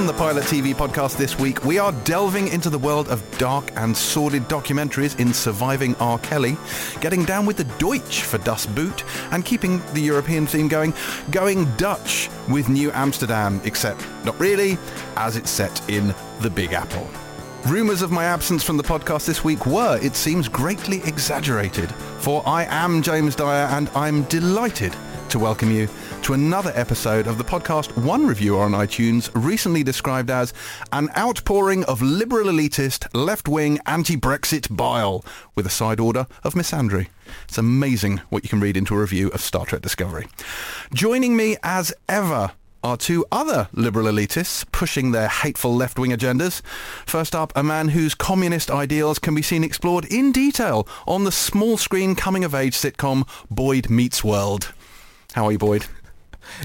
On 0.00 0.06
the 0.06 0.14
Pilot 0.14 0.44
TV 0.44 0.74
podcast 0.74 1.18
this 1.18 1.38
week, 1.38 1.62
we 1.62 1.78
are 1.78 1.92
delving 2.04 2.48
into 2.48 2.70
the 2.70 2.78
world 2.78 3.08
of 3.08 3.22
dark 3.36 3.70
and 3.76 3.94
sordid 3.94 4.44
documentaries 4.44 5.20
in 5.20 5.34
Surviving 5.34 5.94
R. 5.96 6.18
Kelly, 6.20 6.56
getting 7.02 7.22
down 7.26 7.44
with 7.44 7.58
the 7.58 7.64
Deutsch 7.78 8.22
for 8.22 8.38
Das 8.38 8.64
Boot, 8.64 9.04
and 9.30 9.44
keeping 9.44 9.82
the 9.92 10.00
European 10.00 10.46
theme 10.46 10.68
going, 10.68 10.94
going 11.30 11.70
Dutch 11.76 12.30
with 12.48 12.70
New 12.70 12.90
Amsterdam, 12.92 13.60
except 13.64 14.02
not 14.24 14.40
really, 14.40 14.78
as 15.16 15.36
it's 15.36 15.50
set 15.50 15.86
in 15.90 16.14
the 16.40 16.48
Big 16.48 16.72
Apple. 16.72 17.06
Rumours 17.66 18.00
of 18.00 18.10
my 18.10 18.24
absence 18.24 18.62
from 18.62 18.78
the 18.78 18.82
podcast 18.82 19.26
this 19.26 19.44
week 19.44 19.66
were, 19.66 19.98
it 20.00 20.16
seems, 20.16 20.48
greatly 20.48 21.02
exaggerated, 21.04 21.92
for 22.20 22.42
I 22.46 22.64
am 22.70 23.02
James 23.02 23.36
Dyer 23.36 23.66
and 23.66 23.90
I'm 23.90 24.22
delighted 24.24 24.96
to 25.28 25.38
welcome 25.38 25.70
you 25.70 25.88
to 26.22 26.34
another 26.34 26.72
episode 26.74 27.26
of 27.26 27.38
the 27.38 27.44
podcast 27.44 27.96
One 27.96 28.26
Reviewer 28.26 28.62
on 28.62 28.72
iTunes, 28.72 29.30
recently 29.34 29.82
described 29.82 30.30
as 30.30 30.52
an 30.92 31.08
outpouring 31.16 31.84
of 31.84 32.02
liberal 32.02 32.48
elitist, 32.48 33.06
left-wing, 33.14 33.78
anti-Brexit 33.86 34.74
bile, 34.76 35.24
with 35.54 35.66
a 35.66 35.70
side 35.70 35.98
order 35.98 36.26
of 36.44 36.54
misandry. 36.54 37.08
It's 37.48 37.58
amazing 37.58 38.18
what 38.28 38.44
you 38.44 38.50
can 38.50 38.60
read 38.60 38.76
into 38.76 38.94
a 38.94 39.00
review 39.00 39.28
of 39.28 39.40
Star 39.40 39.64
Trek 39.64 39.82
Discovery. 39.82 40.26
Joining 40.92 41.36
me 41.36 41.56
as 41.62 41.92
ever 42.08 42.52
are 42.82 42.96
two 42.96 43.24
other 43.30 43.68
liberal 43.72 44.06
elitists 44.06 44.64
pushing 44.72 45.12
their 45.12 45.28
hateful 45.28 45.74
left-wing 45.74 46.10
agendas. 46.10 46.60
First 47.06 47.34
up, 47.34 47.52
a 47.56 47.62
man 47.62 47.88
whose 47.88 48.14
communist 48.14 48.70
ideals 48.70 49.18
can 49.18 49.34
be 49.34 49.42
seen 49.42 49.64
explored 49.64 50.04
in 50.06 50.32
detail 50.32 50.86
on 51.06 51.24
the 51.24 51.32
small-screen 51.32 52.14
coming-of-age 52.14 52.74
sitcom 52.74 53.28
Boyd 53.50 53.90
Meets 53.90 54.22
World. 54.22 54.72
How 55.34 55.46
are 55.46 55.52
you, 55.52 55.58
Boyd? 55.58 55.86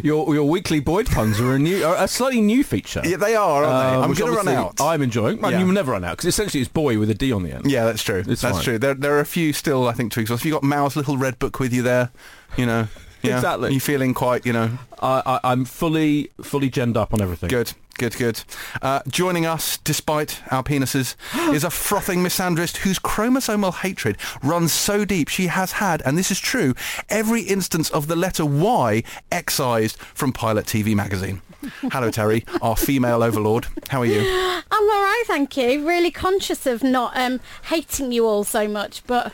Your 0.03 0.33
your 0.33 0.50
weekly 0.50 0.80
Boyd 0.80 1.08
puns 1.08 1.39
are 1.39 1.53
a 1.53 1.59
new, 1.59 1.83
are 1.83 1.95
a 1.95 2.08
slightly 2.08 2.41
new 2.41 2.64
feature. 2.64 3.02
Yeah, 3.03 3.17
they 3.17 3.36
are, 3.36 3.64
aren't 3.64 3.67
they? 3.67 3.97
I'm 3.97 4.03
um, 4.03 4.09
which 4.09 4.19
going 4.19 4.31
to 4.31 4.38
run 4.38 4.47
out. 4.47 4.80
I'm 4.81 5.02
enjoying. 5.02 5.41
Well, 5.41 5.52
Yeah. 5.52 5.59
You 5.59 5.72
never 5.72 5.91
run 5.91 6.03
out 6.03 6.17
because 6.17 6.28
essentially 6.28 6.61
it's 6.61 6.72
boy 6.72 7.00
with 7.00 7.09
a 7.09 7.14
D 7.14 7.31
on 7.31 7.44
the 7.44 7.52
end. 7.52 7.69
Yeah, 7.69 7.86
that's 7.86 8.03
true. 8.03 8.23
It's 8.28 8.41
that's 8.41 8.58
fine. 8.58 8.63
true. 8.63 8.78
There, 8.80 8.94
there 8.94 9.13
are 9.16 9.19
a 9.19 9.25
few 9.25 9.53
still, 9.53 9.88
I 9.88 9.94
think, 9.94 10.11
to 10.13 10.19
exhaust. 10.19 10.45
You 10.45 10.52
got 10.52 10.63
Mao's 10.63 10.95
little 10.95 11.17
red 11.17 11.39
book 11.39 11.59
with 11.59 11.73
you 11.73 11.81
there? 11.81 12.11
You 12.58 12.66
know. 12.66 12.88
Yeah. 13.22 13.36
Exactly. 13.38 13.73
You 13.73 13.80
feeling 13.80 14.13
quite, 14.13 14.45
you 14.45 14.53
know, 14.53 14.78
I, 15.02 15.23
I, 15.25 15.52
I'm 15.52 15.66
fully 15.66 16.30
fully 16.44 16.69
genned 16.69 16.95
up 16.95 17.11
on 17.11 17.22
everything. 17.22 17.50
good, 17.50 17.73
good, 17.97 18.15
good. 18.17 18.43
Uh, 18.81 19.01
joining 19.07 19.45
us, 19.45 19.77
despite 19.77 20.41
our 20.51 20.63
penises, 20.63 21.15
is 21.53 21.63
a 21.63 21.69
frothing 21.69 22.19
misandrist 22.19 22.77
whose 22.77 22.99
chromosomal 22.99 23.73
hatred 23.73 24.17
runs 24.43 24.71
so 24.71 25.05
deep 25.05 25.27
she 25.27 25.47
has 25.47 25.73
had, 25.73 26.01
and 26.03 26.17
this 26.17 26.31
is 26.31 26.39
true, 26.39 26.73
every 27.09 27.41
instance 27.41 27.89
of 27.89 28.07
the 28.07 28.16
letter 28.16 28.45
Y 28.45 29.03
excised 29.31 29.97
from 29.97 30.31
Pilot 30.31 30.66
TV 30.66 30.95
magazine. 30.95 31.41
Hello, 31.91 32.09
Terri, 32.09 32.47
our 32.61 32.75
female 32.75 33.23
overlord. 33.23 33.67
How 33.89 34.01
are 34.01 34.05
you? 34.05 34.21
I'm 34.21 34.89
all 34.89 35.03
right, 35.03 35.23
thank 35.25 35.57
you. 35.57 35.88
Really 35.88 36.11
conscious 36.11 36.66
of 36.66 36.83
not 36.83 37.16
um, 37.16 37.39
hating 37.66 38.11
you 38.11 38.25
all 38.25 38.43
so 38.43 38.67
much, 38.67 39.03
but 39.07 39.33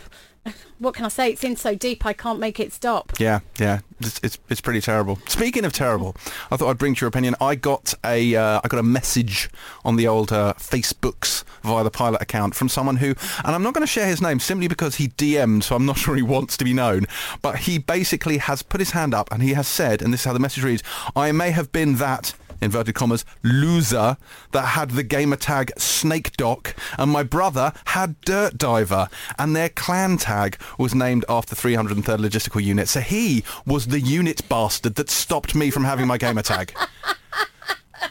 what 0.80 0.95
can 0.95 1.06
I 1.06 1.09
say? 1.09 1.31
It's 1.31 1.44
in 1.44 1.56
so 1.56 1.75
deep 1.75 2.06
I 2.06 2.14
can't 2.14 2.39
make 2.39 2.59
it 2.59 2.73
stop. 2.73 3.14
Yeah, 3.20 3.42
yeah, 3.59 3.80
it's, 4.00 4.20
it's 4.23 4.39
it's 4.50 4.61
pretty 4.61 4.81
terrible. 4.81 5.20
Speaking 5.28 5.66
of 5.66 5.73
terrible, 5.73 6.16
I 6.50 6.58
thought 6.58 6.70
I'd 6.70 6.78
bring 6.78 6.95
to 6.95 7.02
your 7.02 7.08
opinion. 7.08 7.36
I 7.39 7.56
got 7.56 7.94
a 8.03 8.36
uh, 8.36 8.62
I 8.64 8.67
got 8.67 8.80
a 8.80 8.84
message 8.84 9.50
on 9.86 9.95
the 9.95 10.08
old 10.08 10.31
uh, 10.31 10.53
Facebooks 10.58 11.44
via 11.62 11.84
the 11.84 11.92
pilot 11.92 12.22
account 12.22 12.56
from 12.56 12.69
someone 12.69 12.97
who, 12.97 13.14
and 13.45 13.56
I'm 13.56 13.62
not 13.62 13.75
going 13.75 13.86
to 13.86 13.92
share 13.92 14.08
his 14.08 14.22
name 14.22 14.39
simply 14.39 14.67
because 14.67 14.95
he 14.95 15.09
DM'd, 15.09 15.64
so 15.64 15.75
I'm 15.75 15.86
not 15.86 15.97
sure 16.00 16.16
he 16.16 16.23
wants 16.23 16.58
to 16.58 16.66
be 16.66 16.73
known. 16.73 17.06
But 17.42 17.59
he 17.59 17.78
basically 17.78 18.39
has 18.39 18.64
put 18.64 18.81
his 18.81 18.92
hand 18.92 19.14
up 19.14 19.31
and 19.31 19.44
he 19.44 19.53
has 19.53 19.67
said, 19.67 20.02
and 20.02 20.12
this 20.12 20.22
is 20.22 20.25
how 20.25 20.34
the 20.34 20.39
message 20.39 20.64
reads: 20.64 20.84
I 21.16 21.31
may 21.31 21.52
have 21.52 21.72
been 21.72 21.97
that 21.97 22.34
inverted 22.61 22.95
commas, 22.95 23.25
loser 23.43 24.17
that 24.51 24.67
had 24.67 24.91
the 24.91 25.03
gamer 25.03 25.35
tag 25.35 25.72
Snake 25.77 26.35
Doc, 26.38 26.75
and 26.97 27.11
my 27.11 27.23
brother 27.23 27.73
had 27.85 28.19
Dirt 28.22 28.57
Diver, 28.57 29.07
and 29.38 29.55
their 29.55 29.69
clan 29.69 30.17
tag 30.17 30.57
was 30.77 30.95
named 30.95 31.25
after 31.27 31.55
303rd 31.55 32.19
Logistical 32.19 32.63
Unit. 32.63 32.88
So 32.88 33.00
he 33.00 33.44
was 33.66 33.88
the 33.88 34.00
unit 34.00 34.47
bastard 34.47 34.95
that 34.95 35.09
stopped 35.09 35.55
me 35.55 35.69
from 35.69 35.83
having 35.83 36.07
my 36.07 36.17
gamer 36.17 36.41
tag. 36.41 36.73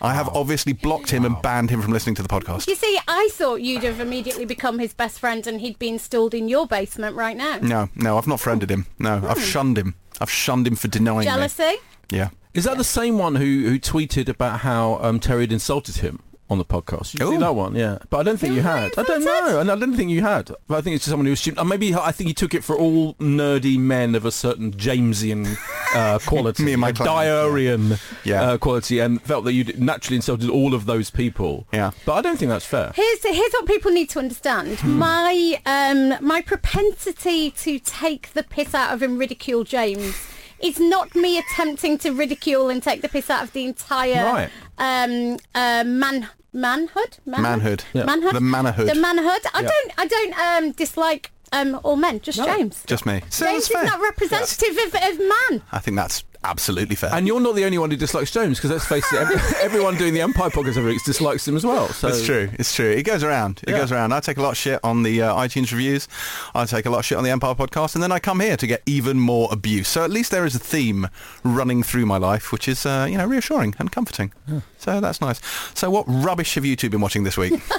I 0.00 0.14
have 0.14 0.28
obviously 0.28 0.72
blocked 0.72 1.10
him 1.10 1.24
and 1.24 1.40
banned 1.42 1.70
him 1.70 1.82
from 1.82 1.92
listening 1.92 2.14
to 2.16 2.22
the 2.22 2.28
podcast. 2.28 2.68
You 2.68 2.74
see, 2.74 2.98
I 3.08 3.28
thought 3.32 3.60
you'd 3.60 3.82
have 3.82 4.00
immediately 4.00 4.44
become 4.44 4.78
his 4.78 4.94
best 4.94 5.18
friend 5.18 5.46
and 5.46 5.60
he'd 5.60 5.78
be 5.78 5.88
installed 5.88 6.32
in 6.32 6.48
your 6.48 6.66
basement 6.66 7.16
right 7.16 7.36
now. 7.36 7.58
No, 7.60 7.88
no, 7.96 8.16
I've 8.16 8.26
not 8.26 8.40
friended 8.40 8.70
him. 8.70 8.86
No, 8.98 9.16
I've 9.16 9.38
hmm. 9.38 9.44
shunned 9.44 9.78
him. 9.78 9.94
I've 10.20 10.30
shunned 10.30 10.66
him 10.66 10.76
for 10.76 10.88
denying 10.88 11.24
Jealousy? 11.24 11.62
me. 11.64 11.78
Yeah. 12.10 12.28
Is 12.52 12.64
that 12.64 12.78
the 12.78 12.84
same 12.84 13.16
one 13.18 13.36
who 13.36 13.68
who 13.68 13.78
tweeted 13.78 14.28
about 14.28 14.60
how 14.60 14.98
um, 15.02 15.20
Terri 15.20 15.42
had 15.42 15.52
insulted 15.52 15.96
him 15.96 16.20
on 16.48 16.58
the 16.58 16.64
podcast? 16.64 17.12
Did 17.12 17.20
you 17.20 17.30
see 17.30 17.36
that 17.36 17.54
one? 17.54 17.76
Yeah, 17.76 17.98
but 18.10 18.18
I 18.18 18.22
don't 18.24 18.38
think 18.38 18.50
Who 18.50 18.56
you 18.56 18.62
had 18.62 18.90
I 18.98 19.04
don't 19.04 19.24
know, 19.24 19.60
and 19.60 19.70
I 19.70 19.76
don't 19.76 19.94
think 19.94 20.10
you 20.10 20.22
had. 20.22 20.50
But 20.66 20.78
I 20.78 20.80
think 20.80 20.96
it's 20.96 21.04
just 21.04 21.10
someone 21.12 21.26
who 21.26 21.32
assumed. 21.32 21.58
Uh, 21.58 21.64
maybe 21.64 21.94
I 21.94 22.10
think 22.10 22.26
he 22.26 22.34
took 22.34 22.52
it 22.52 22.64
for 22.64 22.76
all 22.76 23.14
nerdy 23.14 23.78
men 23.78 24.16
of 24.16 24.24
a 24.24 24.32
certain 24.32 24.72
Jamesian 24.72 25.56
uh, 25.94 26.18
quality, 26.26 26.64
Me 26.64 26.72
and 26.72 26.80
my 26.80 26.88
a 26.88 26.92
clan, 26.92 27.06
Diarian 27.08 28.00
Yeah. 28.24 28.42
Uh, 28.42 28.58
quality, 28.58 28.98
and 28.98 29.22
felt 29.22 29.44
that 29.44 29.52
you 29.52 29.62
naturally 29.78 30.16
insulted 30.16 30.50
all 30.50 30.74
of 30.74 30.86
those 30.86 31.08
people. 31.08 31.68
Yeah. 31.72 31.92
but 32.04 32.14
I 32.14 32.20
don't 32.20 32.36
think 32.36 32.48
that's 32.48 32.66
fair. 32.66 32.90
Here's 32.96 33.22
here's 33.22 33.52
what 33.52 33.66
people 33.66 33.92
need 33.92 34.10
to 34.10 34.18
understand. 34.18 34.82
My 34.82 35.60
um 35.66 36.16
my 36.20 36.40
propensity 36.42 37.52
to 37.52 37.78
take 37.78 38.32
the 38.32 38.42
piss 38.42 38.74
out 38.74 38.92
of 38.92 39.02
and 39.02 39.20
ridicule 39.20 39.62
James 39.62 40.16
is 40.62 40.78
not 40.78 41.14
me 41.14 41.38
attempting 41.38 41.98
to 41.98 42.10
ridicule 42.12 42.68
and 42.68 42.82
take 42.82 43.02
the 43.02 43.08
piss 43.08 43.30
out 43.30 43.42
of 43.42 43.52
the 43.52 43.64
entire 43.64 44.24
Right. 44.24 44.50
um 44.78 45.38
uh, 45.54 45.84
man 45.84 46.28
manhood 46.52 47.18
Manhood. 47.26 47.84
Yeah. 47.92 48.04
manhood 48.04 48.34
The 48.34 48.40
manhood. 48.40 48.88
the 48.88 48.94
manhood. 48.94 49.42
I 49.54 49.60
Yeah. 49.62 49.68
don't 49.68 49.92
I 49.98 50.06
don't 50.06 50.38
um 50.38 50.72
dislike 50.72 51.30
um 51.52 51.80
all 51.82 51.96
men, 51.96 52.20
just 52.20 52.38
No. 52.38 52.44
James. 52.46 52.82
Just 52.86 53.06
me. 53.06 53.22
So 53.28 53.44
James 53.46 53.62
is 53.64 53.68
fair. 53.68 53.84
not 53.84 54.00
representative 54.00 54.76
of, 54.86 54.94
of 54.94 55.18
man. 55.18 55.62
I 55.72 55.78
think 55.80 55.96
that's 55.96 56.24
absolutely 56.44 56.96
fair. 56.96 57.10
And 57.12 57.26
you're 57.26 57.40
not 57.40 57.54
the 57.54 57.64
only 57.64 57.78
one 57.78 57.90
who 57.90 57.96
dislikes 57.96 58.30
James, 58.30 58.58
because 58.58 58.70
let's 58.70 58.86
face 58.86 59.10
it, 59.12 59.18
every, 59.18 59.36
everyone 59.62 59.96
doing 59.96 60.14
the 60.14 60.20
Empire 60.20 60.50
podcast 60.50 60.76
every 60.76 60.92
week 60.92 61.04
dislikes 61.04 61.46
him 61.46 61.56
as 61.56 61.64
well. 61.64 61.88
So 61.88 62.08
It's 62.08 62.24
true. 62.24 62.50
It's 62.54 62.74
true. 62.74 62.90
It 62.90 63.02
goes 63.02 63.22
around. 63.22 63.60
It 63.64 63.70
Yeah. 63.70 63.78
goes 63.78 63.92
around. 63.92 64.12
I 64.12 64.20
take 64.20 64.36
a 64.38 64.42
lot 64.42 64.52
of 64.52 64.56
shit 64.56 64.80
on 64.82 65.02
the 65.02 65.22
uh, 65.22 65.34
iTunes 65.34 65.70
reviews. 65.70 66.08
I 66.54 66.64
take 66.64 66.86
a 66.86 66.90
lot 66.90 66.98
of 67.00 67.04
shit 67.04 67.18
on 67.18 67.24
the 67.24 67.30
Empire 67.30 67.54
podcast, 67.54 67.94
and 67.94 68.02
then 68.02 68.10
I 68.12 68.18
come 68.18 68.40
here 68.40 68.56
to 68.56 68.66
get 68.66 68.82
even 68.86 69.20
more 69.20 69.48
abuse. 69.52 69.88
So 69.88 70.02
at 70.04 70.10
least 70.10 70.30
there 70.30 70.44
is 70.46 70.54
a 70.54 70.58
theme 70.58 71.08
running 71.44 71.82
through 71.82 72.06
my 72.06 72.16
life, 72.16 72.52
which 72.52 72.68
is 72.68 72.86
uh, 72.86 73.06
you 73.10 73.18
know 73.18 73.26
reassuring 73.26 73.74
and 73.78 73.92
comforting. 73.92 74.32
So 74.78 75.00
that's 75.00 75.20
nice. 75.20 75.40
So 75.74 75.90
what 75.90 76.04
rubbish 76.08 76.54
have 76.54 76.64
you 76.64 76.74
two 76.76 76.88
been 76.90 77.00
watching 77.00 77.24
this 77.24 77.36
week? 77.36 77.60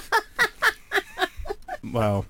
Well, 1.83 2.25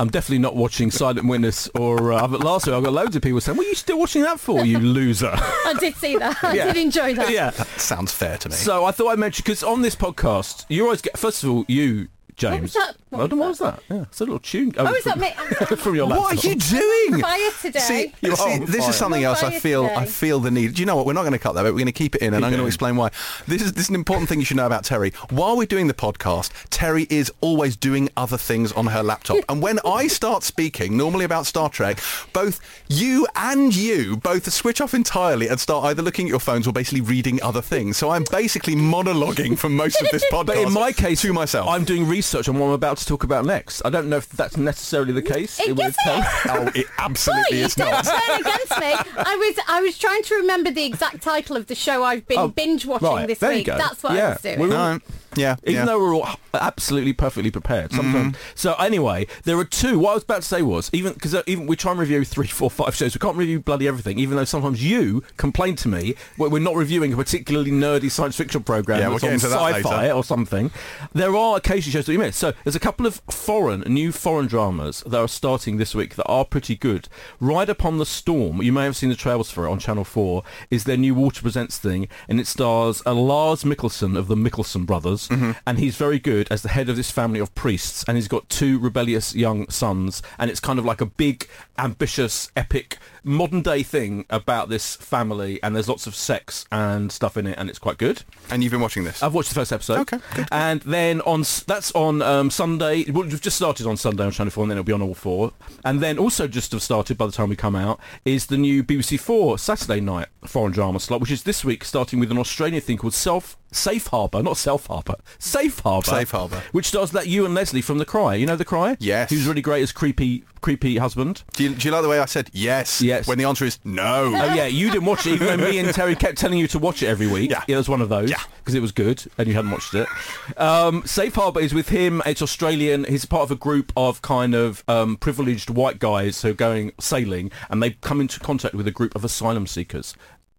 I'm 0.00 0.08
definitely 0.08 0.38
not 0.38 0.56
watching 0.56 0.90
Silent 0.90 1.28
Witness 1.28 1.68
or 1.74 2.12
uh, 2.12 2.26
but 2.26 2.40
last 2.40 2.66
week 2.66 2.74
I 2.74 2.80
got 2.80 2.92
loads 2.92 3.14
of 3.16 3.22
people 3.22 3.40
saying, 3.40 3.56
"What 3.56 3.66
are 3.66 3.68
you 3.68 3.74
still 3.74 3.98
watching 3.98 4.22
that 4.22 4.40
for, 4.40 4.64
you 4.64 4.78
loser?" 4.78 5.30
I 5.34 5.74
did 5.78 5.94
see 5.96 6.16
that. 6.16 6.42
I 6.42 6.54
Yeah. 6.54 6.72
did 6.72 6.82
enjoy 6.82 7.14
that. 7.14 7.30
yeah. 7.30 7.50
that 7.50 7.66
sounds 7.80 8.12
fair 8.12 8.36
to 8.38 8.48
me. 8.48 8.54
So 8.54 8.84
I 8.84 8.90
thought 8.90 9.08
I'd 9.08 9.18
mention 9.18 9.42
because 9.44 9.62
on 9.62 9.82
this 9.82 9.94
podcast, 9.96 10.64
you 10.68 10.84
always 10.84 11.00
get 11.02 11.16
first 11.18 11.44
of 11.44 11.50
all 11.50 11.64
you. 11.68 12.08
James. 12.36 12.74
What 12.74 12.96
Well, 13.10 13.28
then 13.28 13.38
was 13.38 13.60
what 13.60 13.74
was 13.74 13.82
that? 13.88 13.94
Yeah, 13.94 14.02
it's 14.02 14.20
a 14.20 14.24
little 14.24 14.38
tune. 14.40 14.72
Oh, 14.76 14.86
oh 14.88 14.94
is 14.94 15.04
that 15.04 15.12
from, 15.12 15.20
me? 15.20 15.76
From 15.76 15.94
your 15.94 16.06
laptop. 16.06 16.34
what 16.34 16.44
are 16.44 16.48
you 16.48 16.56
doing? 16.56 17.20
fire 17.20 17.50
today. 17.60 17.78
See, 17.78 18.12
You're 18.20 18.36
see, 18.36 18.58
this 18.58 18.80
fire. 18.80 18.90
is 18.90 18.96
something 18.96 19.22
else 19.22 19.42
I 19.42 19.58
feel 19.58 19.82
today. 19.84 19.94
I 19.94 20.06
feel 20.06 20.40
the 20.40 20.50
need. 20.50 20.74
Do 20.74 20.82
you 20.82 20.86
know 20.86 20.96
what? 20.96 21.06
We're 21.06 21.12
not 21.12 21.22
going 21.22 21.32
to 21.32 21.38
cut 21.38 21.52
that, 21.54 21.62
but 21.62 21.72
we're 21.72 21.78
going 21.78 21.86
to 21.86 21.92
keep 21.92 22.16
it 22.16 22.22
in, 22.22 22.34
and 22.34 22.44
I'm 22.44 22.50
going 22.50 22.62
to 22.62 22.66
explain 22.66 22.96
why. 22.96 23.10
This 23.46 23.62
is 23.62 23.72
this 23.74 23.84
is 23.84 23.88
an 23.90 23.94
important 23.94 24.28
thing 24.28 24.40
you 24.40 24.44
should 24.44 24.56
know 24.56 24.66
about 24.66 24.82
Terri. 24.84 25.14
While 25.30 25.56
we're 25.56 25.66
doing 25.66 25.86
the 25.86 25.94
podcast, 25.94 26.50
Terri 26.70 27.06
is 27.10 27.32
always 27.40 27.76
doing 27.76 28.08
other 28.16 28.36
things 28.36 28.72
on 28.72 28.86
her 28.86 29.02
laptop, 29.02 29.38
and 29.48 29.62
when 29.62 29.78
I 29.84 30.08
start 30.08 30.42
speaking, 30.42 30.96
normally 30.96 31.24
about 31.24 31.46
Star 31.46 31.68
Trek, 31.68 32.00
both 32.32 32.60
you 32.88 33.26
and 33.36 33.74
you 33.74 34.16
both 34.16 34.50
switch 34.52 34.80
off 34.80 34.92
entirely 34.92 35.48
and 35.48 35.60
start 35.60 35.84
either 35.84 36.02
looking 36.02 36.26
at 36.26 36.30
your 36.30 36.40
phones 36.40 36.66
or 36.66 36.72
basically 36.72 37.00
reading 37.00 37.40
other 37.42 37.62
things. 37.62 37.96
So 37.96 38.10
I'm 38.10 38.24
basically 38.30 38.74
monologuing 38.74 39.56
for 39.56 39.68
most 39.68 40.02
of 40.02 40.08
this 40.10 40.24
podcast. 40.32 40.44
But 40.54 40.58
in 40.58 40.72
my 40.72 40.92
case, 40.92 41.22
to 41.22 41.32
myself, 41.32 41.68
I'm 41.68 41.84
doing 41.84 42.06
research 42.06 42.23
on 42.32 42.58
what 42.58 42.66
I'm 42.66 42.72
about 42.72 42.96
to 42.98 43.06
talk 43.06 43.24
about 43.24 43.44
next. 43.44 43.82
I 43.84 43.90
don't 43.90 44.08
know 44.08 44.16
if 44.16 44.28
that's 44.28 44.56
necessarily 44.56 45.12
the 45.12 45.22
case. 45.22 45.58
It 45.60 45.76
would 45.76 45.86
is 45.86 45.96
tell- 46.04 46.20
it? 46.20 46.26
oh, 46.48 46.66
it 46.74 46.86
Boy, 46.86 46.92
absolutely 46.98 47.58
you 47.58 47.64
is 47.64 47.74
don't 47.74 47.90
not. 47.90 48.04
turn 48.04 48.40
against 48.40 48.80
me. 48.80 48.92
I 49.16 49.36
was 49.36 49.64
I 49.68 49.80
was 49.80 49.98
trying 49.98 50.22
to 50.24 50.34
remember 50.36 50.70
the 50.70 50.84
exact 50.84 51.22
title 51.22 51.56
of 51.56 51.66
the 51.66 51.74
show 51.74 52.02
I've 52.04 52.26
been 52.26 52.38
Oh, 52.38 52.48
binge 52.48 52.86
watching 52.86 53.08
right, 53.08 53.26
this 53.26 53.38
there 53.38 53.52
you 53.52 53.58
week. 53.58 53.66
go. 53.66 53.78
That's 53.78 54.02
what 54.02 54.14
Yeah, 54.14 54.26
I 54.26 54.30
was 54.30 54.42
doing. 54.42 54.58
we 54.60 54.66
were- 54.68 54.72
No. 54.74 54.98
Yeah, 55.36 55.56
Even 55.64 55.74
yeah. 55.74 55.84
Though 55.84 55.98
we're 55.98 56.14
all 56.14 56.28
absolutely 56.52 57.12
perfectly 57.12 57.50
prepared. 57.50 57.92
Sometimes. 57.92 58.36
Mm-hmm. 58.36 58.52
So 58.54 58.74
anyway, 58.74 59.26
there 59.44 59.58
are 59.58 59.64
two. 59.64 59.98
What 59.98 60.10
I 60.10 60.14
was 60.14 60.22
about 60.24 60.42
to 60.42 60.48
say 60.48 60.62
was 60.62 60.90
even 60.92 61.12
because 61.14 61.34
uh, 61.34 61.42
even 61.46 61.66
we 61.66 61.76
try 61.76 61.90
and 61.90 62.00
review 62.00 62.24
three, 62.24 62.46
four, 62.46 62.70
five 62.70 62.94
shows. 62.94 63.14
We 63.14 63.18
can't 63.18 63.36
review 63.36 63.60
bloody 63.60 63.88
everything. 63.88 64.18
Even 64.18 64.36
though 64.36 64.44
sometimes 64.44 64.82
you 64.84 65.22
complain 65.36 65.76
to 65.76 65.88
me 65.88 66.14
when 66.36 66.50
we're 66.50 66.58
not 66.60 66.76
reviewing 66.76 67.12
a 67.12 67.16
particularly 67.16 67.70
nerdy 67.70 68.10
science 68.10 68.36
fiction 68.36 68.62
program 68.62 69.00
Yeah, 69.00 69.08
we'll 69.08 69.18
get 69.18 69.28
on 69.28 69.34
into 69.34 69.48
that 69.48 69.58
sci-fi 69.74 70.02
later. 70.02 70.14
or 70.14 70.24
something. 70.24 70.70
There 71.12 71.36
are 71.36 71.56
occasionally 71.56 71.92
shows 71.92 72.06
that 72.06 72.12
we 72.12 72.18
miss. 72.18 72.36
So 72.36 72.52
there's 72.64 72.76
a 72.76 72.80
couple 72.80 73.06
of 73.06 73.16
foreign, 73.30 73.80
new 73.82 74.12
foreign 74.12 74.46
dramas 74.46 75.02
that 75.06 75.18
are 75.18 75.28
starting 75.28 75.76
this 75.76 75.94
week 75.94 76.14
that 76.16 76.26
are 76.26 76.44
pretty 76.44 76.76
good. 76.76 77.08
Ride 77.40 77.68
Upon 77.68 77.98
the 77.98 78.06
Storm, 78.06 78.62
you 78.62 78.72
may 78.72 78.84
have 78.84 78.96
seen 78.96 79.08
the 79.08 79.16
trailers 79.16 79.50
for 79.50 79.66
it 79.66 79.70
on 79.70 79.78
Channel 79.78 80.04
4, 80.04 80.42
is 80.70 80.84
their 80.84 80.96
new 80.96 81.14
Walter 81.14 81.42
Presents 81.42 81.78
thing, 81.78 82.08
and 82.28 82.38
it 82.40 82.46
stars 82.46 83.02
a 83.06 83.12
Lars 83.14 83.64
Mikkelsen 83.64 84.16
of 84.16 84.28
the 84.28 84.34
Mikkelsen 84.36 84.86
brothers, 84.86 85.23
Mm-hmm. 85.28 85.52
and 85.66 85.78
he's 85.78 85.96
very 85.96 86.18
good 86.18 86.48
as 86.50 86.62
the 86.62 86.68
head 86.68 86.88
of 86.88 86.96
this 86.96 87.10
family 87.10 87.40
of 87.40 87.54
priests, 87.54 88.04
and 88.06 88.16
he's 88.16 88.28
got 88.28 88.48
two 88.48 88.78
rebellious 88.78 89.34
young 89.34 89.68
sons, 89.68 90.22
and 90.38 90.50
it's 90.50 90.60
kind 90.60 90.78
of 90.78 90.84
like 90.84 91.00
a 91.00 91.06
big, 91.06 91.48
ambitious, 91.78 92.50
epic, 92.56 92.98
modern-day 93.22 93.82
thing 93.82 94.26
about 94.30 94.68
this 94.68 94.96
family, 94.96 95.62
and 95.62 95.74
there's 95.74 95.88
lots 95.88 96.06
of 96.06 96.14
sex 96.14 96.66
and 96.70 97.10
stuff 97.10 97.36
in 97.36 97.46
it, 97.46 97.56
and 97.58 97.70
it's 97.70 97.78
quite 97.78 97.98
good. 97.98 98.22
And 98.50 98.62
you've 98.62 98.72
been 98.72 98.80
watching 98.80 99.04
this? 99.04 99.22
I've 99.22 99.34
watched 99.34 99.48
the 99.48 99.54
first 99.54 99.72
episode. 99.72 99.98
Okay, 100.00 100.18
good, 100.34 100.48
And 100.52 100.80
then 100.82 101.20
on 101.22 101.44
that's 101.66 101.92
on 101.92 102.22
um, 102.22 102.50
Sunday. 102.50 103.10
Well, 103.10 103.24
we've 103.24 103.40
just 103.40 103.56
started 103.56 103.86
on 103.86 103.96
Sunday 103.96 104.24
on 104.24 104.30
Channel 104.30 104.50
Four, 104.50 104.64
and 104.64 104.70
then 104.70 104.78
it'll 104.78 104.86
be 104.86 104.92
on 104.92 105.02
all 105.02 105.14
four. 105.14 105.52
And 105.84 106.00
then 106.00 106.18
also 106.18 106.46
just 106.46 106.72
have 106.72 106.82
started 106.82 107.16
by 107.18 107.26
the 107.26 107.32
time 107.32 107.48
we 107.48 107.56
come 107.56 107.76
out 107.76 108.00
is 108.24 108.46
the 108.46 108.58
new 108.58 108.82
BBC 108.84 109.18
Four 109.20 109.58
Saturday 109.58 110.00
night 110.00 110.28
foreign 110.44 110.72
drama 110.72 111.00
slot, 111.00 111.20
which 111.20 111.30
is 111.30 111.44
this 111.44 111.64
week 111.64 111.84
starting 111.84 112.20
with 112.20 112.30
an 112.30 112.38
Australian 112.38 112.80
thing 112.82 112.98
called 112.98 113.14
Self 113.14 113.56
Safe 113.74 114.06
Harbour, 114.06 114.42
not 114.42 114.56
Self 114.56 114.86
Harbour, 114.86 115.16
Safe 115.38 115.78
Harbour. 115.80 116.06
Safe 116.06 116.30
Harbour. 116.30 116.62
Which 116.72 116.86
stars 116.86 117.10
that 117.10 117.26
Ewen 117.26 117.54
Leslie 117.54 117.82
from 117.82 117.98
The 117.98 118.04
Cry. 118.04 118.34
You 118.34 118.46
know 118.46 118.56
The 118.56 118.64
Cry? 118.64 118.96
Yes. 119.00 119.30
Who's 119.30 119.46
really 119.46 119.62
great 119.62 119.82
as 119.82 119.92
creepy, 119.92 120.44
creepy 120.60 120.96
husband. 120.98 121.42
Do 121.54 121.64
you, 121.64 121.74
do 121.74 121.88
you 121.88 121.92
like 121.92 122.02
the 122.02 122.08
way 122.08 122.18
I 122.18 122.24
said 122.26 122.50
yes? 122.52 123.02
Yes. 123.02 123.26
When 123.26 123.38
the 123.38 123.44
answer 123.44 123.64
is 123.64 123.78
no. 123.84 124.32
Oh 124.34 124.54
yeah, 124.54 124.66
you 124.66 124.90
didn't 124.90 125.06
watch 125.06 125.26
it, 125.26 125.34
even 125.34 125.46
though 125.46 125.56
me 125.56 125.78
and 125.78 125.88
Terri 125.88 126.18
kept 126.18 126.38
telling 126.38 126.58
you 126.58 126.68
to 126.68 126.78
watch 126.78 127.02
it 127.02 127.06
every 127.08 127.26
week. 127.26 127.50
Yeah. 127.50 127.64
it 127.66 127.76
was 127.76 127.88
one 127.88 128.00
of 128.00 128.08
those. 128.08 128.30
Yeah. 128.30 128.40
because 128.58 128.74
it 128.74 128.80
was 128.80 128.92
good, 128.92 129.24
and 129.36 129.48
you 129.48 129.54
hadn't 129.54 129.70
watched 129.70 129.94
it. 129.94 130.08
Um, 130.56 131.04
Safe 131.04 131.34
Harbour 131.34 131.60
is 131.60 131.74
with 131.74 131.88
him. 131.90 132.22
It's 132.24 132.42
Australian. 132.42 133.04
He's 133.04 133.24
part 133.26 133.42
of 133.42 133.50
a 133.50 133.56
group 133.56 133.92
of 133.96 134.22
kind 134.22 134.54
of 134.54 134.84
um, 134.88 135.16
privileged 135.16 135.68
white 135.70 135.98
guys 135.98 136.40
who 136.42 136.50
are 136.50 136.54
going 136.54 136.92
sailing, 136.98 137.50
and 137.68 137.82
they 137.82 137.90
come 137.90 138.20
into 138.20 138.40
contact 138.40 138.74
with 138.74 138.86
a 138.86 138.90
group 138.92 139.14
of 139.14 139.24
asylum 139.24 139.66
seekers. 139.66 140.14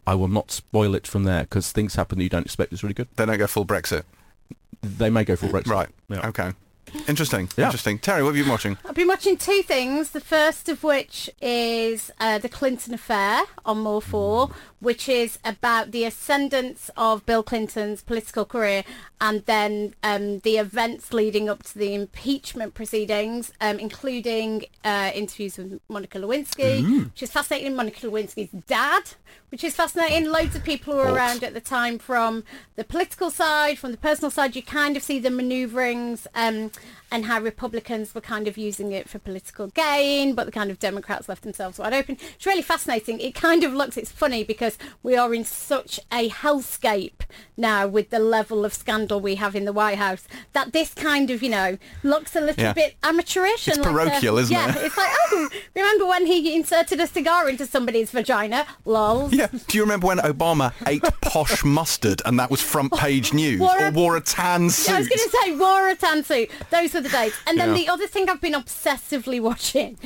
I 0.08 0.16
will 0.16 0.28
not 0.28 0.52
spoil 0.52 0.96
it 0.96 1.08
from 1.08 1.24
there 1.24 1.44
because 1.44 1.72
things 1.72 1.96
happen 1.96 2.18
that 2.18 2.24
you 2.24 2.30
don't 2.30 2.46
expect. 2.46 2.74
It's 2.74 2.84
really 2.84 2.94
good. 2.94 3.08
They 3.16 3.26
don't 3.26 3.38
go 3.38 3.48
full 3.48 3.66
Brexit. 3.66 4.04
They 4.82 5.10
may 5.10 5.24
go 5.24 5.36
full 5.36 5.50
Brexit. 5.50 5.72
Right. 5.72 5.90
Yeah. 6.10 6.28
Okay. 6.28 6.52
Interesting. 7.08 7.50
Yeah. 7.58 7.66
Interesting. 7.66 8.00
Terri, 8.00 8.22
what 8.22 8.28
have 8.30 8.38
you 8.38 8.44
been 8.44 8.52
watching? 8.52 8.78
I've 8.86 8.96
been 8.96 9.08
watching 9.08 9.38
two 9.38 9.62
things. 9.64 10.12
The 10.12 10.22
first 10.22 10.70
of 10.70 10.84
which 10.84 11.30
is 11.42 12.12
uh, 12.20 12.38
the 12.38 12.50
Clinton 12.50 12.94
affair 12.94 13.42
on 13.66 13.80
More 13.80 14.02
4, 14.02 14.50
which 14.86 15.10
is 15.10 15.40
about 15.44 15.90
the 15.90 16.06
ascendance 16.06 16.92
of 16.96 17.26
Bill 17.26 17.42
Clinton's 17.42 18.04
political 18.04 18.46
career 18.46 18.84
and 19.20 19.44
then 19.48 19.96
um, 20.04 20.40
the 20.40 20.58
events 20.58 21.12
leading 21.12 21.50
up 21.50 21.64
to 21.64 21.80
the 21.80 21.96
impeachment 21.96 22.76
proceedings, 22.76 23.52
um, 23.60 23.80
including 23.80 24.66
uh, 24.84 25.10
interviews 25.16 25.58
with 25.58 25.80
Monica 25.90 26.20
Lewinsky, 26.20 27.06
which 27.06 27.24
is 27.24 27.32
fascinating. 27.32 27.76
Monica 27.76 28.06
Lewinsky's 28.06 28.52
dad, 28.68 29.04
which 29.50 29.64
is 29.64 29.76
fascinating. 29.76 30.30
Loads 30.30 30.56
of 30.56 30.64
people 30.64 30.94
who 30.94 31.00
were 31.00 31.14
around 31.14 31.44
at 31.44 31.56
the 31.56 31.62
time 31.62 31.98
from 31.98 32.44
the 32.76 32.84
political 32.84 33.32
side, 33.32 33.80
from 33.80 33.90
the 33.92 33.98
personal 33.98 34.30
side. 34.30 34.56
You 34.56 34.62
kind 34.62 34.96
of 34.96 35.02
see 35.02 35.18
the 35.18 35.30
manoeuvrings 35.30 36.28
um, 36.36 36.72
and 37.16 37.24
how 37.26 37.40
Republicans 37.40 38.14
were 38.14 38.20
kind 38.20 38.46
of 38.46 38.58
using 38.58 38.92
it 38.92 39.08
for 39.08 39.20
political 39.20 39.68
gain, 39.68 40.36
but 40.36 40.46
the 40.46 40.52
kind 40.52 40.70
of 40.70 40.78
Democrats 40.80 41.30
left 41.30 41.44
themselves 41.44 41.80
wide 41.80 41.94
open. 41.94 42.18
It's 42.36 42.46
really 42.46 42.62
fascinating. 42.62 43.22
It 43.22 43.34
kind 43.34 43.64
of 43.64 43.74
looks, 43.74 43.96
it's 43.96 44.12
funny 44.12 44.44
because 44.44 44.78
we 45.02 45.16
are 45.16 45.34
in 45.34 45.46
such 45.46 45.98
a 46.12 46.30
hellscape 46.30 47.22
now 47.56 47.88
with 47.88 48.10
the 48.10 48.20
level 48.20 48.66
of 48.66 48.74
scandal 48.74 49.22
we 49.22 49.36
have 49.36 49.56
in 49.56 49.64
the 49.64 49.72
White 49.72 49.98
House 49.98 50.28
that 50.52 50.74
this 50.74 50.94
kind 50.94 51.32
of, 51.32 51.42
you 51.42 51.48
know, 51.50 51.78
looks 52.04 52.36
a 52.36 52.42
little 52.42 52.62
Yeah. 52.66 52.74
bit 52.74 52.96
amateurish. 53.02 53.66
It's 53.70 53.78
and 53.78 53.86
like 53.86 54.08
a- 54.08 54.10
parochial, 54.10 54.38
isn't 54.38 54.54
yeah, 54.54 54.70
it? 54.72 54.76
Yeah, 54.76 54.86
it's 54.88 54.98
like, 54.98 55.10
oh, 55.32 55.50
remember 55.74 56.06
when 56.06 56.26
he 56.26 56.54
inserted 56.54 57.00
a 57.00 57.08
cigar 57.08 57.48
into 57.48 57.66
somebody's 57.66 58.12
vagina? 58.12 58.66
Lols. 58.84 59.32
Yeah. 59.32 59.48
Do 59.68 59.78
you 59.78 59.84
remember 59.84 60.08
when 60.08 60.18
Obama 60.18 60.74
ate 60.86 61.02
posh 61.22 61.64
mustard 61.64 62.22
and 62.26 62.38
that 62.40 62.52
was 62.52 62.60
front 62.62 62.92
page 62.92 63.32
news? 63.34 63.62
Wore 63.62 63.78
a- 63.80 63.88
or 63.88 63.92
wore 63.92 64.18
a 64.18 64.22
tan 64.22 64.70
suit? 64.70 64.90
Yeah, 64.92 64.96
I 64.98 65.00
was 65.00 65.08
going 65.08 65.20
to 65.20 65.38
say 65.44 65.56
wore 65.56 65.88
a 65.90 65.96
tan 65.96 66.24
suit. 66.26 66.52
Those 66.72 66.94
were 66.94 67.02
the 67.06 67.18
dates. 67.18 67.36
And 67.48 67.60
then 67.60 67.70
Yeah. 67.70 67.76
the 67.76 67.88
other 67.90 68.08
thing 68.08 68.30
I've 68.30 68.42
been 68.42 68.54
obsessively 68.54 69.40
watching 69.42 69.98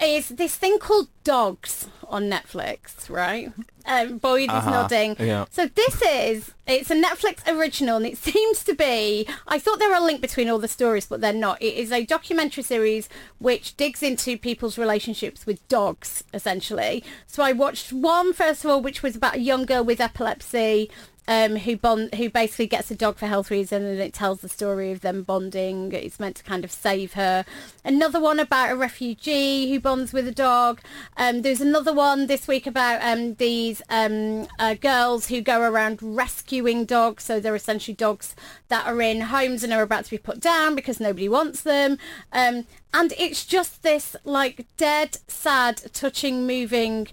is 0.00 0.28
this 0.28 0.56
thing 0.56 0.78
called 0.78 1.08
Dogs 1.24 1.88
on 2.08 2.24
Netflix, 2.30 3.08
right? 3.08 3.52
Um, 3.86 4.18
Boyd 4.18 4.50
is 4.50 4.66
nodding. 4.66 5.16
Yeah. 5.18 5.44
So 5.50 5.66
this 5.66 6.02
is, 6.02 6.52
it's 6.66 6.90
a 6.90 6.94
Netflix 7.00 7.46
original 7.46 7.96
and 7.98 8.06
it 8.06 8.16
seems 8.18 8.64
to 8.64 8.74
be, 8.74 9.26
I 9.46 9.58
thought 9.58 9.78
there 9.78 9.88
were 9.90 9.96
a 9.96 10.00
link 10.04 10.20
between 10.20 10.48
all 10.48 10.58
the 10.58 10.68
stories, 10.68 11.06
but 11.06 11.20
they're 11.20 11.32
not. 11.32 11.60
It 11.62 11.74
is 11.74 11.92
a 11.92 12.04
documentary 12.04 12.62
series 12.62 13.08
which 13.38 13.76
digs 13.76 14.02
into 14.02 14.36
people's 14.38 14.76
relationships 14.78 15.46
with 15.46 15.66
dogs, 15.68 16.24
essentially. 16.34 17.02
So 17.26 17.42
I 17.42 17.52
watched 17.52 17.92
one, 17.92 18.32
first 18.32 18.64
of 18.64 18.70
all, 18.70 18.80
which 18.80 19.02
was 19.02 19.16
about 19.16 19.36
a 19.36 19.40
young 19.40 19.64
girl 19.64 19.84
with 19.84 20.00
epilepsy 20.00 20.90
um, 21.26 21.56
who 21.56 21.76
bond, 21.76 22.14
who 22.14 22.28
basically 22.28 22.66
gets 22.66 22.90
a 22.90 22.94
dog 22.94 23.16
for 23.16 23.26
health 23.26 23.50
reasons, 23.50 23.84
and 23.84 24.00
it 24.00 24.12
tells 24.12 24.40
the 24.40 24.48
story 24.48 24.92
of 24.92 25.00
them 25.00 25.22
bonding. 25.22 25.92
It's 25.92 26.20
meant 26.20 26.36
to 26.36 26.44
kind 26.44 26.64
of 26.64 26.70
save 26.70 27.14
her. 27.14 27.44
Another 27.84 28.20
one 28.20 28.38
about 28.38 28.72
a 28.72 28.76
refugee 28.76 29.70
who 29.70 29.80
bonds 29.80 30.12
with 30.12 30.28
a 30.28 30.32
dog. 30.32 30.80
Um, 31.16 31.42
there's 31.42 31.60
another 31.60 31.92
one 31.92 32.26
this 32.26 32.46
week 32.46 32.66
about 32.66 33.02
um, 33.02 33.34
these 33.34 33.82
um, 33.88 34.46
uh, 34.58 34.74
girls 34.74 35.28
who 35.28 35.40
go 35.40 35.60
around 35.62 35.98
rescuing 36.02 36.84
dogs. 36.84 37.24
So 37.24 37.40
they're 37.40 37.54
essentially 37.54 37.94
dogs 37.94 38.34
that 38.68 38.86
are 38.86 39.00
in 39.00 39.22
homes 39.22 39.64
and 39.64 39.72
are 39.72 39.82
about 39.82 40.04
to 40.06 40.10
be 40.10 40.18
put 40.18 40.40
down 40.40 40.74
because 40.74 41.00
nobody 41.00 41.28
wants 41.28 41.62
them. 41.62 41.98
Um, 42.32 42.66
and 42.92 43.12
it's 43.18 43.44
just 43.44 43.82
this 43.82 44.14
like 44.24 44.66
dead, 44.76 45.18
sad, 45.26 45.82
touching, 45.92 46.46
moving 46.46 47.08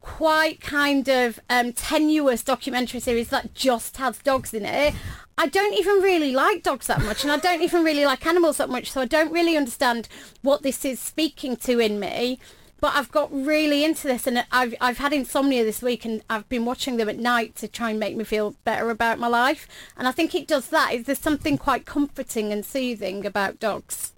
quite 0.00 0.60
kind 0.60 1.08
of 1.08 1.40
um, 1.50 1.72
tenuous 1.72 2.42
documentary 2.42 3.00
series 3.00 3.28
that 3.28 3.54
just 3.54 3.96
has 3.98 4.18
dogs 4.18 4.54
in 4.54 4.64
it. 4.64 4.94
I 5.36 5.46
don't 5.46 5.74
even 5.74 6.02
really 6.02 6.32
like 6.32 6.62
dogs 6.62 6.88
that 6.88 7.02
much, 7.02 7.22
and 7.22 7.32
I 7.32 7.36
don't 7.36 7.62
even 7.62 7.84
really 7.84 8.04
like 8.04 8.26
animals 8.26 8.56
that 8.56 8.68
much, 8.68 8.90
so 8.90 9.00
I 9.00 9.06
don't 9.06 9.32
really 9.32 9.56
understand 9.56 10.08
what 10.42 10.62
this 10.62 10.84
is 10.84 10.98
speaking 10.98 11.56
to 11.58 11.78
in 11.78 12.00
me. 12.00 12.38
But 12.80 12.94
I've 12.94 13.10
got 13.10 13.32
really 13.32 13.84
into 13.84 14.06
this, 14.06 14.26
and 14.26 14.44
I've 14.52 14.74
I've 14.80 14.98
had 14.98 15.12
insomnia 15.12 15.64
this 15.64 15.82
week, 15.82 16.04
and 16.04 16.22
I've 16.30 16.48
been 16.48 16.64
watching 16.64 16.96
them 16.96 17.08
at 17.08 17.18
night 17.18 17.56
to 17.56 17.68
try 17.68 17.90
and 17.90 17.98
make 17.98 18.16
me 18.16 18.24
feel 18.24 18.56
better 18.64 18.90
about 18.90 19.18
my 19.18 19.26
life. 19.26 19.66
And 19.96 20.06
I 20.06 20.12
think 20.12 20.34
it 20.34 20.46
does 20.46 20.68
that. 20.68 20.92
Is 20.92 21.06
there's 21.06 21.18
something 21.18 21.58
quite 21.58 21.86
comforting 21.86 22.52
and 22.52 22.64
soothing 22.64 23.26
about 23.26 23.58
dogs? 23.58 24.12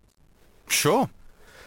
Sure. 0.69 1.11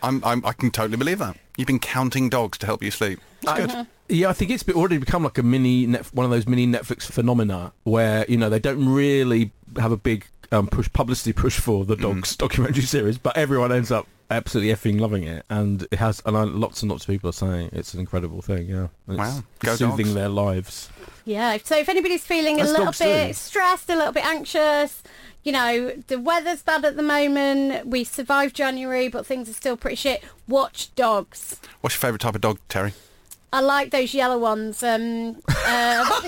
I'm, 0.02 0.24
I'm, 0.24 0.46
I 0.46 0.54
can 0.54 0.70
totally 0.70 0.98
believe 0.98 1.20
that. 1.20 1.38
You've 1.58 1.68
been 1.68 1.80
counting 1.80 2.30
dogs 2.30 2.58
to 2.60 2.66
help 2.66 2.84
you 2.84 2.92
sleep. 2.92 3.20
It's 3.44 3.74
good. 3.74 3.88
Yeah, 4.10 4.30
I 4.30 4.34
think 4.34 4.52
it's 4.52 4.68
already 4.70 4.98
become 4.98 5.24
like 5.24 5.38
a 5.38 5.44
mini 5.44 5.86
net, 5.88 6.06
one 6.14 6.26
of 6.26 6.32
those 6.32 6.48
mini 6.48 6.68
Netflix 6.68 7.04
phenomena 7.04 7.72
where 7.84 8.26
you 8.28 8.38
know 8.38 8.50
they 8.50 8.60
don't 8.60 8.86
really 8.88 9.52
have 9.78 9.92
a 9.92 9.98
big 9.98 10.26
um, 10.52 10.68
push 10.68 10.92
publicity 10.92 11.34
push 11.34 11.60
for 11.60 11.86
the 11.86 11.96
dogs 11.96 12.36
documentary 12.38 12.84
series, 12.84 13.18
but 13.18 13.36
everyone 13.38 13.72
ends 13.72 13.92
up 13.92 14.08
absolutely 14.30 14.74
effing 14.74 15.00
loving 15.00 15.24
it, 15.24 15.46
and 15.50 15.84
it 15.92 16.00
has 16.00 16.22
and 16.26 16.36
I, 16.38 16.44
lots 16.44 16.82
and 16.82 16.92
lots 16.92 17.04
of 17.06 17.08
people 17.08 17.30
are 17.30 17.34
saying 17.34 17.70
it's 17.74 17.94
an 17.94 18.00
incredible 18.00 18.42
thing. 18.42 18.68
Yeah, 18.68 18.88
it's 19.08 19.18
Wow. 19.18 19.44
Go 19.60 19.76
soothing 19.76 20.06
dogs. 20.08 20.14
their 20.16 20.30
lives. 20.30 20.90
Yeah. 21.26 21.58
So 21.64 21.78
if 21.78 21.88
anybody's 21.90 22.26
feeling 22.26 22.56
a 22.60 22.66
That's 22.66 22.72
little 22.78 22.94
bit 23.08 23.28
too. 23.30 23.34
stressed, 23.34 23.90
a 23.90 23.96
little 23.96 24.12
bit 24.12 24.26
anxious, 24.26 25.02
you 25.44 25.54
know, 25.54 25.92
the 26.08 26.20
weather's 26.20 26.62
bad 26.62 26.84
at 26.84 26.98
the 26.98 27.04
moment. 27.04 27.88
We 27.88 28.04
survived 28.04 28.56
January, 28.56 29.08
but 29.08 29.26
things 29.26 29.50
are 29.50 29.54
still 29.54 29.78
pretty 29.78 29.96
shit. 29.96 30.22
Watch 30.50 30.94
dogs. 30.96 31.62
What's 31.82 31.96
your 31.96 32.02
favourite 32.02 32.20
type 32.22 32.36
of 32.36 32.42
dog, 32.42 32.60
Terri? 32.70 32.94
I 33.54 33.60
like 33.62 33.92
those 33.92 34.16
yellow 34.16 34.40
ones. 34.40 34.82
Um, 34.82 35.36
uh, 35.48 35.48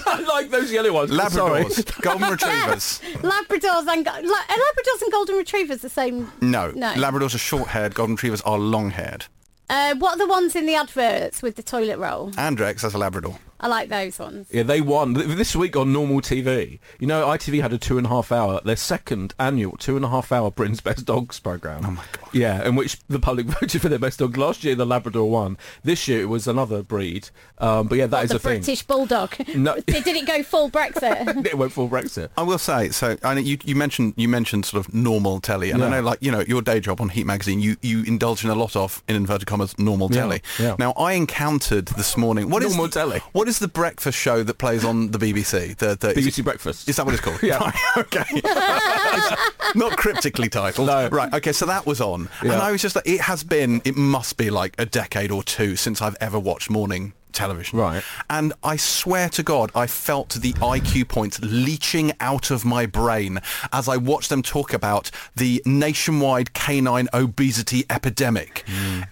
I 0.06 0.24
like 0.28 0.52
those 0.52 0.72
yellow 0.72 0.94
ones. 0.94 1.10
Labradors, 1.10 2.02
golden 2.02 2.30
retrievers. 2.30 3.02
Labradors 3.24 3.88
and 3.88 4.06
go- 4.06 4.12
la- 4.12 4.20
are 4.20 4.58
Labradors 4.64 5.02
and 5.02 5.12
golden 5.12 5.36
retrievers 5.36 5.82
the 5.82 5.90
same. 5.90 6.32
No. 6.42 6.70
No. 6.72 6.94
Labradors 6.94 7.34
are 7.34 7.40
short-haired. 7.40 7.96
Golden 7.96 8.14
retrievers 8.14 8.42
are 8.42 8.60
long-haired. 8.60 9.26
Uh, 9.72 9.96
what 9.96 10.14
are 10.14 10.18
the 10.20 10.28
ones 10.28 10.56
in 10.56 10.68
the 10.68 10.76
adverts 10.76 11.42
with 11.42 11.56
the 11.56 11.64
toilet 11.64 11.98
roll? 11.98 12.30
Andrex, 12.34 12.82
that's 12.82 12.94
a 12.94 13.00
Labrador. 13.00 13.40
I 13.66 13.68
like 13.68 13.90
those 13.90 14.20
ones. 14.20 14.48
Yeah, 14.52 14.62
they 14.62 14.80
won 14.80 15.14
this 15.16 15.56
week 15.56 15.76
on 15.76 15.92
normal 15.92 16.22
TV. 16.22 16.78
You 17.00 17.08
know, 17.08 17.26
ITV 17.26 17.64
had 17.64 17.74
a 17.74 17.80
two 17.80 17.98
and 17.98 18.06
a 18.06 18.10
half 18.12 18.32
hour, 18.32 18.62
their 18.64 18.76
second 18.76 19.34
annual 19.40 19.76
two 19.78 19.96
and 19.96 20.06
a 20.06 20.10
half 20.10 20.32
hour 20.32 20.52
Britain's 20.52 20.82
Best 20.82 21.04
Dogs 21.04 21.40
program. 21.40 21.82
Oh 21.84 21.90
my 21.92 22.04
God. 22.12 22.30
Yeah, 22.32 22.64
in 22.68 22.76
which 22.76 23.00
the 23.08 23.18
public 23.18 23.48
voted 23.60 23.82
for 23.82 23.90
their 23.90 23.98
best 23.98 24.20
dog. 24.20 24.38
Last 24.38 24.64
year, 24.64 24.76
the 24.76 24.86
Labrador 24.86 25.28
won. 25.32 25.58
This 25.84 26.08
year, 26.08 26.22
it 26.22 26.26
was 26.26 26.48
another 26.48 26.84
breed. 26.84 27.30
Um, 27.58 27.88
but 27.88 27.98
yeah, 27.98 28.06
that 28.06 28.26
is 28.26 28.30
the 28.30 28.36
a 28.36 28.40
thing. 28.40 28.60
British 28.60 28.84
Bulldog. 28.84 29.34
No. 29.56 29.74
did, 29.88 30.04
did 30.04 30.16
it 30.16 30.28
go 30.28 30.44
full 30.44 30.70
Brexit? 30.70 31.44
it 31.48 31.58
went 31.58 31.72
full 31.72 31.90
Brexit. 31.90 32.30
I 32.38 32.44
will 32.44 32.60
say, 32.60 32.90
so 32.90 33.18
I 33.24 33.34
know 33.34 33.42
you, 33.42 33.58
you 33.66 33.76
mentioned 33.76 34.14
you 34.16 34.28
mentioned 34.30 34.66
sort 34.68 34.86
of 34.86 34.94
normal 34.94 35.40
telly, 35.42 35.72
and 35.72 35.84
I 35.84 35.90
know, 35.90 36.02
like 36.04 36.20
you 36.22 36.32
know, 36.32 36.42
your 36.42 36.62
day 36.62 36.80
job 36.80 37.02
on 37.02 37.10
Heat 37.10 37.26
magazine, 37.26 37.62
you, 37.62 37.78
you 37.82 38.04
indulge 38.04 38.44
in 38.44 38.52
a 38.52 38.56
lot 38.56 38.76
of 38.76 39.02
in 39.08 39.16
inverted 39.16 39.48
commas 39.48 39.78
normal 39.80 40.10
Yeah, 40.12 40.22
telly. 40.22 40.42
yeah. 40.60 40.76
Now, 40.78 40.92
I 40.92 41.14
encountered 41.14 41.88
this 41.88 42.16
morning 42.16 42.50
what 42.52 42.62
is 42.62 42.74
Normal 42.76 42.88
the- 42.90 42.92
telly. 42.92 43.20
What 43.32 43.48
is 43.48 43.55
the 43.60 43.68
breakfast 43.68 44.18
show 44.18 44.44
that 44.44 44.58
plays 44.58 44.84
on 44.86 45.12
the 45.12 45.18
BBC? 45.18 45.76
The, 45.78 45.96
the 45.96 46.10
is 46.18 46.26
BBC 46.28 46.40
it- 46.40 46.44
Breakfast. 46.46 46.88
Is 46.90 46.96
that 46.98 47.06
what 47.06 47.14
it's 47.16 47.24
called? 47.24 47.40
Yeah. 47.44 47.58
Right, 47.58 47.76
okay. 47.98 48.42
Not 49.76 49.98
cryptically 49.98 50.50
titled. 50.50 50.88
No. 50.88 51.10
Right. 51.10 51.34
Okay. 51.34 51.52
So 51.52 51.66
that 51.66 51.86
was 51.86 52.02
on, 52.02 52.30
and 52.42 52.52
I 52.54 52.72
was 52.72 52.82
just 52.82 52.96
like, 52.96 53.08
it 53.08 53.22
has 53.22 53.44
been, 53.44 53.82
it 53.86 53.96
must 53.96 54.38
be 54.38 54.50
like 54.50 54.74
a 54.80 54.86
decade 54.86 55.32
or 55.32 55.44
two 55.44 55.76
since 55.76 56.02
I've 56.02 56.16
ever 56.22 56.40
watched 56.40 56.70
morning 56.70 57.14
television. 57.36 57.78
Right. 57.78 58.04
And 58.30 58.54
I 58.64 58.76
swear 58.78 59.30
to 59.30 59.44
God, 59.44 59.72
I 59.76 59.88
felt 59.88 60.30
the 60.30 60.54
IQ 60.54 61.08
points 61.10 61.40
leaching 61.42 62.14
out 62.20 62.50
of 62.52 62.66
my 62.66 62.86
brain 62.86 63.40
as 63.72 63.88
I 63.88 63.98
watched 63.98 64.30
them 64.30 64.42
talk 64.42 64.74
about 64.74 65.12
the 65.36 65.62
nationwide 65.66 66.54
canine 66.54 67.08
obesity 67.14 67.86
epidemic. 67.90 68.64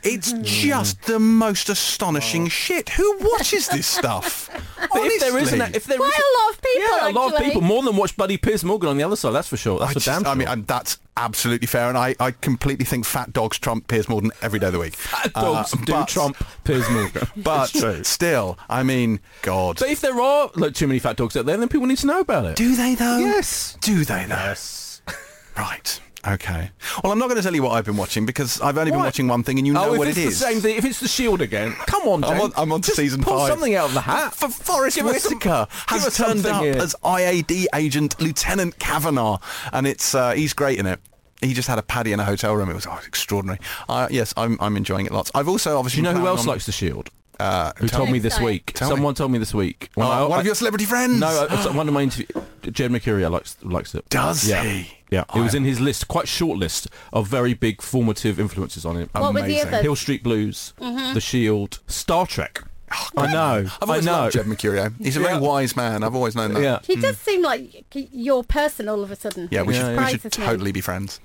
It's 0.03 0.34
just 0.42 1.01
the 1.03 1.20
most 1.20 1.70
astonishing 1.70 2.48
shit. 2.48 2.89
Who 2.89 3.18
watches 3.20 3.68
this 3.68 3.88
stuff? 3.88 4.50
But 4.94 5.06
if 5.06 5.22
there 5.22 5.38
isn't, 5.39 5.62
a, 5.62 5.65
if 5.74 5.86
there 5.86 5.98
Quite 5.98 6.10
is- 6.10 6.20
a 6.20 6.42
lot 6.44 6.53
of 6.53 6.62
people, 6.62 6.82
yeah, 6.82 7.10
a 7.10 7.12
lot 7.13 7.34
of 7.34 7.39
people, 7.39 7.62
more 7.62 7.82
than 7.84 7.96
watch 7.96 8.18
Buddy 8.18 8.36
Piers 8.38 8.65
Morgan 8.65 8.89
on 8.89 8.98
the 8.98 9.03
other 9.03 9.15
side. 9.15 9.32
That's 9.32 9.48
for 9.48 9.56
sure. 9.56 9.80
That's 9.80 9.92
I, 9.92 9.94
for 9.94 10.00
just- 10.00 10.06
damn 10.08 10.24
sure. 10.24 10.32
I 10.32 10.36
mean, 10.36 10.48
and 10.50 10.68
that's 10.68 10.98
absolutely 11.15 11.68
fair, 11.68 11.88
and 11.88 11.98
I, 11.98 12.15
I 12.20 12.32
completely 12.32 12.84
think 12.84 13.06
fat 13.06 13.32
dogs 13.32 13.58
trump 13.58 13.88
Piers 13.88 14.10
Morgan 14.10 14.32
every 14.42 14.60
day 14.60 14.68
of 14.68 14.74
the 14.74 14.80
week. 14.80 14.96
Fat 14.96 15.32
dogs 15.34 15.74
Uh, 15.74 15.77
do 15.86 15.92
but- 15.94 16.08
trump 16.10 16.36
Piers 16.65 16.88
Morgan. 16.89 17.27
But 17.38 17.70
true. 17.70 18.03
Still, 18.13 18.60
I 18.70 18.84
mean, 18.84 19.20
God. 19.41 19.77
But 19.79 19.89
if 19.89 20.00
there 20.01 20.22
are 20.22 20.51
like 20.55 20.75
too 20.75 20.86
many 20.86 21.00
fat 21.00 21.15
dogs 21.17 21.36
out 21.36 21.48
there, 21.48 21.58
then 21.58 21.67
people 21.67 21.88
need 21.88 21.98
to 21.98 22.05
know 22.08 22.20
about 22.20 22.46
it. 22.46 22.55
Do 22.55 22.75
they 22.75 22.93
though? 22.93 23.17
Yes. 23.17 23.75
Do 23.82 24.05
they 24.05 24.25
though? 24.25 24.36
Yes. 24.36 25.01
Right. 25.58 26.00
Okay. 26.27 26.72
Well, 27.03 27.12
I'm 27.12 27.20
not 27.20 27.25
going 27.27 27.36
to 27.36 27.43
tell 27.43 27.53
you 27.53 27.62
what 27.62 27.72
I've 27.74 27.86
been 27.86 27.98
watching 27.98 28.25
because 28.25 28.60
I've 28.62 28.75
only 28.77 28.89
been 28.89 29.00
What? 29.01 29.05
watching 29.08 29.27
one 29.27 29.43
thing, 29.43 29.60
and 29.60 29.67
you 29.67 29.74
know 29.74 29.89
oh, 29.89 29.93
if 29.93 30.00
what 30.00 30.08
it's 30.08 30.17
it 30.17 30.25
the 30.25 30.32
same 30.32 30.62
thing, 30.62 30.77
if 30.77 30.86
it's 30.86 31.00
the 31.00 31.08
Shield 31.08 31.41
again, 31.41 31.74
come 31.86 32.08
on, 32.08 32.24
I'm 32.24 32.41
on, 32.41 32.51
I'm 32.55 32.72
on 32.72 32.82
to 32.82 32.88
Just 32.88 32.98
season 32.98 33.22
pull 33.22 33.38
five. 33.38 33.50
something 33.50 33.75
out 33.75 33.89
of 33.89 33.93
the 33.93 34.01
hat. 34.01 34.34
For 34.34 34.48
Forest 34.50 34.96
Give 34.96 35.05
us 35.05 35.22
some- 35.22 35.34
Whitaker 35.34 35.67
give 35.70 35.79
has 35.89 36.08
us 36.08 36.17
turned 36.17 36.41
something 36.41 36.51
up 36.51 36.63
here. 36.63 36.82
as 36.82 36.96
IAD 37.03 37.65
agent 37.75 38.20
Lieutenant 38.20 38.79
Kavanagh, 38.79 39.38
and 39.74 39.86
it's 39.86 40.15
uh, 40.15 40.32
he's 40.32 40.53
great 40.53 40.79
in 40.79 40.86
it. 40.88 41.00
He 41.41 41.53
just 41.53 41.67
had 41.67 41.77
a 41.77 41.84
paddy 41.84 42.13
in 42.13 42.20
a 42.20 42.25
hotel 42.25 42.55
room. 42.55 42.70
It 42.70 42.75
was 42.75 42.88
oh, 42.88 43.00
extraordinary. 43.05 43.60
Uh, 43.88 44.08
yes, 44.10 44.34
I'm, 44.38 44.58
I'm 44.62 44.75
enjoying 44.77 45.05
it 45.05 45.12
lots. 45.12 45.29
I've 45.36 45.50
also 45.50 45.72
Do 45.72 45.77
obviously 45.77 45.98
you 46.00 46.03
know 46.03 46.13
who 46.17 46.25
else 46.25 46.48
likes 46.48 46.65
the 46.65 46.72
Shield? 46.72 47.10
Uh, 47.43 47.73
Who 47.77 47.88
told 47.88 48.07
me 48.07 48.13
me. 48.13 48.19
this 48.19 48.39
week? 48.39 48.71
Tell 48.73 48.89
me. 48.89 48.95
Someone 48.95 49.15
told 49.15 49.31
me 49.31 49.38
this 49.38 49.53
week. 49.53 49.89
When 49.95 50.07
Oh, 50.07 50.12
I- 50.12 50.21
one 50.23 50.31
I- 50.33 50.39
of 50.39 50.45
your 50.45 50.55
celebrity 50.55 50.85
friends. 50.85 51.19
No, 51.19 51.27
uh, 51.27 51.73
one 51.73 51.88
of 51.88 51.93
my 51.93 52.01
interview. 52.01 52.25
Jed 52.71 52.91
Mercurio 52.91 53.29
likes 53.29 53.57
likes 53.62 53.93
it. 53.95 54.07
Does 54.09 54.47
yeah. 54.47 54.63
he? 54.63 54.89
Yeah, 55.12 55.25
it 55.35 55.39
was 55.41 55.53
in 55.53 55.63
his 55.63 55.79
list, 55.79 56.07
quite 56.07 56.27
short 56.27 56.57
list 56.57 56.88
of 57.12 57.27
very 57.27 57.53
big 57.53 57.81
formative 57.81 58.39
influences 58.39 58.85
on 58.85 58.95
him. 58.95 59.09
What 59.12 59.33
were 59.33 59.41
the 59.41 59.45
Amazing. 59.45 59.67
others? 59.67 59.81
Hill 59.83 59.95
Street 59.95 60.23
Blues, 60.23 60.73
The 60.79 61.19
Shield, 61.21 61.79
Star 61.88 62.25
Trek. 62.25 62.62
Oh, 62.91 63.09
I 63.23 63.31
know. 63.33 63.39
I've 63.81 63.89
I 63.89 63.93
always 63.93 64.05
know. 64.05 64.12
loved 64.13 64.33
Jed 64.33 64.45
Mercurio. 64.45 64.93
He's 65.00 65.17
a 65.17 65.19
very 65.19 65.38
wise 65.39 65.75
man. 65.75 66.03
I've 66.03 66.15
always 66.15 66.35
known 66.35 66.53
that. 66.53 66.62
Yeah. 66.62 66.79
He 66.83 66.95
does 66.95 67.17
seem 67.17 67.41
like 67.41 67.83
your 68.12 68.43
person 68.43 68.88
all 68.88 69.03
of 69.03 69.12
a 69.12 69.15
sudden. 69.15 69.50
Yeah, 69.51 69.63
we 69.63 69.75
It 69.75 69.79
should, 69.79 69.97
we 69.97 70.17
should 70.19 70.39
me. 70.39 70.45
totally 70.45 70.71
be 70.71 70.81
friends. 70.81 71.19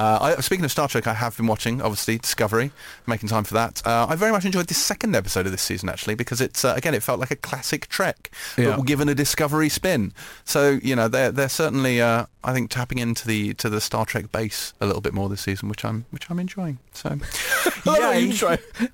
Uh, 0.00 0.34
I, 0.38 0.40
speaking 0.40 0.64
of 0.64 0.70
Star 0.70 0.88
Trek, 0.88 1.06
I 1.06 1.12
have 1.12 1.36
been 1.36 1.46
watching, 1.46 1.82
obviously, 1.82 2.16
Discovery, 2.16 2.70
making 3.06 3.28
time 3.28 3.44
for 3.44 3.52
that. 3.52 3.86
Uh, 3.86 4.06
I 4.08 4.16
very 4.16 4.32
much 4.32 4.46
enjoyed 4.46 4.66
this 4.66 4.78
second 4.78 5.14
episode 5.14 5.44
of 5.44 5.52
this 5.52 5.60
season, 5.60 5.90
actually, 5.90 6.14
because 6.14 6.40
it's, 6.40 6.64
uh, 6.64 6.72
again, 6.74 6.94
it 6.94 7.02
felt 7.02 7.20
like 7.20 7.30
a 7.30 7.36
classic 7.36 7.86
Trek, 7.88 8.30
Yeah. 8.56 8.76
but 8.76 8.86
given 8.86 9.10
a 9.10 9.14
Discovery 9.14 9.68
spin. 9.68 10.14
So, 10.46 10.78
you 10.82 10.96
know, 10.96 11.06
they're, 11.08 11.30
they're 11.30 11.50
certainly, 11.50 12.00
uh, 12.00 12.24
I 12.42 12.52
think, 12.54 12.70
tapping 12.70 12.98
into 12.98 13.26
the 13.26 13.54
to 13.54 13.68
the 13.68 13.80
Star 13.80 14.06
Trek 14.06 14.32
base 14.32 14.72
a 14.80 14.86
little 14.86 15.02
bit 15.02 15.12
more 15.12 15.28
this 15.28 15.42
season, 15.42 15.68
which 15.68 15.84
I'm 15.84 16.06
which 16.10 16.30
I'm 16.30 16.38
enjoying. 16.38 16.78
So, 16.92 17.18
Yeah, 17.86 18.12
yay. 18.12 18.30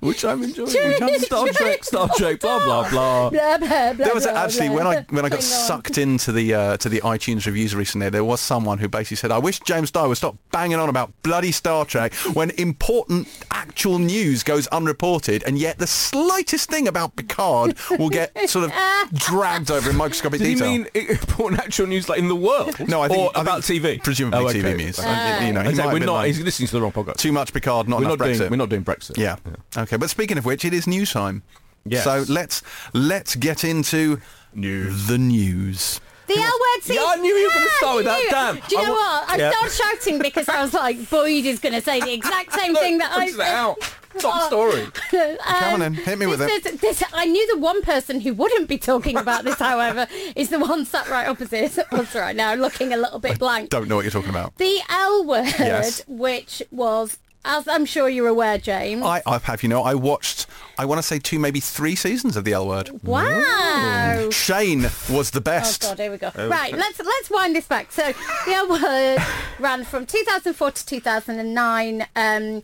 which 0.01 0.23
I'm 0.25 0.43
enjoying. 0.43 0.67
Which 0.67 1.01
I'm 1.01 1.19
Star 1.19 1.47
Trek, 1.49 1.83
Star 1.83 2.09
Trek, 2.17 2.39
blah 2.41 2.59
blah 2.63 2.89
blah. 2.89 3.29
Blah, 3.29 3.57
blah, 3.57 3.93
blah, 3.93 3.93
There 4.05 4.13
was 4.13 4.25
blah, 4.25 4.33
actually 4.43 4.67
blah. 4.69 4.77
when 4.77 4.87
I 4.87 5.05
when 5.09 5.25
I 5.25 5.29
got 5.29 5.39
Hang 5.41 5.51
on. 5.51 5.67
sucked 5.67 5.97
into 5.97 6.31
the 6.31 6.53
uh, 6.53 6.77
to 6.77 6.89
the 6.89 6.99
iTunes 7.01 7.45
reviews 7.45 7.73
recently, 7.75 8.09
there 8.09 8.23
was 8.23 8.39
someone 8.41 8.77
who 8.79 8.87
basically 8.87 9.17
said, 9.17 9.31
"I 9.31 9.37
wish 9.39 9.59
James 9.61 9.91
Dye 9.91 10.05
would 10.07 10.17
stop 10.17 10.35
banging 10.51 10.77
on 10.79 10.89
about 10.89 11.11
bloody 11.23 11.51
Star 11.51 11.85
Trek 11.85 12.13
when 12.33 12.51
important 12.51 13.27
actual 13.51 13.97
news 13.99 14.43
goes 14.43 14.67
unreported, 14.67 15.43
and 15.43 15.57
yet 15.57 15.77
the 15.77 15.87
slightest 15.87 16.69
thing 16.69 16.87
about 16.87 17.15
Picard 17.15 17.77
will 17.97 18.09
get 18.09 18.49
sort 18.49 18.65
of 18.65 18.71
dragged 19.13 19.71
over 19.71 19.89
in 19.89 19.95
microscopic 19.95 20.39
Did 20.41 20.59
you 20.59 20.63
mean 20.65 20.87
important 20.93 21.61
actual 21.61 21.87
news 21.87 22.09
like 22.09 22.19
in 22.19 22.27
the 22.27 22.35
world? 22.35 22.75
no, 22.87 23.01
I 23.01 23.07
think 23.07 23.19
or 23.19 23.36
I 23.36 23.36
about 23.41 23.61
TV. 23.61 24.01
presumably 24.03 24.39
Oh, 24.39 24.47
okay. 24.49 24.61
TV 24.61 24.77
news. 24.77 24.99
Uh, 24.99 25.39
you 25.45 25.53
know, 25.53 25.61
he 25.61 25.69
I 25.69 25.85
might 25.85 25.93
we're 25.93 25.99
not. 25.99 26.13
like, 26.13 26.27
He's 26.27 26.41
listening 26.41 26.67
to 26.67 26.73
the 26.73 26.81
wrong 26.81 26.91
podcast. 26.91 27.17
too 27.17 27.31
much 27.31 27.53
Picard, 27.53 27.87
not 27.87 27.99
we're 27.99 28.05
enough 28.05 28.19
not 28.19 28.27
Brexit. 28.27 28.37
doing. 28.39 28.49
We're 28.51 28.55
not 28.57 28.69
doing 28.69 28.83
Brexit. 28.83 29.17
Yeah. 29.17 29.35
Okay, 29.77 29.97
but 29.97 30.09
speaking 30.09 30.37
of 30.37 30.45
which, 30.45 30.65
it 30.65 30.73
is 30.73 30.87
news 30.87 31.11
time. 31.11 31.43
Yes. 31.85 32.03
So 32.03 32.25
let's 32.27 32.61
let's 32.93 33.35
get 33.35 33.63
into 33.63 34.19
News. 34.53 35.07
the 35.07 35.17
news. 35.17 36.01
The 36.27 36.33
L 36.35 36.41
word 36.43 36.83
seems... 36.83 36.99
Yeah, 36.99 37.05
I 37.07 37.15
knew 37.15 37.33
you 37.33 37.47
were 37.47 37.53
gonna 37.53 37.65
Ah, 37.69 37.77
start 37.77 37.95
with 37.95 38.05
that, 38.05 38.27
damn. 38.29 38.55
Do 38.55 38.75
you 38.75 38.83
know 38.83 38.89
wa- 38.91 38.97
what? 38.97 39.29
I 39.29 39.37
Yeah. 39.37 39.51
started 39.51 39.71
shouting 39.73 40.19
because 40.19 40.49
I 40.49 40.61
was 40.61 40.73
like, 40.73 41.09
Boyd 41.09 41.45
is 41.45 41.59
going 41.59 41.71
to 41.73 41.79
say 41.81 42.01
the 42.01 42.11
exact 42.11 42.51
same 42.51 42.75
thing 42.83 42.97
that 42.97 43.11
I 43.13 43.25
puts 43.27 43.35
it 43.35 43.39
out. 43.41 43.77
Top 44.19 44.47
story. 44.47 44.83
Um, 44.83 44.91
Come 45.47 45.73
on 45.75 45.81
in, 45.81 45.93
hit 45.93 46.17
me 46.19 46.25
with 46.25 46.41
it. 46.41 46.65
is- 46.65 46.79
this, 46.81 47.03
I 47.13 47.25
knew 47.25 47.47
the 47.55 47.59
one 47.61 47.81
person 47.81 48.21
who 48.21 48.33
wouldn't 48.33 48.67
be 48.67 48.77
talking 48.77 49.17
about 49.17 49.43
this, 49.43 49.59
however, 49.59 50.07
is 50.35 50.49
the 50.49 50.59
one 50.59 50.85
sat 50.85 51.07
right 51.09 51.27
opposite 51.27 51.77
us 51.91 52.15
right 52.15 52.35
now, 52.35 52.53
looking 52.53 52.93
a 52.93 52.97
little 52.97 53.19
bit 53.19 53.39
blank. 53.39 53.69
Don't 53.69 53.87
know 53.87 53.95
what 53.95 54.03
you're 54.05 54.11
talking 54.11 54.29
about. 54.29 54.55
The 54.57 54.79
L 54.89 55.25
word, 55.25 55.45
Yes. 55.59 56.01
which 56.07 56.61
was, 56.71 57.17
as 57.45 57.67
I'm 57.67 57.85
sure 57.85 58.09
you're 58.09 58.27
aware, 58.27 58.57
James. 58.57 59.03
I, 59.03 59.21
I 59.25 59.37
have, 59.37 59.63
you 59.63 59.69
know, 59.69 59.83
I 59.83 59.95
watched, 59.95 60.47
I 60.77 60.85
want 60.85 60.99
to 60.99 61.03
say 61.03 61.17
two, 61.19 61.39
maybe 61.39 61.59
three 61.59 61.95
seasons 61.95 62.35
of 62.35 62.43
The 62.43 62.53
L 62.53 62.67
Word. 62.67 62.89
wow. 63.03 64.29
Shane 64.31 64.89
was 65.09 65.31
the 65.31 65.41
best. 65.41 65.83
Oh. 65.85 65.89
God, 65.89 65.99
here 65.99 66.11
we 66.11 66.17
go. 66.17 66.31
Right, 66.35 66.73
let's 66.73 66.99
let's 66.99 67.29
wind 67.29 67.55
this 67.55 67.65
back. 67.67 67.91
So 67.91 68.13
the 68.45 68.51
L 68.53 68.67
word 68.69 69.19
ran 69.59 69.83
from 69.85 70.05
2004 70.05 70.71
to 70.71 70.85
2009. 70.85 72.05
Um, 72.15 72.63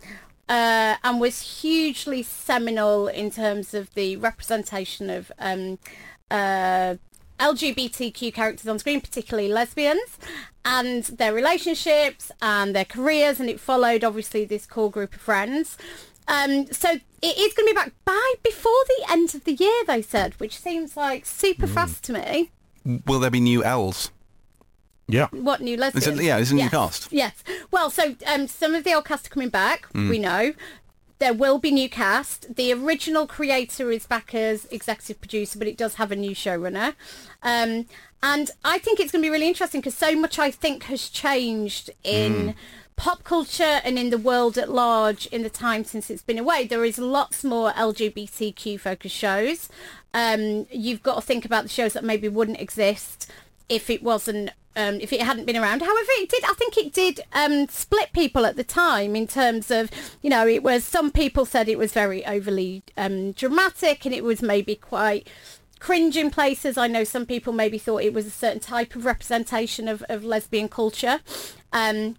uh, 0.50 0.96
and 1.04 1.20
was 1.20 1.62
hugely 1.62 2.24
seminal 2.24 3.08
in 3.08 3.32
terms 3.32 3.74
of 3.74 3.94
the 3.94 4.18
representation 4.18 5.10
of 5.10 5.32
um, 5.40 5.80
uh, 6.30 6.96
LGBTQ 7.40 8.34
characters 8.34 8.68
on 8.68 8.80
screen, 8.80 9.02
particularly 9.02 9.50
lesbians, 9.50 10.18
and 10.66 11.04
their 11.04 11.34
relationships 11.34 12.32
and 12.42 12.76
their 12.76 12.86
careers, 12.86 13.40
and 13.40 13.50
it 13.50 13.60
followed 13.60 14.04
obviously 14.04 14.46
this 14.46 14.66
core 14.66 14.92
group 14.92 15.16
of 15.16 15.22
friends. 15.22 15.78
Um, 16.28 16.68
so 16.68 16.90
it 16.92 17.38
is 17.38 17.54
going 17.54 17.68
to 17.68 17.74
be 17.74 17.76
back 17.76 17.94
by 18.06 18.34
before 18.44 18.72
the 18.88 19.12
end 19.12 19.36
of 19.36 19.44
the 19.44 19.54
year, 19.54 19.84
they 19.86 20.02
said, 20.02 20.34
which 20.40 20.58
seems 20.58 20.96
like 20.96 21.26
super 21.26 21.68
fast 21.68 22.04
to 22.06 22.14
me. 22.14 22.52
Will 23.06 23.20
there 23.20 23.32
be 23.32 23.40
new 23.40 23.64
L's? 23.64 24.12
Yeah. 25.08 25.28
What 25.32 25.62
new 25.62 25.78
lesbians? 25.78 26.08
It's 26.08 26.20
a- 26.20 26.24
yeah, 26.24 26.38
it's 26.38 26.52
a 26.52 26.56
new 26.56 26.62
yes. 26.62 26.72
cast. 26.72 27.08
Yes. 27.12 27.44
Well, 27.72 27.90
so 27.90 28.16
um, 28.26 28.48
some 28.48 28.74
of 28.76 28.84
the 28.84 28.94
old 28.94 29.06
cast 29.06 29.28
are 29.28 29.30
coming 29.30 29.50
back. 29.50 29.92
Mm. 29.94 30.10
We 30.10 30.20
know 30.20 30.54
there 31.20 31.34
will 31.34 31.60
be 31.60 31.72
new 31.72 31.90
cast. 31.90 32.56
The 32.56 32.74
original 32.74 33.28
creator 33.28 33.92
is 33.92 34.06
back 34.06 34.34
as 34.34 34.66
executive 34.66 35.20
producer, 35.22 35.60
but 35.60 35.68
it 35.68 35.78
does 35.78 35.96
have 35.96 36.12
a 36.12 36.16
new 36.16 36.36
showrunner. 36.36 36.96
Um, 37.42 37.86
and 38.22 38.52
I 38.64 38.78
think 38.80 39.00
it's 39.00 39.12
going 39.12 39.22
to 39.22 39.28
be 39.28 39.32
really 39.32 39.48
interesting 39.48 39.82
because 39.82 39.96
so 39.96 40.16
much 40.16 40.40
I 40.40 40.52
think 40.52 40.84
has 40.84 41.10
changed 41.10 41.92
in. 42.04 42.34
Mm. 42.34 42.56
Pop 42.96 43.24
culture 43.24 43.82
and 43.84 43.98
in 43.98 44.12
the 44.12 44.20
world 44.20 44.56
at 44.56 44.70
large 44.70 45.26
in 45.28 45.42
the 45.42 45.50
time 45.50 45.84
since 45.84 46.12
it's 46.12 46.22
been 46.22 46.38
away, 46.38 46.68
there 46.68 46.86
is 46.86 47.00
lots 47.00 47.44
more 47.44 47.72
LGBTQ 47.72 48.80
focused 48.80 49.16
shows. 49.16 49.68
Um, 50.14 50.68
you've 50.70 51.02
got 51.02 51.16
to 51.16 51.22
think 51.22 51.44
about 51.44 51.64
the 51.64 51.70
shows 51.70 51.94
that 51.94 52.04
maybe 52.04 52.30
wouldn't 52.30 52.62
exist 52.62 53.32
if 53.70 53.90
it 53.90 54.04
wasn't 54.04 54.52
um, 54.76 55.00
if 55.02 55.14
it 55.14 55.22
hadn't 55.22 55.46
been 55.46 55.58
around. 55.58 55.82
However, 55.82 56.10
it 56.14 56.30
did. 56.30 56.44
I 56.46 56.54
think 56.54 56.78
it 56.78 56.94
did 56.94 57.22
um, 57.34 57.68
split 57.70 58.12
people 58.12 58.46
at 58.46 58.56
the 58.56 58.64
time 58.64 59.16
in 59.16 59.28
terms 59.28 59.70
of 59.70 59.90
you 60.22 60.30
know 60.30 60.48
it 60.48 60.64
was 60.64 60.84
some 60.84 61.12
people 61.12 61.46
said 61.46 61.68
it 61.70 61.78
was 61.78 61.94
very 61.94 62.26
overly 62.26 62.84
um, 62.98 63.34
dramatic 63.34 64.06
and 64.06 64.14
it 64.14 64.24
was 64.24 64.42
maybe 64.42 64.76
quite 64.76 65.28
cringe 65.80 66.16
in 66.16 66.32
places. 66.32 66.78
I 66.78 66.88
know 66.88 67.04
some 67.04 67.26
people 67.26 67.52
maybe 67.54 67.78
thought 67.78 68.04
it 68.04 68.14
was 68.14 68.26
a 68.26 68.32
certain 68.32 68.62
type 68.62 68.96
of 68.96 69.06
representation 69.06 69.88
of, 69.88 70.02
of 70.08 70.24
lesbian 70.24 70.70
culture. 70.70 71.20
Um, 71.74 72.16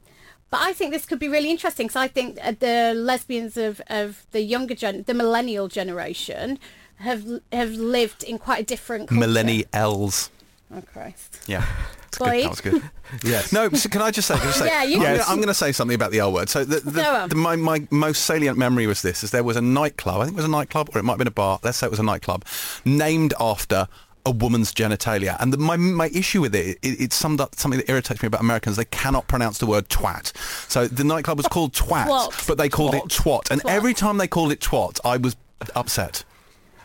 but 0.50 0.60
I 0.60 0.72
think 0.72 0.92
this 0.92 1.06
could 1.06 1.18
be 1.18 1.28
really 1.28 1.50
interesting 1.50 1.86
because 1.86 1.96
I 1.96 2.08
think 2.08 2.36
the 2.36 2.92
lesbians 2.94 3.56
of, 3.56 3.80
of 3.88 4.26
the 4.32 4.42
younger 4.42 4.74
gen, 4.74 5.02
the 5.04 5.14
millennial 5.14 5.68
generation, 5.68 6.58
have 6.96 7.40
have 7.52 7.72
lived 7.72 8.22
in 8.22 8.38
quite 8.38 8.60
a 8.60 8.64
different 8.64 9.08
culture. 9.08 9.26
Millennials. 9.26 10.28
Oh 10.72 10.82
Christ. 10.92 11.40
Yeah. 11.46 11.64
It's 12.14 12.18
good. 12.20 12.26
Boyd. 12.30 12.44
That 12.44 12.50
was 12.50 12.60
good. 12.60 12.82
Yes. 13.24 13.52
No, 13.52 13.68
so 13.70 13.88
can 13.88 14.00
I 14.00 14.12
just 14.12 14.28
say? 14.28 14.34
Can 14.34 14.42
I 14.44 14.46
just 14.46 14.58
say 14.60 14.66
Yeah, 14.68 14.84
you 14.84 14.98
I'm, 14.98 15.02
can. 15.02 15.16
gonna, 15.18 15.30
I'm 15.30 15.40
gonna 15.40 15.52
say 15.54 15.72
something 15.72 15.96
about 15.96 16.12
the 16.12 16.20
L 16.20 16.32
word. 16.32 16.48
So 16.48 16.64
the, 16.64 16.78
the, 16.78 17.02
Go 17.02 17.26
the, 17.28 17.34
my, 17.34 17.56
my 17.56 17.88
most 17.90 18.24
salient 18.24 18.56
memory 18.56 18.86
was 18.86 19.02
this: 19.02 19.24
is 19.24 19.32
there 19.32 19.42
was 19.42 19.56
a 19.56 19.60
nightclub. 19.60 20.20
I 20.20 20.24
think 20.26 20.34
it 20.34 20.36
was 20.36 20.44
a 20.44 20.48
nightclub, 20.48 20.90
or 20.94 21.00
it 21.00 21.02
might 21.02 21.14
have 21.14 21.18
been 21.18 21.26
a 21.26 21.32
bar. 21.32 21.58
Let's 21.64 21.78
say 21.78 21.88
it 21.88 21.90
was 21.90 21.98
a 21.98 22.04
nightclub, 22.04 22.44
named 22.84 23.34
after 23.40 23.88
a 24.24 24.30
woman's 24.30 24.72
genitalia. 24.72 25.36
And 25.40 25.52
the, 25.52 25.56
my 25.58 25.76
my 25.76 26.06
issue 26.14 26.40
with 26.40 26.54
it, 26.54 26.78
it, 26.82 27.00
it's 27.00 27.16
summed 27.16 27.40
up 27.40 27.56
something 27.56 27.78
that 27.80 27.90
irritates 27.90 28.22
me 28.22 28.28
about 28.28 28.40
Americans. 28.42 28.76
They 28.76 28.84
cannot 28.86 29.26
pronounce 29.26 29.58
the 29.58 29.66
word 29.66 29.88
twat. 29.88 30.30
So 30.70 30.86
the 30.86 31.02
nightclub 31.02 31.36
was 31.36 31.48
called 31.48 31.72
Twat, 31.72 32.06
Twat. 32.06 32.46
but 32.46 32.58
they 32.58 32.68
called 32.68 32.94
it 32.94 33.02
twat. 33.06 33.50
And 33.50 33.60
Twat. 33.60 33.70
every 33.70 33.92
time 33.92 34.18
they 34.18 34.28
called 34.28 34.52
it 34.52 34.60
twat, 34.60 35.00
I 35.04 35.16
was 35.16 35.34
upset. 35.74 36.22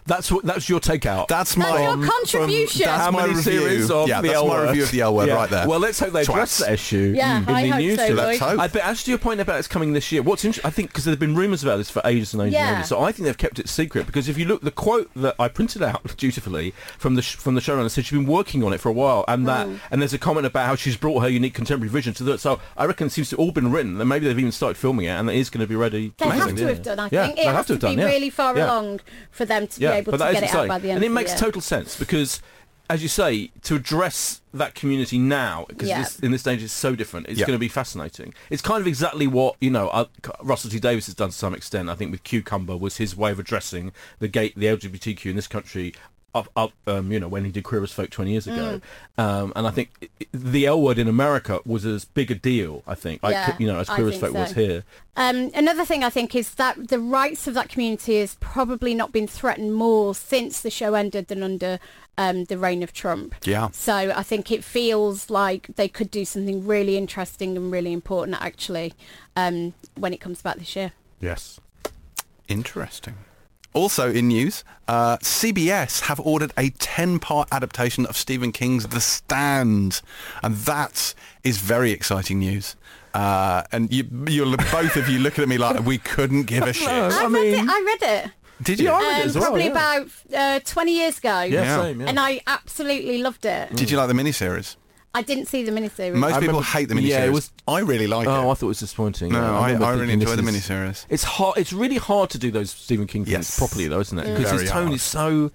That's 0.10 0.32
what. 0.32 0.44
That's 0.44 0.68
your 0.68 0.80
takeout. 0.80 1.28
That's 1.30 1.56
That's 1.56 1.58
my 1.58 1.82
your 1.84 2.06
contribution. 2.08 2.86
That's 2.86 3.02
How 3.04 3.12
my 3.12 3.22
many 3.22 3.36
review. 3.36 3.44
series 3.60 3.92
of 3.92 4.08
yeah, 4.10 4.20
the 4.22 4.28
that's 4.30 4.36
L 4.38 4.48
my 4.48 4.54
word? 4.56 4.68
review 4.70 4.84
of 4.84 4.92
the 4.92 5.02
L 5.02 5.16
word 5.16 5.28
Yeah. 5.30 5.34
right 5.36 5.50
there. 5.50 5.68
Well, 5.68 5.80
let's 5.80 6.00
hope 6.00 6.12
they 6.14 6.22
address 6.24 6.60
Twats. 6.60 6.66
that 6.66 6.74
issue 6.74 7.14
Yeah, 7.16 7.38
in 7.38 7.50
I 7.50 7.62
the 7.64 7.70
hope 7.70 7.80
news. 7.80 7.96
so, 8.00 8.08
today. 8.10 8.16
Let's 8.26 8.40
hope. 8.40 8.60
I, 8.60 8.68
but 8.68 8.82
as 8.84 9.04
to 9.04 9.12
your 9.12 9.18
point 9.20 9.40
about 9.40 9.60
it's 9.60 9.68
coming 9.68 9.94
this 9.94 10.12
year, 10.12 10.22
what's 10.22 10.44
interesting, 10.44 10.68
I 10.68 10.72
think, 10.72 10.90
because 10.90 11.06
there 11.06 11.12
have 11.14 11.20
been 11.20 11.36
rumours 11.36 11.64
about 11.64 11.78
this 11.78 11.90
for 11.90 12.02
ages 12.06 12.34
and 12.34 12.42
ages 12.42 12.56
and 12.56 12.66
Yeah. 12.66 12.78
ages. 12.80 12.90
So 12.90 13.02
I 13.02 13.12
think 13.12 13.26
they've 13.26 13.38
kept 13.38 13.60
it 13.60 13.70
secret 13.70 14.06
because 14.08 14.28
if 14.28 14.38
you 14.38 14.46
look, 14.46 14.62
the 14.62 14.72
quote 14.72 15.10
that 15.16 15.36
I 15.40 15.48
printed 15.48 15.84
out 15.84 16.02
dutifully 16.18 16.74
from 16.98 17.16
the 17.16 17.22
sh- 17.22 17.36
from 17.36 17.56
the 17.56 17.62
showrunner 17.62 17.90
said 17.90 18.06
she's 18.06 18.18
been 18.18 18.28
working 18.28 18.64
on 18.64 18.74
it 18.74 18.80
for 18.82 18.90
a 18.90 18.94
while, 18.94 19.24
and 19.28 19.48
that 19.48 19.68
Mm. 19.68 19.80
and 19.92 20.02
there's 20.02 20.14
a 20.14 20.18
comment 20.18 20.46
about 20.48 20.66
how 20.66 20.76
she's 20.76 20.98
brought 20.98 21.20
her 21.22 21.30
unique 21.30 21.54
contemporary 21.54 21.90
vision 21.92 22.14
to 22.16 22.24
the. 22.24 22.38
So 22.38 22.60
I 22.76 22.86
reckon 22.86 23.08
it 23.08 23.12
seems 23.12 23.30
to 23.30 23.36
have 23.36 23.40
all 23.40 23.52
been 23.52 23.72
written, 23.72 24.00
and 24.00 24.10
maybe 24.10 24.26
they've 24.26 24.40
even 24.40 24.52
started 24.52 24.76
filming 24.78 25.06
it, 25.06 25.10
and 25.10 25.30
it 25.30 25.36
is 25.36 25.50
going 25.50 25.62
to 25.62 25.68
be 25.68 25.76
ready. 25.76 26.14
They 26.18 26.26
have 26.28 26.56
to 26.56 26.68
have 26.68 26.82
done, 26.82 27.00
I 27.00 27.10
Yeah, 27.12 27.26
think. 27.26 27.36
they 27.36 27.42
It 27.44 27.46
have 27.48 27.56
has 27.58 27.66
to 27.68 27.78
to, 27.78 27.88
have 27.88 27.96
be 27.96 28.02
done, 28.02 28.08
yeah. 28.08 28.14
really 28.14 28.30
far 28.30 28.58
Yeah. 28.58 28.66
along 28.66 29.02
for 29.32 29.46
them 29.46 29.68
to 29.68 29.80
be 29.80 29.86
able 30.00 30.12
but 30.12 30.18
to 30.18 30.24
that 30.24 30.34
get 30.34 30.44
is 30.44 30.50
it 30.50 30.56
out 30.56 30.66
exciting. 30.66 30.68
by 30.70 30.80
the 30.80 30.90
end 30.90 30.98
and 30.98 31.04
it 31.04 31.08
of 31.08 31.14
makes 31.14 31.32
year. 31.32 31.40
total 31.40 31.62
sense 31.62 31.98
because, 31.98 32.42
as 32.90 33.02
you 33.04 33.08
say, 33.08 33.52
to 33.64 33.76
address 33.76 34.42
that 34.54 34.74
community 34.74 35.20
now, 35.20 35.66
because 35.70 35.88
Yeah. 35.90 36.06
in 36.24 36.32
this 36.32 36.42
stage 36.42 36.64
it's 36.64 36.74
so 36.74 36.96
different, 36.96 37.28
it's 37.28 37.40
Yeah. 37.40 37.46
going 37.46 37.56
to 37.56 37.60
be 37.60 37.68
fascinating. 37.68 38.34
It's 38.50 38.62
kind 38.64 38.82
of 38.82 38.88
exactly 38.88 39.28
what 39.28 39.56
you 39.62 39.70
know 39.70 39.90
uh, 39.90 40.06
Russell 40.42 40.72
T 40.72 40.80
Davies 40.80 41.06
has 41.06 41.16
done 41.16 41.30
to 41.30 41.36
some 41.36 41.54
extent. 41.54 41.90
I 41.90 41.96
think 41.96 42.12
with 42.12 42.24
Cucumber 42.24 42.76
was 42.78 42.98
his 42.98 43.16
way 43.16 43.32
of 43.32 43.40
addressing 43.40 43.92
the 44.20 44.28
gay, 44.28 44.54
the 44.58 44.66
LGBTQ 44.68 45.30
in 45.30 45.36
this 45.36 45.48
country. 45.48 45.94
Up, 46.36 46.48
up, 46.56 46.74
um, 46.86 47.12
you 47.12 47.20
know, 47.20 47.28
when 47.28 47.44
he 47.44 47.52
did 47.52 47.64
Queer 47.64 47.82
as 47.84 47.92
Folk 47.92 48.12
20 48.12 48.32
years 48.32 48.46
ago, 48.46 48.80
Mm. 49.18 49.24
um, 49.24 49.54
and 49.56 49.66
I 49.66 49.72
think 49.72 49.90
i- 50.04 50.10
i- 50.22 50.28
the 50.32 50.68
L 50.68 50.80
word 50.80 51.00
in 51.00 51.08
America 51.08 51.60
was 51.66 51.86
as 51.88 52.06
big 52.06 52.30
a 52.30 52.36
deal. 52.36 52.84
I 52.86 52.94
think, 52.94 53.24
like, 53.24 53.34
Yeah, 53.34 53.56
you 53.58 53.66
know, 53.66 53.80
as 53.80 53.90
I 53.90 53.96
Queer 53.96 54.10
as 54.10 54.14
think 54.20 54.34
Folk 54.34 54.34
was 54.36 54.52
here. 54.52 54.84
Um, 55.18 55.50
another 55.56 55.86
thing 55.86 56.04
I 56.04 56.12
think 56.12 56.36
is 56.36 56.54
that 56.56 56.90
the 56.90 57.00
rights 57.00 57.48
of 57.48 57.56
that 57.56 57.70
community 57.70 58.20
has 58.20 58.36
probably 58.40 58.94
not 58.94 59.12
been 59.12 59.26
threatened 59.28 59.74
more 59.74 60.14
since 60.14 60.60
the 60.62 60.70
show 60.70 60.94
ended 60.94 61.30
than 61.30 61.42
under 61.42 61.80
um, 62.18 62.44
the 62.44 62.58
reign 62.58 62.84
of 62.84 62.92
Trump. 62.92 63.34
Yeah. 63.46 63.70
So 63.72 63.94
I 63.96 64.22
think 64.24 64.52
it 64.52 64.62
feels 64.64 65.30
like 65.30 65.68
they 65.78 65.88
could 65.88 66.12
do 66.12 66.26
something 66.26 66.68
really 66.68 66.98
interesting 66.98 67.56
and 67.56 67.72
really 67.72 67.94
important 67.94 68.38
actually 68.42 68.94
um, 69.38 69.74
when 69.96 70.14
it 70.14 70.20
comes 70.20 70.42
back 70.42 70.58
this 70.58 70.76
year. 70.76 70.92
Yes. 71.22 71.60
Interesting. 72.50 73.16
Also 73.74 74.12
in 74.12 74.28
news, 74.30 74.64
uh, 74.88 75.18
CBS 75.18 76.02
have 76.02 76.20
ordered 76.20 76.52
a 76.58 76.72
10-part 76.72 77.48
adaptation 77.52 78.06
of 78.08 78.18
Stephen 78.18 78.52
King's 78.52 78.88
The 78.88 79.00
Stand, 79.00 80.02
and 80.42 80.56
that 80.56 81.14
is 81.44 81.60
very 81.60 81.92
exciting 81.92 82.40
news. 82.40 82.76
Uh, 83.14 83.64
and 83.72 83.92
you, 83.94 84.06
you're 84.28 84.58
both 84.58 84.96
of 84.96 85.08
you 85.08 85.20
looking 85.20 85.44
at 85.44 85.48
me 85.50 85.58
like 85.58 85.80
we 85.86 85.98
couldn't 86.00 86.44
give 86.44 86.64
a 86.64 86.74
shit. 86.82 86.88
I, 86.90 87.24
read 87.26 87.32
mean- 87.32 87.54
it. 87.66 87.70
I 87.70 87.84
read 87.86 88.26
it. 88.26 88.32
Did 88.62 88.80
you? 88.80 88.88
Yeah, 88.88 88.94
I 88.96 89.00
read 89.02 89.12
it 89.20 89.22
Um, 89.22 89.28
as 89.28 89.36
well, 89.36 89.44
probably 89.46 89.64
yeah. 89.66 89.70
about 89.72 90.08
uh, 90.36 90.60
20 90.66 90.92
years 90.92 91.18
ago. 91.20 91.42
Yeah, 91.42 91.62
Yeah. 91.64 91.82
same. 91.84 92.02
Yeah. 92.02 92.08
And 92.08 92.20
I 92.20 92.42
absolutely 92.46 93.20
loved 93.20 93.46
it. 93.46 93.74
Did 93.76 93.90
you 93.90 93.98
like 93.98 94.08
the 94.10 94.14
miniseries? 94.14 94.76
I 95.16 95.22
didn't 95.24 95.48
see 95.48 95.64
the 95.64 95.72
miniseries. 95.72 96.14
Most 96.14 96.34
I 96.34 96.40
people 96.40 96.60
remember- 96.60 96.62
hate 96.68 96.88
the 96.90 96.94
miniseries. 96.96 97.08
yeah, 97.08 97.26
it 97.26 97.32
was- 97.34 97.52
I 97.68 97.80
really 97.80 98.06
like 98.08 98.28
it. 98.28 98.30
oh, 98.30 98.50
I 98.52 98.54
thought 98.54 98.64
it 98.64 98.66
was 98.68 98.80
disappointing. 98.80 99.32
No, 99.32 99.40
Yeah, 99.42 99.60
I, 99.60 99.66
remember 99.68 99.86
I 99.86 99.90
really 99.92 100.00
thinking 100.08 100.22
enjoy 100.22 100.36
the 100.36 100.42
this 100.44 100.56
is- 100.56 100.70
miniseries. 100.70 101.06
It's 101.10 101.24
hard. 101.24 101.58
It's 101.58 101.74
really 101.74 101.98
hard 101.98 102.30
to 102.32 102.38
do 102.38 102.52
those 102.52 102.70
Stephen 102.72 103.08
King 103.08 103.26
things 103.26 103.34
Yes. 103.34 103.58
properly, 103.58 103.88
though, 103.88 104.00
isn't 104.02 104.18
it? 104.20 104.24
Because 104.38 104.52
Very 104.52 104.62
his 104.64 104.72
tone 104.72 104.84
hard. 104.84 104.96
is 104.96 105.02
so 105.04 105.52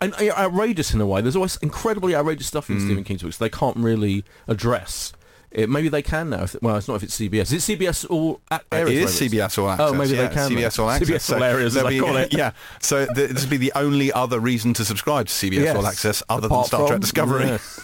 and 0.00 0.14
uh, 0.14 0.30
outrageous 0.36 0.92
in 0.94 1.00
a 1.00 1.06
way. 1.06 1.20
There's 1.20 1.36
always 1.36 1.56
incredibly 1.58 2.14
outrageous 2.14 2.46
stuff 2.46 2.68
Mm. 2.68 2.70
in 2.76 2.80
Stephen 2.80 3.04
King's 3.04 3.22
books 3.22 3.36
they 3.38 3.48
can't 3.48 3.76
really 3.76 4.24
address. 4.48 5.12
It, 5.52 5.70
maybe 5.70 5.88
they 5.88 6.02
can 6.02 6.30
now. 6.30 6.42
If, 6.42 6.56
well, 6.60 6.76
it's 6.76 6.88
not 6.88 6.96
if 6.96 7.02
it's 7.04 7.16
CBS. 7.18 7.52
Is 7.52 7.68
it 7.68 7.78
CBS 7.78 8.04
all 8.10 8.40
a- 8.50 8.54
Uh, 8.54 8.58
areas? 8.72 8.90
it 8.90 9.04
is 9.04 9.20
maybe? 9.20 9.36
CBS 9.38 9.58
All 9.58 9.70
Access. 9.70 9.88
Oh, 9.90 9.94
maybe 9.94 10.14
they 10.16 10.28
can, 10.28 10.50
CBS 10.50 10.76
then. 10.76 10.84
All 10.84 10.90
Access. 10.90 11.08
CBS 11.08 11.32
All 11.36 11.42
Areas, 11.44 11.66
as 11.68 11.74
there'll 11.74 11.88
I 11.88 11.90
be- 11.90 12.00
call 12.00 12.16
it. 12.16 12.32
Yeah. 12.36 12.50
So 12.80 13.06
th- 13.14 13.30
this 13.30 13.42
would 13.42 13.50
be 13.50 13.56
the 13.56 13.72
only 13.74 14.12
other 14.12 14.38
reason 14.40 14.74
to 14.74 14.84
subscribe 14.84 15.28
to 15.28 15.32
CBS 15.32 15.62
Yes. 15.62 15.76
All 15.76 15.86
Access 15.86 16.22
other 16.28 16.42
than 16.42 16.50
Apart 16.52 16.66
Star 16.66 16.80
Trek 16.80 16.90
from- 16.92 17.00
Discovery. 17.00 17.44
yes. 17.46 17.80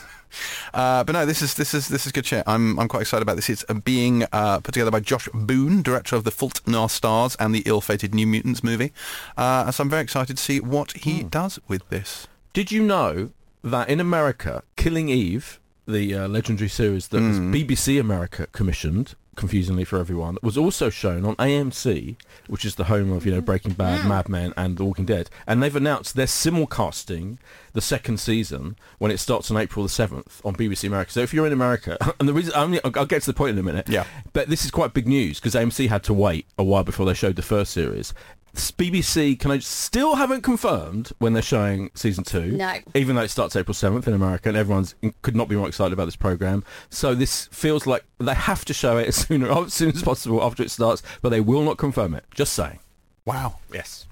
Uh, 0.75 1.05
but 1.05 1.13
no, 1.13 1.27
this 1.27 1.43
is 1.43 1.55
this 1.55 1.75
is 1.75 1.89
this 1.89 2.07
is 2.07 2.13
good 2.13 2.27
shit. 2.27 2.43
I'm 2.47 2.79
I'm 2.79 2.89
quite 2.89 3.03
excited 3.03 3.23
about 3.23 3.37
this. 3.37 3.49
It's 3.51 3.65
uh, 3.69 3.75
being 3.75 4.25
uh, 4.33 4.61
put 4.61 4.73
together 4.75 4.91
by 4.91 5.01
Josh 5.01 5.29
Boone, 5.35 5.83
director 5.83 6.17
of 6.17 6.25
the 6.25 6.31
Fault 6.31 6.61
in 6.67 6.75
Our 6.75 6.89
Stars 6.89 7.37
and 7.39 7.55
the 7.55 7.63
ill-fated 7.67 8.15
New 8.15 8.27
Mutants 8.27 8.63
movie. 8.65 8.93
Uh, 9.37 9.71
so 9.71 9.83
I'm 9.83 9.91
very 9.91 10.03
excited 10.03 10.37
to 10.37 10.43
see 10.43 10.61
what 10.61 10.93
he 10.93 11.21
Hmm. 11.23 11.29
does 11.29 11.59
with 11.69 11.89
this. 11.91 12.27
Did 12.53 12.71
you 12.73 12.83
know 12.83 13.31
that 13.65 13.89
in 13.89 14.01
America, 14.01 14.63
Killing 14.77 15.09
Eve, 15.09 15.59
the 15.87 16.15
uh, 16.15 16.29
legendary 16.29 16.69
series 16.69 17.09
that 17.09 17.21
was 17.21 17.39
Mm. 17.41 17.53
BBC 17.67 17.99
America 18.01 18.47
commissioned, 18.53 19.15
confusingly 19.35 19.85
for 19.85 19.99
everyone, 19.99 20.37
was 20.43 20.57
also 20.57 20.91
shown 20.91 21.25
on 21.25 21.35
AMC, 21.37 22.17
which 22.47 22.65
is 22.65 22.75
the 22.77 22.85
home 22.85 23.11
of 23.13 23.27
you 23.27 23.33
know 23.33 23.41
Breaking 23.41 23.73
Bad, 23.73 24.07
Mad 24.07 24.29
Men, 24.29 24.53
and 24.57 24.77
The 24.77 24.85
Walking 24.85 25.07
Dead, 25.07 25.29
and 25.47 25.63
they've 25.63 25.75
announced 25.75 26.15
they're 26.15 26.27
simulcasting 26.27 27.39
the 27.73 27.81
second 27.81 28.19
season 28.21 28.77
when 28.99 29.11
it 29.11 29.19
starts 29.19 29.51
on 29.51 29.57
April 29.57 29.83
the 29.83 29.89
seventh 29.89 30.41
on 30.45 30.55
BBC 30.55 30.87
America. 30.87 31.11
So 31.13 31.21
if 31.21 31.33
you're 31.35 31.47
in 31.47 31.53
America, 31.53 31.97
and 32.21 32.29
the 32.29 32.35
reason 32.35 32.53
I'll 32.55 32.79
I'll 32.95 33.07
get 33.07 33.23
to 33.23 33.31
the 33.31 33.35
point 33.37 33.53
in 33.53 33.59
a 33.59 33.63
minute. 33.63 33.89
Yeah. 33.89 34.05
but 34.33 34.49
this 34.49 34.65
is 34.65 34.71
quite 34.71 34.95
big 34.95 35.09
news 35.09 35.41
because 35.41 35.55
AMC 35.55 35.89
had 35.89 36.03
to 36.05 36.15
wait 36.15 36.47
a 36.59 36.63
while 36.65 36.85
before 36.85 37.07
they 37.07 37.15
showed 37.15 37.37
the 37.37 37.43
first 37.43 37.73
series. 37.73 38.15
BBC 38.55 39.39
can 39.39 39.51
I 39.51 39.59
still 39.59 40.17
haven't 40.17 40.43
confirmed 40.43 41.13
when 41.19 41.33
they're 41.33 41.43
showing 41.43 41.91
season 41.95 42.25
two. 42.25 42.53
No. 42.53 42.75
Even 42.95 43.17
though 43.17 43.23
it 43.23 43.31
starts 43.31 43.57
April 43.57 43.75
7th 43.75 44.07
in 44.07 44.13
America 44.15 44.49
and 44.49 44.59
everyone's 44.59 44.95
could 45.23 45.37
not 45.37 45.49
be 45.49 45.57
more 45.57 45.69
excited 45.69 45.93
about 45.93 46.05
this 46.05 46.17
program. 46.17 46.65
So 46.91 47.15
this 47.15 47.47
feels 47.47 47.87
like 47.87 48.05
they 48.19 48.35
have 48.35 48.65
to 48.67 48.75
show 48.75 48.99
it 48.99 49.09
as 49.09 49.17
soon 49.17 49.45
as 49.45 49.73
soon 49.73 49.91
as 49.91 50.03
possible 50.03 50.43
after 50.43 50.63
it 50.63 50.71
starts, 50.71 51.03
but 51.23 51.31
they 51.31 51.41
will 51.41 51.63
not 51.63 51.79
confirm 51.79 52.15
it. 52.15 52.25
Just 52.35 52.53
saying. 52.53 52.81
Wow. 53.25 53.59
Yes. 53.73 54.07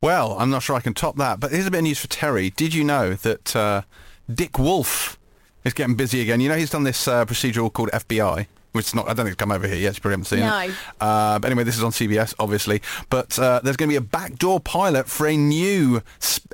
Well, 0.00 0.36
I'm 0.38 0.50
not 0.50 0.64
sure 0.64 0.74
I 0.74 0.80
can 0.80 0.94
top 0.94 1.16
that. 1.16 1.38
But 1.38 1.52
here's 1.52 1.66
a 1.66 1.70
bit 1.70 1.78
of 1.78 1.84
news 1.84 2.00
for 2.00 2.08
Terri. 2.08 2.54
Did 2.54 2.74
you 2.74 2.82
know 2.82 3.14
that 3.14 3.54
uh, 3.54 3.82
Dick 4.32 4.58
Wolf 4.58 5.16
is 5.64 5.74
getting 5.74 5.94
busy 5.94 6.20
again? 6.20 6.40
You 6.40 6.48
know 6.48 6.56
he's 6.56 6.70
done 6.70 6.82
this 6.82 7.06
uh, 7.06 7.24
procedural 7.24 7.72
called 7.72 7.90
FBI. 7.92 8.46
Which 8.72 8.86
is 8.86 8.94
not, 8.94 9.04
I 9.04 9.08
don't 9.14 9.26
think 9.26 9.34
it's 9.34 9.36
come 9.36 9.52
over 9.52 9.66
here 9.66 9.76
yet. 9.76 9.94
You 9.96 10.00
probably 10.00 10.12
haven't 10.14 10.24
seen 10.24 10.40
No. 10.40 10.58
it. 10.60 10.70
Uh, 11.00 11.38
but 11.38 11.50
anyway, 11.50 11.64
this 11.64 11.76
is 11.76 11.82
on 11.84 11.90
CBS, 11.92 12.34
obviously. 12.38 12.80
But 13.10 13.38
uh, 13.38 13.60
there's 13.62 13.76
going 13.76 13.88
to 13.90 13.92
be 13.92 13.96
a 13.96 14.00
backdoor 14.00 14.60
pilot 14.60 15.08
for 15.08 15.26
a 15.26 15.36
new 15.36 16.00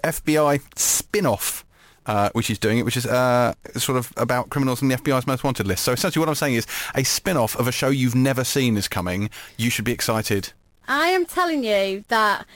FBI 0.02 0.60
spin-off, 0.78 1.64
uh, 2.06 2.30
which 2.32 2.50
is 2.50 2.58
doing 2.58 2.78
it, 2.78 2.84
which 2.84 2.96
is 2.96 3.06
uh, 3.06 3.54
sort 3.76 3.98
of 3.98 4.12
about 4.16 4.50
criminals 4.50 4.82
on 4.82 4.88
the 4.88 4.96
FBI's 4.96 5.26
most 5.26 5.44
wanted 5.44 5.66
list. 5.66 5.84
So 5.84 5.92
essentially 5.92 6.20
what 6.20 6.28
I'm 6.28 6.34
saying 6.34 6.54
is 6.54 6.66
a 6.94 7.04
spin-off 7.04 7.56
of 7.56 7.68
a 7.68 7.72
show 7.72 7.88
you've 7.88 8.14
never 8.14 8.44
seen 8.44 8.76
is 8.76 8.88
coming. 8.88 9.30
You 9.56 9.70
should 9.70 9.84
be 9.84 9.92
excited. 9.92 10.52
I 10.88 11.08
am 11.08 11.26
telling 11.26 11.62
you 11.64 12.04
that 12.08 12.46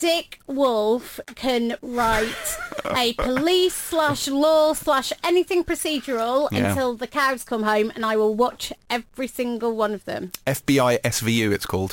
Dick 0.00 0.40
Wolf 0.46 1.20
can 1.34 1.76
write 1.82 2.56
a 2.96 3.12
police 3.18 3.74
slash 3.74 4.28
law 4.28 4.72
slash 4.72 5.12
anything 5.22 5.62
procedural 5.62 6.48
Yeah. 6.50 6.70
until 6.70 6.96
the 6.96 7.06
cows 7.06 7.44
come 7.44 7.62
home, 7.64 7.92
and 7.94 8.04
I 8.06 8.16
will 8.16 8.34
watch 8.34 8.72
every 8.88 9.26
single 9.28 9.76
one 9.76 9.92
of 9.92 10.04
them. 10.06 10.32
FBI 10.46 11.00
SVU, 11.02 11.52
it's 11.52 11.66
called. 11.66 11.92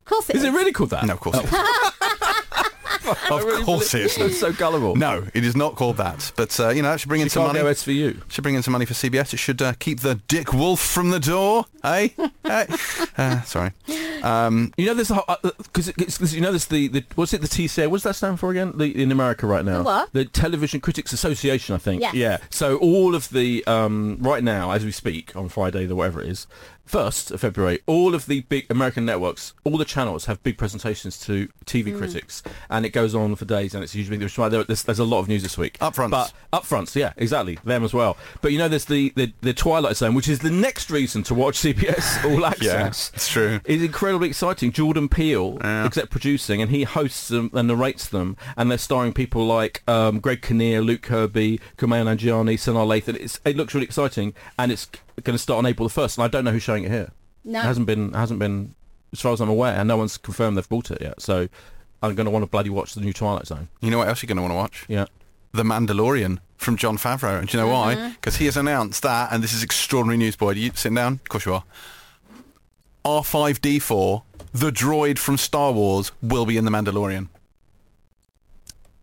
Of 0.00 0.04
course, 0.04 0.30
it 0.30 0.36
Is 0.36 0.42
is. 0.44 0.48
it 0.48 0.52
really 0.56 0.72
called 0.72 0.90
that? 0.90 1.04
No, 1.06 1.14
of 1.14 1.20
course 1.20 1.38
it 1.38 1.44
isn't. 3.00 3.30
of 3.60 3.64
course 3.64 3.94
it 3.94 4.02
isn't. 4.02 4.22
It's 4.26 4.38
so 4.40 4.52
gullible. 4.52 4.96
No, 4.96 5.26
it 5.34 5.44
is 5.44 5.56
not 5.56 5.74
called 5.76 5.96
that. 5.98 6.32
But, 6.36 6.58
uh, 6.60 6.70
you 6.70 6.82
know, 6.82 6.90
that 6.90 7.00
should 7.00 7.08
bring 7.08 7.20
in 7.20 7.28
some 7.28 7.42
can't 7.44 7.54
money. 7.54 7.64
go 7.64 7.70
SVU. 7.70 8.30
Should 8.30 8.42
bring 8.42 8.54
in 8.54 8.62
some 8.62 8.72
money 8.72 8.84
for 8.86 8.94
CBS. 8.94 9.32
It 9.34 9.38
should 9.38 9.60
uh, 9.62 9.74
keep 9.78 10.00
the 10.00 10.16
Dick 10.28 10.52
Wolf 10.52 10.80
from 10.80 11.10
the 11.10 11.20
door, 11.20 11.66
eh? 11.84 12.08
hey? 12.44 12.66
Uh, 13.18 13.40
sorry. 13.42 13.72
Um, 14.22 14.72
You 14.76 14.86
know, 14.86 14.94
there's 14.94 15.08
because 15.08 16.34
you 16.34 16.40
know, 16.42 16.50
there's 16.50 16.66
the, 16.66 16.88
the 16.88 17.04
what's 17.14 17.32
it 17.32 17.40
the 17.40 17.48
TCA? 17.48 17.88
What's 17.88 18.04
that 18.04 18.14
stand 18.14 18.38
for 18.38 18.50
again? 18.50 18.72
The, 18.76 19.02
in 19.02 19.10
America 19.10 19.46
right 19.46 19.64
now, 19.64 19.78
The 19.78 19.82
what? 19.84 20.12
The 20.12 20.24
Television 20.26 20.80
Critics 20.80 21.12
Association, 21.14 21.74
I 21.74 21.78
think. 21.78 22.02
Yes. 22.02 22.14
Yeah. 22.14 22.38
So 22.50 22.76
all 22.76 23.14
of 23.14 23.30
the 23.30 23.64
um, 23.66 24.18
right 24.20 24.44
now, 24.44 24.72
as 24.72 24.84
we 24.84 24.90
speak 24.92 25.34
on 25.34 25.48
Friday, 25.48 25.86
the 25.86 25.96
whatever 25.96 26.20
it 26.20 26.28
is, 26.28 26.46
1st 26.88 27.30
of 27.32 27.40
February, 27.40 27.80
all 27.86 28.14
of 28.14 28.26
the 28.26 28.42
big 28.42 28.66
American 28.70 29.04
networks, 29.04 29.54
all 29.64 29.76
the 29.76 29.84
channels 29.84 30.26
have 30.26 30.42
big 30.42 30.56
presentations 30.56 31.18
to 31.20 31.48
TV 31.64 31.92
Mm. 31.92 31.98
critics, 31.98 32.42
and 32.70 32.86
it 32.86 32.90
goes 32.90 33.14
on 33.14 33.34
for 33.36 33.44
days, 33.44 33.74
and 33.74 33.82
it's 33.82 33.94
usually 33.94 34.16
there's, 34.16 34.34
there's, 34.36 34.82
there's 34.84 34.98
a 34.98 35.04
lot 35.04 35.20
of 35.20 35.28
news 35.28 35.42
this 35.42 35.58
week. 35.58 35.78
Upfronts. 35.80 36.10
but 36.10 36.32
upfronts, 36.52 36.94
yeah, 36.94 37.12
exactly, 37.16 37.58
them 37.64 37.82
as 37.84 37.92
well. 37.92 38.16
But 38.40 38.52
you 38.52 38.58
know, 38.58 38.68
there's 38.68 38.84
the, 38.86 39.12
the 39.16 39.32
the 39.40 39.52
Twilight 39.54 39.96
Zone, 39.96 40.14
which 40.14 40.28
is 40.28 40.38
the 40.40 40.50
next 40.50 40.90
reason 40.90 41.22
to 41.24 41.34
watch 41.34 41.58
CBS 41.62 42.24
All 42.24 42.44
Access. 42.46 43.10
it's 43.14 43.28
true. 43.28 43.60
It's 43.64 43.82
incredibly 43.82 44.28
exciting. 44.28 44.70
Jordan 44.72 45.08
Peele, 45.08 45.58
Yeah. 45.62 45.86
except 45.86 46.10
producing, 46.10 46.62
and 46.62 46.70
he 46.70 46.84
hosts 46.84 47.28
them 47.28 47.50
and 47.52 47.68
narrates 47.68 48.06
them, 48.08 48.36
and 48.56 48.70
they're 48.70 48.78
starring 48.78 49.12
people 49.12 49.44
like 49.46 49.82
um, 49.88 50.20
Greg 50.20 50.42
Kinnear, 50.42 50.80
Luke 50.82 51.02
Kirby, 51.02 51.60
Kumail 51.78 52.04
Nanjiani, 52.06 52.54
Sanaa 52.54 52.86
Lathan. 52.86 53.16
It's, 53.20 53.40
it 53.44 53.56
looks 53.56 53.74
really 53.74 53.86
exciting, 53.86 54.34
and 54.58 54.70
it's 54.70 54.88
going 55.22 55.34
to 55.34 55.42
start 55.42 55.58
on 55.58 55.66
April 55.66 55.88
the 55.88 55.92
first. 55.92 56.18
And 56.18 56.24
I 56.24 56.28
don't 56.28 56.44
know 56.44 56.52
who's 56.52 56.62
showing 56.62 56.84
it 56.84 56.90
here. 56.90 57.10
No. 57.44 57.60
It 57.60 57.64
hasn't 57.64 57.86
been 57.86 58.12
hasn't 58.12 58.40
been 58.40 58.74
as 59.12 59.20
far 59.20 59.32
as 59.32 59.40
I'm 59.40 59.48
aware, 59.48 59.74
and 59.74 59.88
no 59.88 59.96
one's 59.96 60.18
confirmed 60.18 60.56
they've 60.56 60.68
bought 60.68 60.90
it 60.90 61.00
yet. 61.00 61.20
So 61.22 61.48
I'm 62.02 62.14
going 62.14 62.26
to 62.26 62.30
want 62.30 62.42
to 62.42 62.50
bloody 62.50 62.70
watch 62.70 62.94
the 62.94 63.00
new 63.00 63.12
Twilight 63.12 63.46
Zone. 63.46 63.68
You 63.80 63.90
know 63.90 63.98
what 63.98 64.08
else 64.08 64.22
you're 64.22 64.28
going 64.28 64.36
to 64.36 64.42
want 64.42 64.52
to 64.52 64.56
watch? 64.56 64.84
Yeah. 64.88 65.06
The 65.52 65.62
Mandalorian 65.62 66.38
from 66.56 66.76
Jon 66.76 66.98
Favreau. 66.98 67.38
And 67.38 67.48
do 67.48 67.56
you 67.56 67.64
know 67.64 67.70
why? 67.70 67.94
Mm-hmm. 67.94 68.14
Because 68.14 68.36
he 68.36 68.46
has 68.46 68.56
announced 68.56 69.02
that, 69.02 69.32
and 69.32 69.42
this 69.42 69.52
is 69.52 69.62
extraordinary 69.62 70.18
news, 70.18 70.36
boy. 70.36 70.50
Are 70.50 70.54
you 70.54 70.70
sitting 70.74 70.96
down? 70.96 71.14
Of 71.14 71.28
course 71.28 71.46
you 71.46 71.54
are. 71.54 71.64
R5D4, 73.04 74.22
the 74.52 74.70
droid 74.70 75.18
from 75.18 75.36
Star 75.36 75.72
Wars, 75.72 76.10
will 76.20 76.44
be 76.44 76.56
in 76.56 76.64
The 76.64 76.70
Mandalorian. 76.70 77.28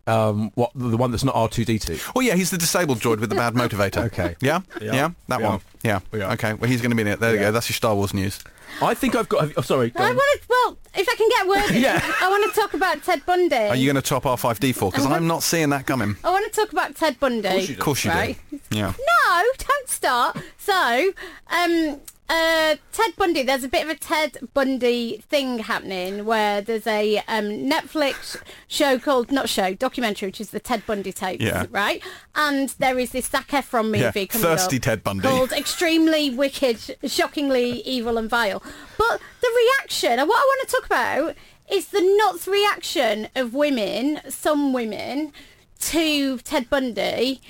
Um, 0.06 0.52
what 0.56 0.72
the 0.76 0.98
one 0.98 1.12
that's 1.12 1.24
not 1.24 1.34
R2D2? 1.36 2.12
Oh 2.16 2.20
yeah, 2.20 2.36
he's 2.36 2.52
the 2.52 2.58
disabled 2.58 3.00
droid 3.00 3.20
with 3.22 3.30
the 3.30 3.36
bad 3.36 3.54
motivator. 3.54 4.04
Okay. 4.14 4.36
Yeah? 4.42 4.60
Yeah. 4.82 4.94
Yeah? 4.94 5.10
That 5.30 5.40
Yeah. 5.40 5.50
one. 5.50 5.62
Yeah. 5.82 6.00
Yeah. 6.14 6.34
Okay, 6.34 6.54
well, 6.56 6.70
he's 6.70 6.82
going 6.82 6.92
to 6.92 6.96
be 6.96 7.02
in 7.04 7.08
it. 7.08 7.20
There 7.22 7.34
you 7.34 7.40
go. 7.40 7.52
That's 7.54 7.70
your 7.70 7.76
Star 7.76 7.96
Wars 7.96 8.14
news. 8.14 8.40
I 8.82 8.94
think 8.96 9.16
I've 9.16 9.30
got. 9.30 9.42
have 9.42 9.50
you- 9.52 9.56
Oh, 9.58 9.62
sorry. 9.62 9.92
go 9.92 10.04
I 10.04 10.12
want 10.12 10.42
to, 10.42 10.48
well, 10.50 10.78
if 10.96 11.08
I 11.08 11.16
can 11.16 11.30
get 11.30 11.48
word, 11.48 11.80
Yeah. 11.80 12.02
I 12.22 12.30
want 12.30 12.54
to 12.54 12.60
talk 12.60 12.74
about 12.74 13.02
Ted 13.04 13.26
Bundy. 13.26 13.56
Are 13.56 13.76
you 13.76 13.86
going 13.92 14.02
to 14.02 14.08
top 14.08 14.24
R5D4? 14.24 14.92
Because 14.92 15.06
I'm 15.06 15.28
not 15.28 15.42
seeing 15.44 15.70
that 15.70 15.86
coming. 15.86 16.18
I 16.24 16.32
want 16.32 16.52
to 16.52 16.60
talk 16.60 16.72
about 16.74 16.96
Ted 16.96 17.20
Bundy. 17.20 17.48
course 17.50 17.70
you 17.70 17.74
Of 17.76 17.80
course 17.80 18.04
you 18.06 18.12
Right. 18.12 18.38
do. 18.52 18.60
Yeah. 18.72 18.94
No, 18.98 19.44
don't 19.58 19.90
start. 19.90 20.38
So, 20.58 21.12
um, 21.50 22.00
uh, 22.34 22.76
Ted 22.92 23.16
Bundy, 23.16 23.44
there's 23.44 23.64
a 23.64 23.68
bit 23.68 23.84
of 23.84 23.90
a 23.90 23.96
Ted 23.96 24.38
Bundy 24.54 25.24
thing 25.30 25.60
happening 25.60 26.26
where 26.26 26.62
there's 26.62 26.88
a 26.88 27.20
um, 27.28 27.46
Netflix 27.70 28.42
show 28.68 28.98
called, 28.98 29.32
not 29.32 29.50
show, 29.50 29.74
documentary, 29.76 30.30
which 30.30 30.42
is 30.42 30.50
the 30.50 30.60
Ted 30.60 30.84
Bundy 30.88 31.12
tapes, 31.12 31.44
Yeah. 31.44 31.68
right? 31.70 32.02
And 32.36 32.70
there 32.80 32.98
is 32.98 33.12
this 33.12 33.28
Zac 33.28 33.50
Efron 33.50 33.86
movie 33.86 34.00
Yeah, 34.00 34.12
coming 34.12 34.28
Thirsty 34.48 34.78
up 34.78 34.82
Ted 34.82 35.04
Bundy. 35.04 35.22
called 35.28 35.52
Extremely 35.52 36.32
Wicked, 36.32 36.98
Shockingly 37.06 37.82
Evil 37.82 38.18
and 38.18 38.30
Vile. 38.30 38.64
But 38.98 39.22
the 39.42 39.50
reaction, 39.80 40.18
and 40.20 40.28
what 40.28 40.38
I 40.38 40.44
want 40.46 40.70
to 40.70 40.76
talk 40.76 40.86
about 40.88 41.36
is 41.72 41.88
the 41.88 42.02
nuts 42.02 42.48
reaction 42.48 43.28
of 43.36 43.54
women, 43.54 44.20
some 44.30 44.74
women, 44.74 45.32
to 45.80 46.38
Ted 46.40 46.70
Bundy 46.70 47.42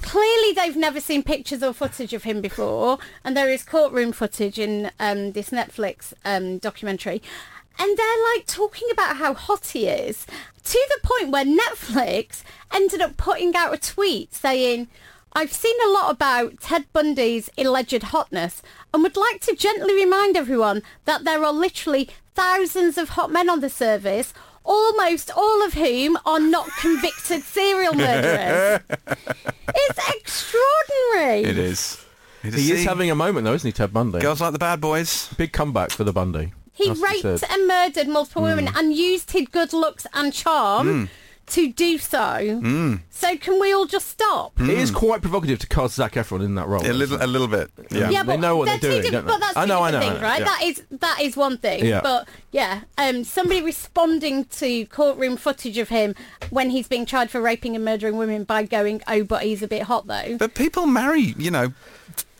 clearly 0.00 0.52
they've 0.52 0.76
never 0.76 1.00
seen 1.00 1.22
pictures 1.22 1.62
or 1.62 1.72
footage 1.72 2.12
of 2.12 2.24
him 2.24 2.40
before 2.40 2.98
and 3.24 3.36
there 3.36 3.48
is 3.48 3.62
courtroom 3.62 4.12
footage 4.12 4.58
in 4.58 4.90
um, 4.98 5.32
this 5.32 5.50
netflix 5.50 6.12
um, 6.24 6.58
documentary. 6.58 7.22
And 7.78 7.96
they're 7.98 8.24
like 8.34 8.46
talking 8.46 8.88
about 8.92 9.16
how 9.16 9.34
hot 9.34 9.66
he 9.68 9.88
is 9.88 10.26
to 10.64 10.88
the 10.90 11.06
point 11.06 11.30
where 11.30 11.44
netflix 11.44 12.42
ended 12.72 13.00
up 13.00 13.16
putting 13.16 13.54
out 13.54 13.74
a 13.74 13.78
tweet 13.78 14.34
saying 14.34 14.88
I've 15.36 15.52
seen 15.52 15.74
a 15.84 15.90
lot 15.90 16.12
about 16.12 16.60
Ted 16.60 16.84
Bundy's 16.92 17.50
alleged 17.58 18.04
hotness 18.04 18.62
and 18.92 19.02
would 19.02 19.16
like 19.16 19.40
to 19.40 19.56
gently 19.56 19.92
remind 19.92 20.36
everyone 20.36 20.82
that 21.06 21.24
there 21.24 21.44
are 21.44 21.52
literally 21.52 22.08
thousands 22.36 22.96
of 22.96 23.10
hot 23.10 23.32
men 23.32 23.50
on 23.50 23.58
the 23.58 23.68
service, 23.68 24.32
almost 24.64 25.30
all 25.36 25.64
of 25.64 25.74
whom 25.74 26.18
are 26.26 26.40
not 26.40 26.68
convicted 26.80 27.42
serial 27.42 27.94
murderers. 27.94 28.80
it's 29.68 30.14
extraordinary. 30.16 31.42
It 31.44 31.58
is. 31.58 32.04
It 32.42 32.54
He 32.54 32.72
is 32.72 32.80
See? 32.80 32.84
having 32.84 33.10
a 33.10 33.14
moment 33.14 33.44
though, 33.44 33.54
isn't 33.54 33.66
he, 33.68 33.72
Ted 33.72 33.92
Bundy? 33.92 34.18
Girls 34.20 34.40
like 34.40 34.52
the 34.52 34.58
bad 34.58 34.80
boys. 34.80 35.28
Big 35.36 35.52
comeback 35.52 35.90
for 35.90 36.04
the 36.04 36.12
Bundy. 36.12 36.52
He 36.72 36.88
That's 36.88 37.00
raped 37.00 37.44
and 37.50 37.68
murdered 37.68 38.08
multiple 38.08 38.42
women 38.42 38.66
Hmm. 38.66 38.76
and 38.76 38.94
used 38.96 39.30
his 39.30 39.46
good 39.50 39.72
looks 39.72 40.06
and 40.12 40.32
charm 40.32 41.08
to 41.46 41.72
do 41.72 41.98
so. 41.98 42.58
Hmm. 42.60 42.94
So 43.10 43.36
can 43.36 43.60
we 43.60 43.72
all 43.72 43.86
just 43.86 44.08
stop? 44.08 44.58
It 44.60 44.70
is 44.70 44.90
quite 44.90 45.20
provocative 45.22 45.58
to 45.60 45.66
cast 45.66 45.94
Zac 45.94 46.12
Efron 46.14 46.44
in 46.44 46.54
that 46.56 46.66
role. 46.66 46.84
A 46.84 46.92
little, 46.92 47.22
a 47.22 47.26
little 47.26 47.48
bit. 47.48 47.70
Yeah. 47.90 48.10
Yeah, 48.10 48.22
They 48.22 48.32
but 48.34 48.40
know 48.40 48.56
what 48.56 48.66
they're 48.66 48.78
they're 48.78 49.00
doing, 49.02 49.12
don't 49.12 49.26
But 49.26 49.40
that's 49.40 49.56
I 49.56 49.62
two 49.64 49.68
know, 49.68 49.80
I 49.82 49.90
different 49.90 49.92
know, 49.92 49.98
I 49.98 50.10
things, 50.10 50.20
know, 50.20 50.26
right? 50.28 50.38
yeah. 50.40 50.44
That 50.44 50.62
is 50.62 50.82
that 51.00 51.18
is 51.22 51.36
one 51.36 51.58
thing. 51.58 51.84
Yeah. 51.84 52.00
But 52.02 52.28
yeah, 52.52 52.80
um, 52.98 53.24
somebody 53.24 53.62
responding 53.62 54.44
to 54.46 54.86
courtroom 54.86 55.36
footage 55.36 55.78
of 55.78 55.88
him 55.90 56.14
when 56.50 56.70
he's 56.70 56.88
being 56.88 57.06
tried 57.06 57.30
for 57.30 57.40
raping 57.40 57.74
and 57.76 57.84
murdering 57.84 58.16
women 58.16 58.44
by 58.44 58.64
going, 58.64 59.02
"Oh, 59.06 59.24
but 59.24 59.42
he's 59.42 59.62
a 59.62 59.68
bit 59.68 59.82
hot 59.82 60.06
though." 60.06 60.36
But 60.38 60.54
people 60.54 60.86
marry, 60.86 61.34
you 61.38 61.50
know, 61.50 61.72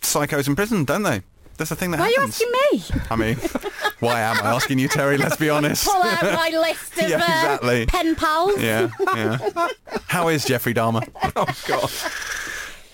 psychos 0.00 0.46
in 0.48 0.56
prison, 0.56 0.84
don't 0.84 1.02
they? 1.02 1.22
That's 1.56 1.70
the 1.70 1.76
thing 1.76 1.92
that 1.92 2.00
Why 2.00 2.06
are 2.06 2.10
you 2.10 2.20
asking 2.20 2.50
me? 2.72 2.84
I 3.10 3.16
mean, 3.16 3.36
why 4.00 4.20
am 4.20 4.36
I 4.38 4.54
asking 4.54 4.78
you, 4.80 4.88
Terri? 4.88 5.18
Let's 5.18 5.36
be 5.36 5.48
honest. 5.50 5.86
Pull 5.86 6.02
out 6.02 6.22
my 6.22 6.48
list 6.50 6.98
of 7.00 7.08
Yeah, 7.08 7.58
uh, 7.62 7.84
pen 7.86 8.16
pals. 8.16 8.60
Yeah, 8.60 8.88
yeah. 9.14 9.38
How 10.06 10.28
is 10.28 10.44
Jeffrey 10.44 10.74
Dahmer? 10.74 11.06
Oh 11.36 11.46
God. 11.66 11.90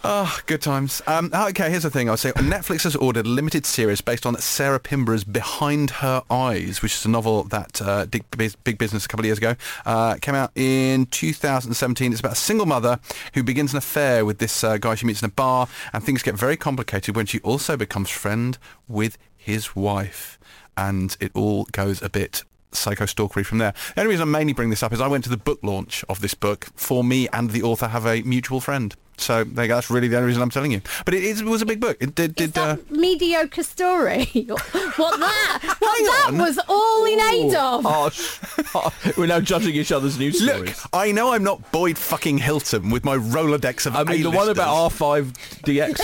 Oh, 0.03 0.41
good 0.47 0.63
times. 0.63 1.03
Um, 1.07 1.29
oh, 1.35 1.49
okay, 1.49 1.69
here's 1.69 1.83
the 1.83 1.91
thing. 1.91 2.09
I'll 2.09 2.17
say 2.17 2.33
Netflix 2.33 2.85
has 2.85 2.97
ordered 2.97 3.27
a 3.27 3.29
limited 3.29 3.67
series 3.67 4.01
based 4.01 4.25
on 4.25 4.35
Sarah 4.39 4.81
Pinborough's 4.81 5.25
Behind 5.25 5.91
Her 5.91 6.23
Eyes, 6.31 6.81
which 6.81 6.95
is 6.95 7.05
a 7.05 7.11
novel 7.11 7.45
that 7.45 7.83
uh, 7.83 8.07
did 8.07 8.25
big, 8.31 8.55
big 8.65 8.79
business 8.79 9.05
a 9.05 9.09
couple 9.09 9.25
of 9.25 9.27
years 9.27 9.37
ago. 9.37 9.57
Uh, 9.85 10.15
came 10.15 10.35
out 10.35 10.53
in 10.55 11.05
2017. 11.05 12.13
It's 12.13 12.21
about 12.21 12.33
a 12.33 12.37
single 12.37 12.65
mother 12.65 12.99
who 13.35 13.43
begins 13.43 13.73
an 13.73 13.77
affair 13.79 14.25
with 14.25 14.39
this 14.39 14.65
uh, 14.65 14.79
guy 14.79 14.95
she 14.95 15.05
meets 15.05 15.21
in 15.21 15.27
a 15.27 15.33
bar, 15.33 15.69
and 15.93 16.03
things 16.03 16.23
get 16.23 16.35
very 16.35 16.57
complicated 16.57 17.15
when 17.15 17.27
she 17.27 17.39
also 17.41 17.77
becomes 17.77 18.09
friend 18.09 18.57
with 18.89 19.19
his 19.37 19.77
wife, 19.77 20.39
and 20.79 21.15
it 21.21 21.31
all 21.35 21.65
goes 21.73 22.01
a 22.01 22.09
bit 22.09 22.43
psycho 22.73 23.05
stalkery 23.05 23.45
from 23.45 23.59
there. 23.59 23.75
The 23.95 24.01
only 24.01 24.13
reason 24.13 24.29
I 24.29 24.39
mainly 24.39 24.55
bring 24.55 24.71
this 24.71 24.83
up 24.83 24.95
is 24.95 25.01
I 25.01 25.09
went 25.09 25.25
to 25.25 25.31
the 25.31 25.37
book 25.37 25.59
launch 25.63 26.05
of 26.09 26.21
this 26.21 26.35
book. 26.35 26.69
For 26.75 27.05
me 27.05 27.29
and 27.33 27.51
the 27.51 27.63
author 27.63 27.89
have 27.89 28.07
a 28.07 28.23
mutual 28.23 28.61
friend. 28.61 28.95
So 29.21 29.45
there 29.45 29.65
you 29.65 29.69
go. 29.69 29.75
That's 29.75 29.91
really 29.91 30.09
the 30.09 30.17
only 30.17 30.29
reason 30.29 30.43
I'm 30.43 30.51
telling 30.51 30.73
you. 30.73 30.81
But 31.05 31.15
it, 31.15 31.23
is, 31.23 31.41
it 31.41 31.47
was 31.47 31.63
a 31.63 31.67
big 31.67 31.81
book. 31.81 31.97
It 32.01 32.15
did. 32.15 32.41
Is 32.41 32.53
did 32.53 32.59
uh, 32.59 32.77
mediocre 32.91 33.63
story? 33.63 34.25
what 34.97 35.21
that? 35.21 35.77
What 35.81 35.97
Hang 35.97 36.07
that 36.07 36.25
on. 36.29 36.39
was 36.39 36.59
all 36.69 37.05
in 37.07 37.21
aid 37.21 37.55
of? 37.55 37.87
Oh, 37.87 38.11
oh, 38.75 38.93
we're 39.17 39.27
now 39.27 39.41
judging 39.41 39.75
each 39.75 39.93
other's 39.93 40.19
news 40.19 40.41
look, 40.41 40.69
stories. 40.69 40.87
I 40.93 41.11
know 41.11 41.33
I'm 41.33 41.43
not 41.43 41.73
Boyd 41.73 41.97
fucking 41.99 42.39
Hilton 42.39 42.91
with 42.91 43.05
my 43.05 43.17
Rolodex 43.17 43.87
of 43.87 43.97
I 43.97 44.05
mean, 44.05 44.23
the 44.23 44.31
one 44.31 44.49
about 44.49 44.93
R5DX. 44.93 45.99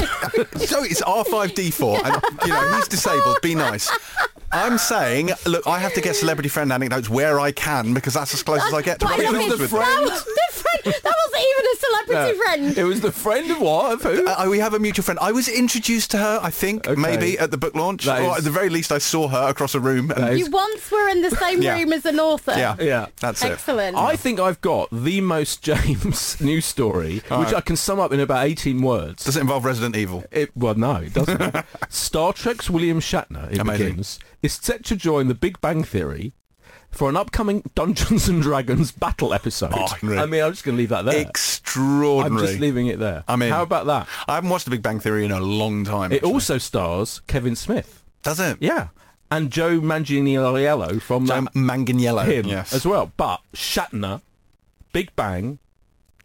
so 0.67 0.83
it's 0.83 1.03
R5D4, 1.03 2.05
and 2.05 2.23
you 2.47 2.53
know 2.53 2.77
he's 2.77 2.89
disabled. 2.89 3.41
Be 3.43 3.55
nice. 3.55 3.91
I'm 4.53 4.79
saying, 4.79 5.31
look, 5.45 5.67
I 5.67 5.79
have 5.79 5.93
to 5.95 6.01
get 6.01 6.17
celebrity 6.17 6.49
friend 6.49 6.73
anecdotes 6.73 7.11
where 7.11 7.41
I 7.41 7.53
can 7.53 7.95
because 7.95 8.15
that's 8.15 8.33
as 8.33 8.43
close 8.43 8.65
as 8.65 8.73
I 8.73 8.83
get 8.83 9.01
to 9.01 9.07
But 9.07 9.21
I 9.21 9.25
Robin 9.25 9.49
love 9.49 9.59
Williams 9.59 9.71
That 9.71 10.03
was 10.03 10.25
the 10.25 10.63
friend. 10.63 10.95
That 11.03 11.05
wasn't 11.05 11.16
even 11.39 11.65
a 11.73 11.77
celebrity 11.77 12.39
friend. 12.39 12.79
It 12.79 12.85
was 12.85 13.01
the 13.01 13.13
friend 13.13 13.51
of 13.51 13.61
what? 13.61 13.93
Of 13.93 14.03
who? 14.03 14.27
Uh, 14.27 14.47
we 14.51 14.59
have 14.59 14.75
a 14.75 14.79
mutual 14.79 15.03
friend. 15.05 15.19
I 15.21 15.33
was 15.33 15.49
introduced 15.49 16.11
to 16.13 16.19
her, 16.19 16.39
I 16.43 16.51
think, 16.51 16.87
Okay. 16.89 17.01
maybe 17.01 17.39
at 17.39 17.51
the 17.51 17.57
book 17.57 17.75
launch, 17.75 18.05
That 18.05 18.21
or 18.23 18.33
is- 18.33 18.39
at 18.39 18.45
the 18.45 18.51
very 18.51 18.69
least, 18.69 18.91
I 18.93 18.99
saw 18.99 19.29
her 19.29 19.49
across 19.49 19.75
a 19.75 19.81
room. 19.81 20.11
And, 20.11 20.23
That 20.25 20.33
is- 20.35 20.41
You 20.41 20.51
once 20.51 20.91
were 20.91 21.09
in 21.09 21.23
the 21.23 21.31
same 21.31 21.63
Yeah. 21.63 21.75
room 21.79 21.93
as 21.93 22.05
an 22.07 22.19
author. 22.21 22.53
yeah, 22.57 22.77
Yeah. 22.81 23.07
that's 23.21 23.43
it. 23.45 23.53
Excellent. 23.53 23.97
I 23.97 24.17
think 24.17 24.41
I've 24.41 24.61
got 24.61 24.89
the 24.93 25.21
most 25.21 25.63
James 25.69 26.41
news 26.41 26.65
story, 26.65 27.23
which 27.29 27.53
I 27.55 27.61
can 27.61 27.77
sum 27.77 28.01
up 28.01 28.13
in 28.13 28.21
about 28.21 28.47
18 28.47 28.83
words. 28.83 29.25
Does 29.25 29.37
it 29.37 29.41
involve 29.41 29.65
Resident 29.65 29.97
Evil? 29.97 30.25
It, 30.31 30.51
well, 30.57 30.75
no, 30.75 30.97
it 30.97 31.13
doesn't. 31.15 31.57
Star 31.89 32.33
Trek's 32.33 32.69
William 32.71 33.01
Shatner, 33.01 33.51
it 33.53 33.59
Amazing. 33.59 33.87
begins, 33.87 34.19
is 34.43 34.59
set 34.61 34.85
to 34.85 34.97
join 34.97 35.29
the 35.29 35.35
Big 35.35 35.61
Bang 35.61 35.85
Theory 35.85 36.33
for 36.97 37.09
an 37.09 37.17
upcoming 37.17 37.63
Dungeons 37.75 38.29
and 38.29 38.43
Dragons 38.43 38.91
battle 38.93 39.33
episode. 39.35 39.73
Oh, 39.75 39.87
I 40.03 40.27
mean, 40.27 40.43
I'm 40.43 40.53
just 40.53 40.65
going 40.65 40.77
to 40.77 40.81
leave 40.81 40.89
that 40.89 41.05
there. 41.05 41.21
Extraordinary. 41.21 42.41
I'm 42.43 42.47
just 42.47 42.61
leaving 42.61 42.87
it 42.87 42.99
there. 42.99 43.25
I 43.29 43.37
mean- 43.37 43.51
how 43.51 43.63
about 43.63 43.87
that? 43.87 44.09
I 44.29 44.35
haven't 44.37 44.51
watched 44.51 44.65
The 44.65 44.71
Big 44.71 44.83
Bang 44.83 45.01
Theory 45.01 45.25
in 45.25 45.31
a 45.33 45.41
long 45.41 45.85
time. 45.85 46.13
It 46.13 46.17
actually. 46.17 46.33
also 46.33 46.59
stars 46.59 47.21
Kevin 47.27 47.55
Smith. 47.57 48.03
does 48.23 48.41
it. 48.41 48.59
Yeah. 48.61 48.89
And 49.31 49.51
Joe 49.51 49.81
Manganiello 49.81 51.01
from 51.03 51.27
Joe 51.27 51.43
that, 51.43 51.53
Manganiello. 51.55 52.25
him 52.27 52.47
Yes. 52.47 52.73
as 52.73 52.87
well. 52.87 53.11
But 53.17 53.41
Shatner, 53.55 54.21
Big 54.93 55.15
Bang, 55.17 55.59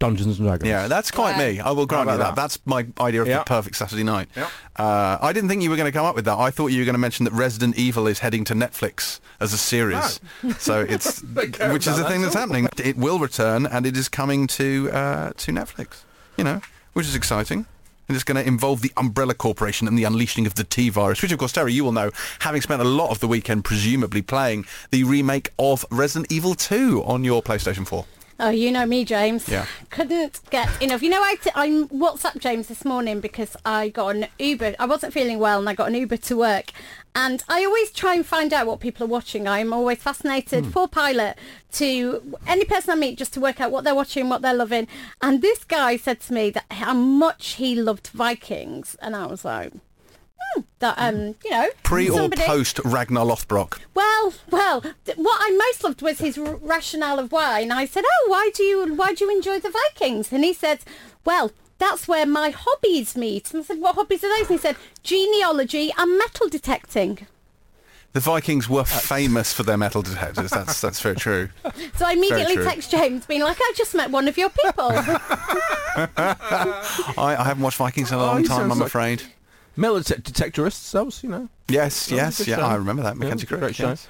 Dungeons 0.02 0.38
and 0.38 0.46
Dragons. 0.48 0.68
Yeah, 0.68 0.88
that's 0.88 1.10
quite 1.10 1.36
Right. 1.36 1.54
me. 1.54 1.60
I 1.60 1.70
will 1.70 1.86
grant 1.86 2.10
you 2.10 2.16
that. 2.18 2.24
that? 2.24 2.36
That's 2.36 2.58
my 2.64 2.86
idea 3.00 3.22
of 3.22 3.28
Yeah. 3.28 3.38
the 3.38 3.44
perfect 3.44 3.76
Saturday 3.76 4.02
night. 4.02 4.28
Yeah. 4.36 4.48
Uh, 4.76 5.16
I 5.20 5.32
didn't 5.32 5.48
think 5.48 5.62
you 5.62 5.70
were 5.70 5.76
going 5.76 5.90
to 5.90 5.96
come 5.96 6.04
up 6.04 6.14
with 6.16 6.24
that. 6.24 6.36
I 6.38 6.50
thought 6.50 6.68
you 6.68 6.78
were 6.80 6.84
going 6.84 6.94
to 6.94 6.98
mention 7.08 7.24
that 7.24 7.32
Resident 7.32 7.76
Evil 7.76 8.06
is 8.06 8.18
heading 8.18 8.44
to 8.44 8.54
Netflix 8.54 9.20
as 9.40 9.52
a 9.52 9.58
series. 9.58 10.20
So 10.58 10.80
it's, 10.80 11.22
care 11.52 11.72
which 11.72 11.86
is 11.86 11.94
about 11.94 11.96
the 11.96 12.02
that 12.02 12.08
thing 12.10 12.22
that's 12.22 12.34
happening. 12.34 12.68
It 12.82 12.96
will 12.96 13.18
return 13.18 13.64
and 13.66 13.86
it 13.86 13.96
is 13.96 14.08
coming 14.08 14.46
to 14.48 14.90
uh, 14.92 15.30
to 15.36 15.52
Netflix. 15.52 16.02
You 16.36 16.44
know, 16.44 16.60
which 16.94 17.06
is 17.06 17.14
exciting. 17.14 17.66
and 18.08 18.16
it's 18.16 18.24
going 18.24 18.36
to 18.42 18.46
involve 18.46 18.82
the 18.82 18.92
Umbrella 18.96 19.32
Corporation 19.34 19.86
and 19.86 19.96
the 19.96 20.02
unleashing 20.04 20.44
of 20.46 20.54
the 20.56 20.64
T-Virus, 20.64 21.22
which 21.22 21.30
of 21.32 21.38
course, 21.38 21.52
Terri, 21.52 21.72
you 21.72 21.84
will 21.84 21.92
know, 21.92 22.10
having 22.40 22.60
spent 22.60 22.82
a 22.82 22.84
lot 22.84 23.10
of 23.10 23.20
the 23.20 23.28
weekend 23.28 23.64
presumably 23.64 24.20
playing 24.22 24.66
the 24.90 25.04
remake 25.04 25.50
of 25.58 25.84
Resident 25.90 26.30
Evil 26.32 26.54
2 26.56 27.04
on 27.04 27.22
your 27.24 27.42
PlayStation 27.42 27.86
4. 27.86 28.04
Oh, 28.44 28.50
you 28.50 28.72
know 28.72 28.84
me, 28.84 29.04
James. 29.04 29.48
Yeah. 29.48 29.66
Couldn't 29.90 30.40
get 30.50 30.68
enough. 30.82 31.00
You 31.00 31.10
know, 31.10 31.22
I, 31.22 31.36
t- 31.36 31.52
I 31.54 31.68
WhatsApp 31.68 32.38
James 32.40 32.66
this 32.66 32.84
morning 32.84 33.20
because 33.20 33.56
I 33.64 33.90
got 33.90 34.16
an 34.16 34.26
Uber. 34.40 34.74
I 34.80 34.84
wasn't 34.84 35.12
feeling 35.12 35.38
well 35.38 35.60
and 35.60 35.68
I 35.68 35.74
got 35.74 35.86
an 35.86 35.94
Uber 35.94 36.16
to 36.16 36.36
work. 36.36 36.72
And 37.14 37.44
I 37.48 37.64
always 37.64 37.92
try 37.92 38.16
and 38.16 38.26
find 38.26 38.52
out 38.52 38.66
what 38.66 38.80
people 38.80 39.04
are 39.04 39.08
watching. 39.08 39.46
I'm 39.46 39.72
always 39.72 39.98
fascinated 39.98 40.64
hmm. 40.64 40.70
for 40.72 40.88
pilot 40.88 41.38
to 41.74 42.36
any 42.48 42.64
person 42.64 42.90
I 42.90 42.96
meet 42.96 43.16
just 43.16 43.32
to 43.34 43.40
work 43.40 43.60
out 43.60 43.70
what 43.70 43.84
they're 43.84 43.94
watching, 43.94 44.28
what 44.28 44.42
they're 44.42 44.52
loving. 44.52 44.88
And 45.20 45.40
this 45.40 45.62
guy 45.62 45.96
said 45.96 46.18
to 46.22 46.32
me 46.32 46.50
that 46.50 46.64
how 46.68 46.94
much 46.94 47.50
he 47.50 47.76
loved 47.76 48.08
Vikings. 48.08 48.96
And 49.00 49.14
I 49.14 49.26
was 49.26 49.44
like, 49.44 49.72
hmm, 50.54 50.60
that, 50.80 50.94
um, 50.98 51.34
you 51.44 51.50
know. 51.50 51.68
Pre 51.82 52.08
or 52.10 52.28
post 52.30 52.80
Ragnar 52.84 53.24
Lothbrok? 53.24 53.78
well, 53.94 54.32
well, 54.50 54.80
th- 55.04 55.16
what 55.18 55.38
I 55.42 55.50
most 55.50 55.84
loved 55.84 56.02
was 56.02 56.18
his 56.18 56.36
r- 56.38 56.56
rationale 56.56 57.18
of 57.18 57.32
why. 57.32 57.60
And 57.60 57.72
I 57.72 57.84
said, 57.86 58.04
"Oh, 58.06 58.26
why 58.28 58.50
do 58.54 58.62
you 58.62 58.94
why 58.94 59.14
do 59.14 59.24
you 59.24 59.30
enjoy 59.30 59.58
the 59.60 59.70
Vikings?" 59.70 60.32
And 60.32 60.44
he 60.44 60.52
said, 60.52 60.80
"Well, 61.24 61.50
that's 61.78 62.06
where 62.06 62.26
my 62.26 62.50
hobbies 62.50 63.16
meet." 63.16 63.52
And 63.52 63.62
I 63.62 63.66
said, 63.66 63.80
"What 63.80 63.94
hobbies 63.96 64.22
are 64.24 64.28
those?" 64.28 64.48
And 64.50 64.58
he 64.58 64.62
said, 64.62 64.76
"Genealogy 65.02 65.92
and 65.96 66.16
metal 66.18 66.48
detecting." 66.48 67.26
The 68.12 68.20
Vikings 68.20 68.68
were 68.68 68.84
famous 68.84 69.54
for 69.54 69.62
their 69.62 69.78
metal 69.78 70.02
detectors. 70.02 70.50
That's 70.50 70.80
that's 70.84 71.00
very 71.00 71.16
true. 71.16 71.48
So 71.96 72.04
I 72.06 72.12
immediately 72.12 72.56
text 72.56 72.90
James, 72.90 73.24
being 73.26 73.42
like, 73.42 73.56
"I 73.60 73.72
just 73.76 73.94
met 73.94 74.10
one 74.10 74.28
of 74.28 74.36
your 74.36 74.50
people." 74.50 74.90
I, 75.96 77.36
I 77.38 77.44
haven't 77.44 77.62
watched 77.62 77.78
Vikings 77.78 78.10
in 78.12 78.18
a 78.18 78.22
Oh, 78.22 78.26
long 78.26 78.42
he 78.42 78.48
time, 78.48 78.70
I'm 78.70 78.78
like- 78.78 78.86
afraid. 78.88 79.22
Metal 79.76 80.00
detectorists, 80.00 80.92
that 80.92 81.04
was, 81.04 81.22
you 81.22 81.30
know. 81.30 81.48
Yes, 81.68 82.06
that 82.06 82.12
was 82.14 82.20
a 82.20 82.24
yes, 82.24 82.48
yeah, 82.48 82.56
show. 82.56 82.62
I 82.62 82.74
remember 82.74 83.02
that. 83.02 83.14
Yeah, 83.16 83.20
Mackenzie 83.20 83.46
great 83.46 83.60
Crook, 83.60 83.74
show. 83.74 83.88
yes. 83.88 84.08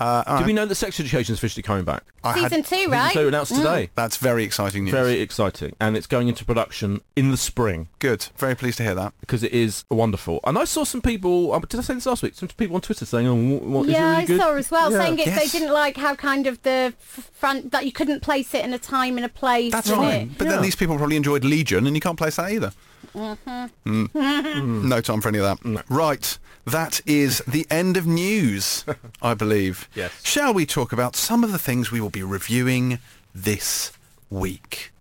Uh, 0.00 0.04
all 0.04 0.22
Did 0.24 0.30
right. 0.40 0.46
we 0.46 0.52
know 0.54 0.66
that 0.66 0.74
Sex 0.74 0.98
Education 0.98 1.34
is 1.34 1.38
officially 1.38 1.62
coming 1.62 1.84
back? 1.84 2.02
I 2.24 2.32
had- 2.32 2.50
Season 2.50 2.64
two, 2.64 2.76
Season 2.76 2.90
right? 2.90 3.12
two 3.12 3.28
announced 3.28 3.54
today. 3.54 3.90
That's 3.94 4.16
very 4.16 4.42
exciting 4.42 4.84
news. 4.84 4.92
Very 4.92 5.20
exciting. 5.20 5.76
And 5.80 5.96
it's 5.96 6.08
going 6.08 6.26
into 6.26 6.44
production 6.44 7.00
in 7.14 7.30
the 7.30 7.36
spring 7.36 7.88
good. 8.00 8.26
Very 8.36 8.56
pleased 8.56 8.78
to 8.78 8.82
hear 8.82 8.94
that. 8.96 9.12
because 9.20 9.42
it 9.44 9.52
is 9.52 9.84
wonderful. 9.90 10.40
And 10.44 10.58
I 10.58 10.64
saw 10.64 10.82
some 10.84 11.00
people, 11.00 11.52
um, 11.52 11.62
did 11.68 11.78
I 11.78 11.82
say 11.84 11.94
this 11.94 12.06
last 12.06 12.22
week? 12.24 12.34
Some 12.34 12.48
people 12.48 12.74
on 12.74 12.82
Twitter 12.82 13.06
saying, 13.06 13.26
oh, 13.28 13.34
what, 13.36 13.62
what, 13.62 13.82
is 13.84 13.88
it 13.90 13.92
yeah, 13.92 14.10
really 14.10 14.22
I 14.22 14.26
good? 14.26 14.40
saw 14.40 14.54
as 14.56 14.70
well, 14.70 14.90
Yeah. 14.90 14.98
saying 14.98 15.18
it, 15.20 15.26
Yes. 15.26 15.38
they 15.52 15.58
didn't 15.58 15.72
like 15.72 15.96
how 15.96 16.14
kind 16.16 16.46
of 16.48 16.60
the 16.62 16.92
front 17.32 17.70
that 17.70 17.86
you 17.86 17.92
couldn't 17.92 18.20
place 18.20 18.52
it 18.52 18.64
in 18.64 18.74
a 18.74 18.78
time 18.78 19.16
and 19.16 19.24
a 19.24 19.28
place. 19.28 19.70
That's 19.72 19.90
right. 19.90 20.22
it- 20.22 20.38
But 20.38 20.46
Yeah. 20.46 20.54
then 20.54 20.62
these 20.62 20.74
people 20.76 20.96
probably 20.96 21.16
enjoyed 21.16 21.44
Legion, 21.44 21.86
and 21.86 21.94
you 21.96 22.00
can't 22.00 22.18
place 22.18 22.34
that 22.36 22.50
either. 22.50 22.72
Mm. 23.14 24.10
no 24.84 25.00
time 25.00 25.20
for 25.20 25.28
any 25.28 25.38
of 25.38 25.44
that. 25.62 25.84
Right. 25.88 26.36
That 26.66 27.00
is 27.04 27.42
the 27.46 27.66
end 27.70 27.96
of 27.96 28.06
news, 28.06 28.84
I 29.22 29.34
believe. 29.34 29.88
Yes. 29.94 30.12
Shall 30.22 30.54
we 30.54 30.64
talk 30.64 30.92
about 30.92 31.14
some 31.14 31.44
of 31.44 31.52
the 31.52 31.58
things 31.58 31.90
we 31.90 32.00
will 32.00 32.10
be 32.10 32.22
reviewing 32.22 32.98
this 33.34 33.92
week? 34.30 34.93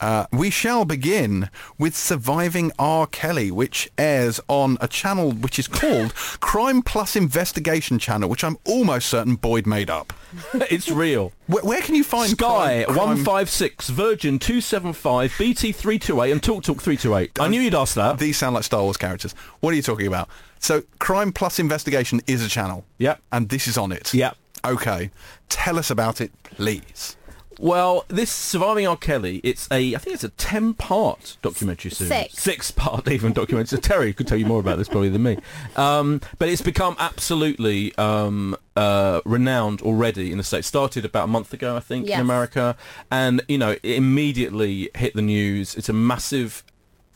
Uh, 0.00 0.26
we 0.32 0.50
shall 0.50 0.84
begin 0.84 1.48
with 1.78 1.96
Surviving 1.96 2.72
R. 2.78 3.06
Kelly, 3.06 3.50
which 3.50 3.90
airs 3.96 4.40
on 4.48 4.76
a 4.80 4.88
channel 4.88 5.32
which 5.32 5.58
is 5.58 5.68
called 5.68 6.14
Crime 6.40 6.82
Plus 6.82 7.16
Investigation 7.16 7.98
Channel, 7.98 8.28
which 8.28 8.44
I'm 8.44 8.58
almost 8.64 9.08
certain 9.08 9.36
Boyd 9.36 9.66
made 9.66 9.88
up. 9.90 10.12
it's 10.70 10.90
real. 10.90 11.32
Where, 11.46 11.62
where 11.62 11.80
can 11.80 11.94
you 11.94 12.04
find 12.04 12.30
Sky 12.30 12.84
crime- 12.84 12.94
crime- 12.94 12.96
156, 13.24 13.88
Virgin 13.90 14.38
275, 14.38 15.34
BT 15.38 15.72
328 15.72 16.32
and 16.32 16.42
Talk 16.42 16.64
Talk 16.64 16.82
328. 16.82 17.40
I 17.40 17.48
knew 17.48 17.60
you'd 17.60 17.74
ask 17.74 17.94
that. 17.94 18.18
These 18.18 18.36
sound 18.36 18.54
like 18.54 18.64
Star 18.64 18.82
Wars 18.82 18.96
characters. 18.96 19.32
What 19.60 19.72
are 19.72 19.76
you 19.76 19.82
talking 19.82 20.06
about? 20.06 20.28
So, 20.58 20.82
Crime 20.98 21.32
Plus 21.32 21.58
Investigation 21.58 22.20
is 22.26 22.44
a 22.44 22.48
channel. 22.48 22.84
Yep. 22.98 23.20
And 23.32 23.48
this 23.48 23.68
is 23.68 23.76
on 23.78 23.92
it. 23.92 24.12
Yep. 24.14 24.36
Okay. 24.64 25.10
Tell 25.50 25.78
us 25.78 25.90
about 25.90 26.20
it, 26.20 26.32
please. 26.42 27.16
Well, 27.58 28.04
this 28.08 28.30
Surviving 28.30 28.86
R. 28.86 28.96
Kelly, 28.96 29.40
it's 29.44 29.68
a, 29.70 29.94
I 29.94 29.98
think 29.98 30.14
it's 30.14 30.24
a 30.24 30.30
10-part 30.30 31.36
documentary 31.42 31.90
series. 31.90 32.12
Six. 32.12 32.34
Six-part 32.42 33.08
even 33.08 33.32
documentary. 33.32 33.66
So 33.68 33.76
Terri 33.76 34.14
could 34.14 34.26
tell 34.26 34.38
you 34.38 34.46
more 34.46 34.60
about 34.60 34.78
this 34.78 34.88
probably 34.88 35.08
than 35.08 35.22
me. 35.22 35.38
Um, 35.76 36.20
but 36.38 36.48
it's 36.48 36.62
become 36.62 36.96
absolutely 36.98 37.94
um, 37.96 38.56
uh, 38.76 39.20
renowned 39.24 39.82
already 39.82 40.32
in 40.32 40.38
the 40.38 40.44
States. 40.44 40.66
Started 40.66 41.04
about 41.04 41.24
a 41.24 41.28
month 41.28 41.52
ago, 41.52 41.76
I 41.76 41.80
think, 41.80 42.08
Yes. 42.08 42.16
in 42.16 42.20
America. 42.20 42.76
And, 43.10 43.42
you 43.48 43.58
know, 43.58 43.72
it 43.72 43.84
immediately 43.84 44.90
hit 44.94 45.14
the 45.14 45.22
news. 45.22 45.74
It's 45.76 45.88
a 45.88 45.92
massive, 45.94 46.64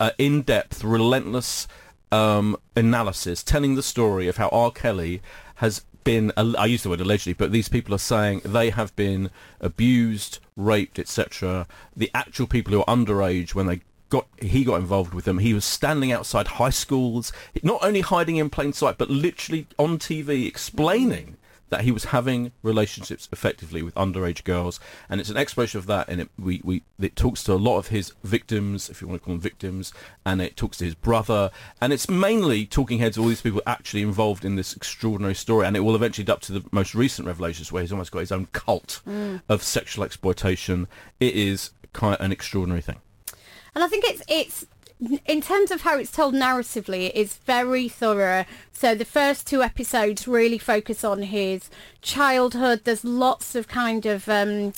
uh, 0.01 0.11
in-depth, 0.19 0.85
relentless 0.85 1.67
um, 2.11 2.57
analysis 2.75 3.43
telling 3.43 3.75
the 3.75 3.83
story 3.83 4.29
of 4.29 4.37
how 4.39 4.49
R. 4.49 4.71
Kelly 4.71 5.21
has 5.57 5.83
been, 6.09 6.33
I 6.39 6.65
use 6.65 6.85
the 6.85 6.89
word 6.89 7.03
allegedly, 7.03 7.35
but 7.35 7.53
these 7.53 7.69
people 7.69 7.95
are 7.95 7.99
saying 7.99 8.41
they 8.43 8.71
have 8.71 8.97
been 8.97 9.31
abused, 9.61 10.39
raped, 10.57 10.99
etc. 10.99 11.67
The 11.95 12.11
actual 12.15 12.47
people 12.47 12.73
who 12.73 12.81
are 12.81 12.97
underage 12.97 13.55
when 13.55 13.67
they 13.67 13.83
got 14.09 14.27
he 14.41 14.65
got 14.65 14.81
involved 14.81 15.13
with 15.13 15.27
them. 15.27 15.39
He 15.39 15.53
was 15.53 15.67
standing 15.67 16.11
outside 16.11 16.49
high 16.49 16.71
schools, 16.71 17.31
not 17.63 17.85
only 17.85 18.01
hiding 18.01 18.37
in 18.37 18.49
plain 18.49 18.73
sight, 18.73 18.97
but 18.97 19.11
literally 19.11 19.67
on 19.79 19.99
TV 19.99 20.47
explaining 20.47 21.37
that 21.71 21.83
he 21.83 21.91
was 21.91 22.07
having 22.07 22.53
relationships 22.63 23.29
effectively 23.33 23.83
with 23.83 23.95
underage 23.95 24.45
girls, 24.45 24.81
and 25.09 25.21
it's 25.21 25.31
an 25.31 25.37
exploration 25.37 25.79
of 25.79 25.87
that. 25.87 26.09
And 26.09 26.23
it 26.23 26.31
we, 26.39 26.61
we 26.65 26.83
it 27.01 27.17
talks 27.17 27.43
to 27.45 27.53
a 27.53 27.55
lot 27.55 27.79
of 27.79 27.89
his 27.89 28.13
victims, 28.25 28.89
if 28.89 29.01
you 29.01 29.09
want 29.09 29.21
to 29.21 29.25
call 29.25 29.35
them 29.35 29.41
victims, 29.41 29.93
and 30.25 30.41
it 30.41 30.57
talks 30.57 30.79
to 30.79 30.85
his 30.85 30.95
brother, 30.95 31.51
and 31.81 31.93
it's 31.93 32.09
mainly 32.09 32.67
talking 32.67 32.99
heads 32.99 33.17
of 33.17 33.23
all 33.23 33.29
these 33.29 33.43
people 33.43 33.63
actually 33.67 34.03
involved 34.03 34.45
in 34.45 34.57
this 34.57 34.75
extraordinary 34.75 35.35
story. 35.35 35.67
And 35.67 35.77
it 35.77 35.81
will 35.81 35.97
eventually 35.97 36.29
up 36.29 36.41
to 36.43 36.53
the 36.53 36.65
most 36.73 36.95
recent 36.95 37.27
revelations, 37.27 37.73
where 37.73 37.83
he's 37.83 37.93
almost 37.93 38.13
got 38.13 38.21
his 38.21 38.33
own 38.33 38.47
cult 38.53 39.01
mm. 39.07 39.41
of 39.49 39.63
sexual 39.63 40.05
exploitation. 40.05 40.89
It 41.21 41.35
is 41.35 41.71
kind 41.93 42.15
of 42.15 42.21
an 42.21 42.33
extraordinary 42.33 42.83
thing. 42.83 43.01
And 43.75 43.85
I 43.85 43.89
think 43.89 44.05
it's 44.07 44.23
it's 44.29 44.67
in 45.27 45.41
terms 45.41 45.71
of 45.71 45.83
how 45.83 45.97
it's 45.99 46.11
told 46.11 46.35
narratively, 46.35 47.09
it 47.09 47.15
is 47.15 47.35
very 47.35 47.89
thorough. 47.89 48.45
So 48.73 48.95
the 48.95 49.05
first 49.05 49.47
two 49.47 49.63
episodes 49.63 50.27
really 50.27 50.59
focus 50.59 51.05
on 51.05 51.23
his 51.23 51.71
childhood. 52.03 52.83
There's 52.85 53.05
lots 53.05 53.55
of 53.55 53.69
kind 53.69 54.07
of 54.07 54.29
um, 54.29 54.73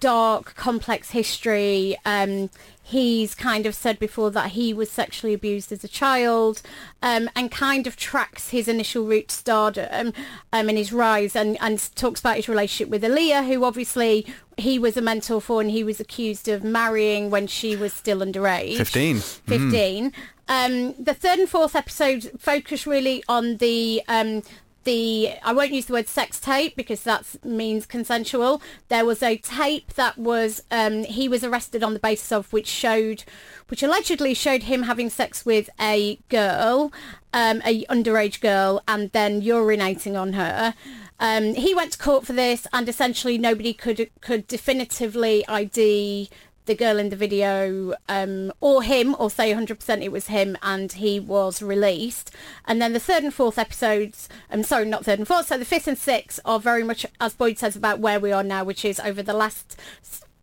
dark, 0.00 0.54
complex 0.54 1.10
history. 1.10 1.96
Um, 2.04 2.50
he's 2.82 3.34
kind 3.34 3.64
of 3.64 3.74
said 3.74 3.98
before 3.98 4.30
that 4.30 4.50
he 4.50 4.74
was 4.74 4.90
sexually 4.90 5.32
abused 5.32 5.72
as 5.72 5.82
a 5.82 5.88
child, 5.88 6.62
um, 7.02 7.30
and 7.34 7.50
kind 7.50 7.86
of 7.86 7.96
tracks 7.96 8.50
his 8.50 8.68
initial 8.68 9.04
route 9.06 9.28
to 9.28 9.34
stardom 9.34 10.12
um, 10.52 10.68
and 10.68 10.76
his 10.76 10.92
rise, 10.92 11.34
and, 11.34 11.56
and 11.60 11.94
talks 11.94 12.20
about 12.20 12.36
his 12.36 12.48
relationship 12.48 12.90
with 12.90 13.02
Aaliyah, 13.02 13.46
who 13.46 13.64
obviously 13.64 14.26
he 14.56 14.78
was 14.78 14.96
a 14.96 15.02
mentor 15.02 15.40
for, 15.40 15.60
and 15.60 15.70
he 15.70 15.82
was 15.82 16.00
accused 16.00 16.48
of 16.48 16.62
marrying 16.62 17.30
when 17.30 17.46
she 17.46 17.74
was 17.74 17.92
still 17.92 18.18
underage. 18.20 18.76
15. 18.76 19.18
15. 19.18 20.12
Um, 20.46 20.92
the 21.02 21.14
third 21.14 21.38
and 21.38 21.48
fourth 21.48 21.74
episode 21.74 22.30
focus 22.38 22.86
really 22.86 23.24
on 23.28 23.56
the 23.56 24.02
um, 24.08 24.42
the 24.84 25.32
I 25.42 25.52
won't 25.52 25.72
use 25.72 25.86
the 25.86 25.92
word 25.94 26.08
sex 26.08 26.40
tape 26.40 26.76
because 26.76 27.02
that 27.02 27.36
means 27.44 27.86
consensual. 27.86 28.62
There 28.88 29.04
was 29.04 29.22
a 29.22 29.36
tape 29.38 29.94
that 29.94 30.16
was 30.18 30.62
um, 30.70 31.04
he 31.04 31.28
was 31.28 31.44
arrested 31.44 31.82
on 31.82 31.94
the 31.94 32.00
basis 32.00 32.32
of 32.32 32.52
which 32.52 32.66
showed, 32.66 33.24
which 33.68 33.82
allegedly 33.82 34.34
showed 34.34 34.64
him 34.64 34.84
having 34.84 35.10
sex 35.10 35.44
with 35.44 35.68
a 35.80 36.18
girl, 36.28 36.92
um, 37.32 37.60
a 37.64 37.84
underage 37.86 38.40
girl, 38.40 38.82
and 38.86 39.10
then 39.12 39.42
urinating 39.42 40.18
on 40.20 40.34
her. 40.34 40.74
Um, 41.20 41.54
he 41.54 41.74
went 41.74 41.92
to 41.92 41.98
court 41.98 42.26
for 42.26 42.32
this, 42.32 42.66
and 42.72 42.88
essentially 42.88 43.38
nobody 43.38 43.72
could 43.72 44.10
could 44.20 44.46
definitively 44.46 45.46
ID 45.48 46.28
the 46.66 46.74
girl 46.74 46.98
in 46.98 47.10
the 47.10 47.16
video 47.16 47.94
um, 48.08 48.52
or 48.60 48.82
him 48.82 49.14
or 49.18 49.30
say 49.30 49.52
100% 49.52 50.02
it 50.02 50.12
was 50.12 50.28
him 50.28 50.56
and 50.62 50.92
he 50.92 51.20
was 51.20 51.62
released. 51.62 52.30
And 52.66 52.80
then 52.80 52.92
the 52.92 53.00
third 53.00 53.22
and 53.24 53.34
fourth 53.34 53.58
episodes 53.58 54.28
i'm 54.50 54.62
sorry 54.62 54.86
not 54.86 55.04
third 55.04 55.18
and 55.18 55.28
fourth 55.28 55.48
so 55.48 55.58
the 55.58 55.64
fifth 55.64 55.86
and 55.86 55.98
sixth 55.98 56.40
are 56.44 56.60
very 56.60 56.82
much 56.82 57.06
as 57.20 57.34
boyd 57.34 57.58
says 57.58 57.76
about 57.76 57.98
where 57.98 58.20
we 58.20 58.32
are 58.32 58.42
now 58.42 58.64
which 58.64 58.84
is 58.84 59.00
over 59.00 59.22
the 59.22 59.32
last 59.32 59.76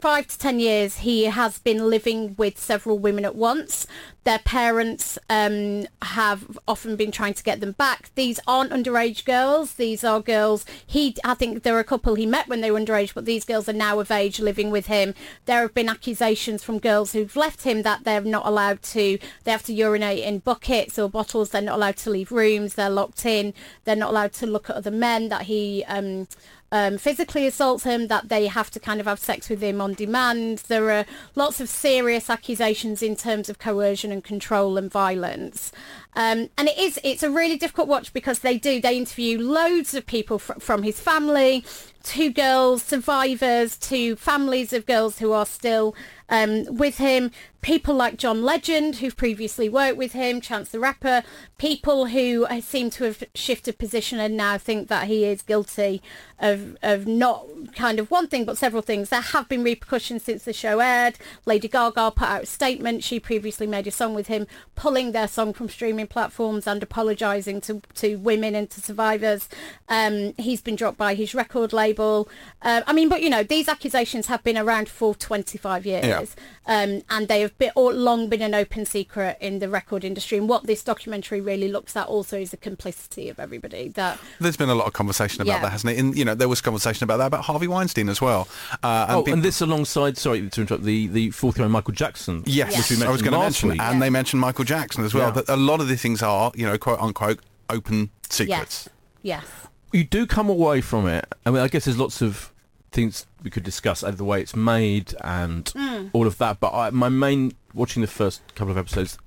five 0.01 0.27
to 0.27 0.37
ten 0.37 0.59
years 0.59 0.97
he 0.99 1.25
has 1.25 1.59
been 1.59 1.89
living 1.89 2.35
with 2.35 2.59
several 2.59 2.97
women 2.97 3.23
at 3.23 3.35
once. 3.35 3.85
Their 4.23 4.39
parents 4.39 5.17
um, 5.29 5.85
have 6.01 6.59
often 6.67 6.95
been 6.95 7.11
trying 7.11 7.33
to 7.35 7.43
get 7.43 7.59
them 7.59 7.71
back. 7.71 8.11
These 8.15 8.39
aren't 8.45 8.71
underage 8.71 9.25
girls. 9.25 9.75
These 9.75 10.03
are 10.03 10.19
girls 10.19 10.65
he 10.85 11.15
i 11.23 11.33
think 11.33 11.63
there 11.63 11.75
are 11.75 11.79
a 11.79 11.83
couple 11.83 12.15
he 12.15 12.25
met 12.25 12.47
when 12.47 12.61
they 12.61 12.71
were 12.71 12.79
underage 12.79 13.13
but 13.13 13.25
these 13.25 13.45
girls 13.45 13.67
are 13.67 13.73
now 13.73 13.99
of 13.99 14.11
age 14.11 14.39
living 14.39 14.71
with 14.71 14.87
him. 14.87 15.13
There 15.45 15.61
have 15.61 15.73
been 15.73 15.89
accusations 15.89 16.63
from 16.63 16.79
girls 16.79 17.13
who've 17.13 17.35
left 17.35 17.63
him 17.63 17.83
that 17.83 18.03
they're 18.03 18.21
not 18.21 18.45
allowed 18.45 18.81
to 18.83 19.19
they 19.43 19.51
have 19.51 19.63
to 19.63 19.73
urinate 19.73 20.23
in 20.23 20.39
buckets 20.39 20.97
or 20.97 21.09
bottles. 21.09 21.49
They're 21.49 21.61
not 21.61 21.75
allowed 21.75 21.97
to 21.97 22.09
leave 22.09 22.31
rooms. 22.31 22.73
They're 22.73 22.89
locked 22.89 23.25
in. 23.25 23.53
They're 23.83 23.95
not 23.95 24.11
allowed 24.11 24.33
to 24.33 24.47
look 24.47 24.69
at 24.69 24.75
other 24.75 24.91
men 24.91 25.29
that 25.29 25.43
he 25.43 25.83
um, 25.87 26.27
um, 26.71 26.97
physically 26.97 27.45
assaults 27.45 27.83
him, 27.83 28.07
that 28.07 28.29
they 28.29 28.47
have 28.47 28.71
to 28.71 28.79
kind 28.79 28.99
of 28.99 29.05
have 29.05 29.19
sex 29.19 29.49
with 29.49 29.61
him 29.61 29.81
on 29.81 29.93
demand. 29.93 30.59
There 30.67 30.89
are 30.91 31.05
lots 31.35 31.59
of 31.59 31.69
serious 31.69 32.29
accusations 32.29 33.01
in 33.03 33.15
terms 33.15 33.49
of 33.49 33.59
coercion 33.59 34.11
and 34.11 34.23
control 34.23 34.77
and 34.77 34.91
violence. 34.91 35.71
Um, 36.13 36.49
and 36.57 36.67
it 36.67 36.77
is, 36.77 36.99
it's 37.03 37.23
a 37.23 37.31
really 37.31 37.57
difficult 37.57 37.87
watch 37.87 38.11
because 38.13 38.39
they 38.39 38.57
do, 38.57 38.81
they 38.81 38.97
interview 38.97 39.39
loads 39.39 39.93
of 39.93 40.05
people 40.05 40.39
fr- 40.39 40.59
from 40.59 40.83
his 40.83 40.99
family, 40.99 41.63
two 42.03 42.31
girls, 42.31 42.83
survivors, 42.83 43.77
to 43.77 44.15
families 44.15 44.73
of 44.73 44.85
girls 44.85 45.19
who 45.19 45.31
are 45.31 45.45
still 45.45 45.95
um, 46.31 46.77
with 46.77 46.97
him, 46.97 47.29
people 47.61 47.93
like 47.93 48.17
John 48.17 48.41
Legend, 48.41 48.95
who've 48.95 49.15
previously 49.15 49.67
worked 49.67 49.97
with 49.97 50.13
him, 50.13 50.39
Chance 50.39 50.69
the 50.69 50.79
Rapper, 50.79 51.23
people 51.57 52.07
who 52.07 52.45
uh, 52.45 52.61
seem 52.61 52.89
to 52.91 53.03
have 53.03 53.23
shifted 53.35 53.77
position 53.77 54.17
and 54.17 54.37
now 54.37 54.57
think 54.57 54.87
that 54.87 55.07
he 55.07 55.25
is 55.25 55.41
guilty 55.41 56.01
of, 56.39 56.77
of 56.81 57.05
not 57.05 57.45
kind 57.75 57.99
of 57.99 58.09
one 58.09 58.27
thing 58.27 58.45
but 58.45 58.57
several 58.57 58.81
things. 58.81 59.09
There 59.09 59.19
have 59.19 59.49
been 59.49 59.61
repercussions 59.61 60.23
since 60.23 60.45
the 60.45 60.53
show 60.53 60.79
aired. 60.79 61.19
Lady 61.45 61.67
Gaga 61.67 62.11
put 62.11 62.27
out 62.27 62.43
a 62.43 62.45
statement. 62.45 63.03
She 63.03 63.19
previously 63.19 63.67
made 63.67 63.85
a 63.85 63.91
song 63.91 64.15
with 64.15 64.27
him, 64.27 64.47
pulling 64.75 65.11
their 65.11 65.27
song 65.27 65.51
from 65.51 65.67
streaming 65.67 66.00
platforms 66.07 66.67
and 66.67 66.81
apologising 66.83 67.61
to, 67.61 67.81
to 67.95 68.15
women 68.17 68.55
and 68.55 68.69
to 68.69 68.81
survivors. 68.81 69.47
Um, 69.89 70.33
he's 70.37 70.61
been 70.61 70.75
dropped 70.75 70.97
by 70.97 71.15
his 71.15 71.33
record 71.35 71.73
label. 71.73 72.29
Uh, 72.61 72.81
I 72.87 72.93
mean, 72.93 73.09
but 73.09 73.21
you 73.21 73.29
know, 73.29 73.43
these 73.43 73.67
accusations 73.67 74.27
have 74.27 74.43
been 74.43 74.57
around 74.57 74.89
for 74.89 75.15
25 75.15 75.85
years. 75.85 76.05
Yeah. 76.05 76.25
Um, 76.67 77.01
and 77.09 77.27
they 77.27 77.41
have 77.41 77.57
been, 77.57 77.71
all, 77.75 77.91
long 77.91 78.29
been 78.29 78.41
an 78.41 78.53
open 78.53 78.85
secret 78.85 79.37
in 79.41 79.59
the 79.59 79.67
record 79.67 80.03
industry. 80.03 80.37
And 80.37 80.47
what 80.47 80.67
this 80.67 80.83
documentary 80.83 81.41
really 81.41 81.67
looks 81.69 81.95
at 81.97 82.07
also 82.07 82.37
is 82.39 82.51
the 82.51 82.57
complicity 82.57 83.29
of 83.29 83.39
everybody. 83.39 83.89
That 83.89 84.19
There's 84.39 84.57
been 84.57 84.69
a 84.69 84.75
lot 84.75 84.87
of 84.87 84.93
conversation 84.93 85.41
about 85.41 85.51
Yeah. 85.53 85.61
that, 85.61 85.71
hasn't 85.71 85.93
it? 85.93 85.99
In, 85.99 86.13
you 86.13 86.23
know, 86.23 86.35
there 86.35 86.47
was 86.47 86.61
conversation 86.61 87.03
about 87.03 87.17
that 87.17 87.27
about 87.27 87.45
Harvey 87.45 87.67
Weinstein 87.67 88.09
as 88.09 88.21
well. 88.21 88.47
Uh, 88.83 89.07
Oh, 89.09 89.23
peop- 89.23 89.33
and 89.33 89.43
this 89.43 89.59
alongside, 89.61 90.17
sorry 90.17 90.47
to 90.49 90.61
interrupt, 90.61 90.83
the, 90.83 91.07
the 91.07 91.31
forthcoming 91.31 91.71
Michael 91.71 91.93
Jackson. 91.93 92.43
Yes, 92.45 92.77
which 92.89 92.97
we 92.99 93.05
I 93.05 93.09
was 93.09 93.21
going 93.21 93.33
to 93.33 93.39
mention, 93.39 93.69
week. 93.69 93.81
and 93.81 94.01
they 94.01 94.09
mentioned 94.09 94.39
Michael 94.39 94.63
Jackson 94.63 95.03
as 95.03 95.13
well. 95.13 95.27
Yeah. 95.29 95.41
That 95.41 95.49
a 95.49 95.55
lot 95.57 95.81
of 95.81 95.87
these 95.91 96.01
things 96.01 96.21
are, 96.23 96.51
you 96.55 96.65
know, 96.65 96.77
quote 96.77 96.99
unquote, 96.99 97.39
open 97.69 98.09
secrets. 98.29 98.89
yes, 99.23 99.43
yes. 99.43 99.45
you 99.91 100.03
do 100.03 100.25
come 100.25 100.49
away 100.49 100.81
from 100.81 101.07
it. 101.07 101.25
I 101.45 101.51
mean, 101.51 101.61
I 101.61 101.67
guess 101.67 101.85
there's 101.85 101.97
lots 101.99 102.21
of 102.21 102.51
things 102.91 103.25
we 103.43 103.49
could 103.49 103.63
discuss, 103.63 104.01
the 104.01 104.23
way 104.25 104.41
it's 104.41 104.55
made 104.55 105.15
and 105.21 105.69
Hmm. 105.69 106.07
all 106.13 106.27
of 106.27 106.37
that. 106.39 106.59
But 106.59 106.73
I, 106.73 106.89
my 106.89 107.09
main 107.09 107.53
watching 107.73 108.01
the 108.01 108.07
first 108.07 108.41
couple 108.55 108.71
of 108.71 108.77
episodes, 108.77 109.17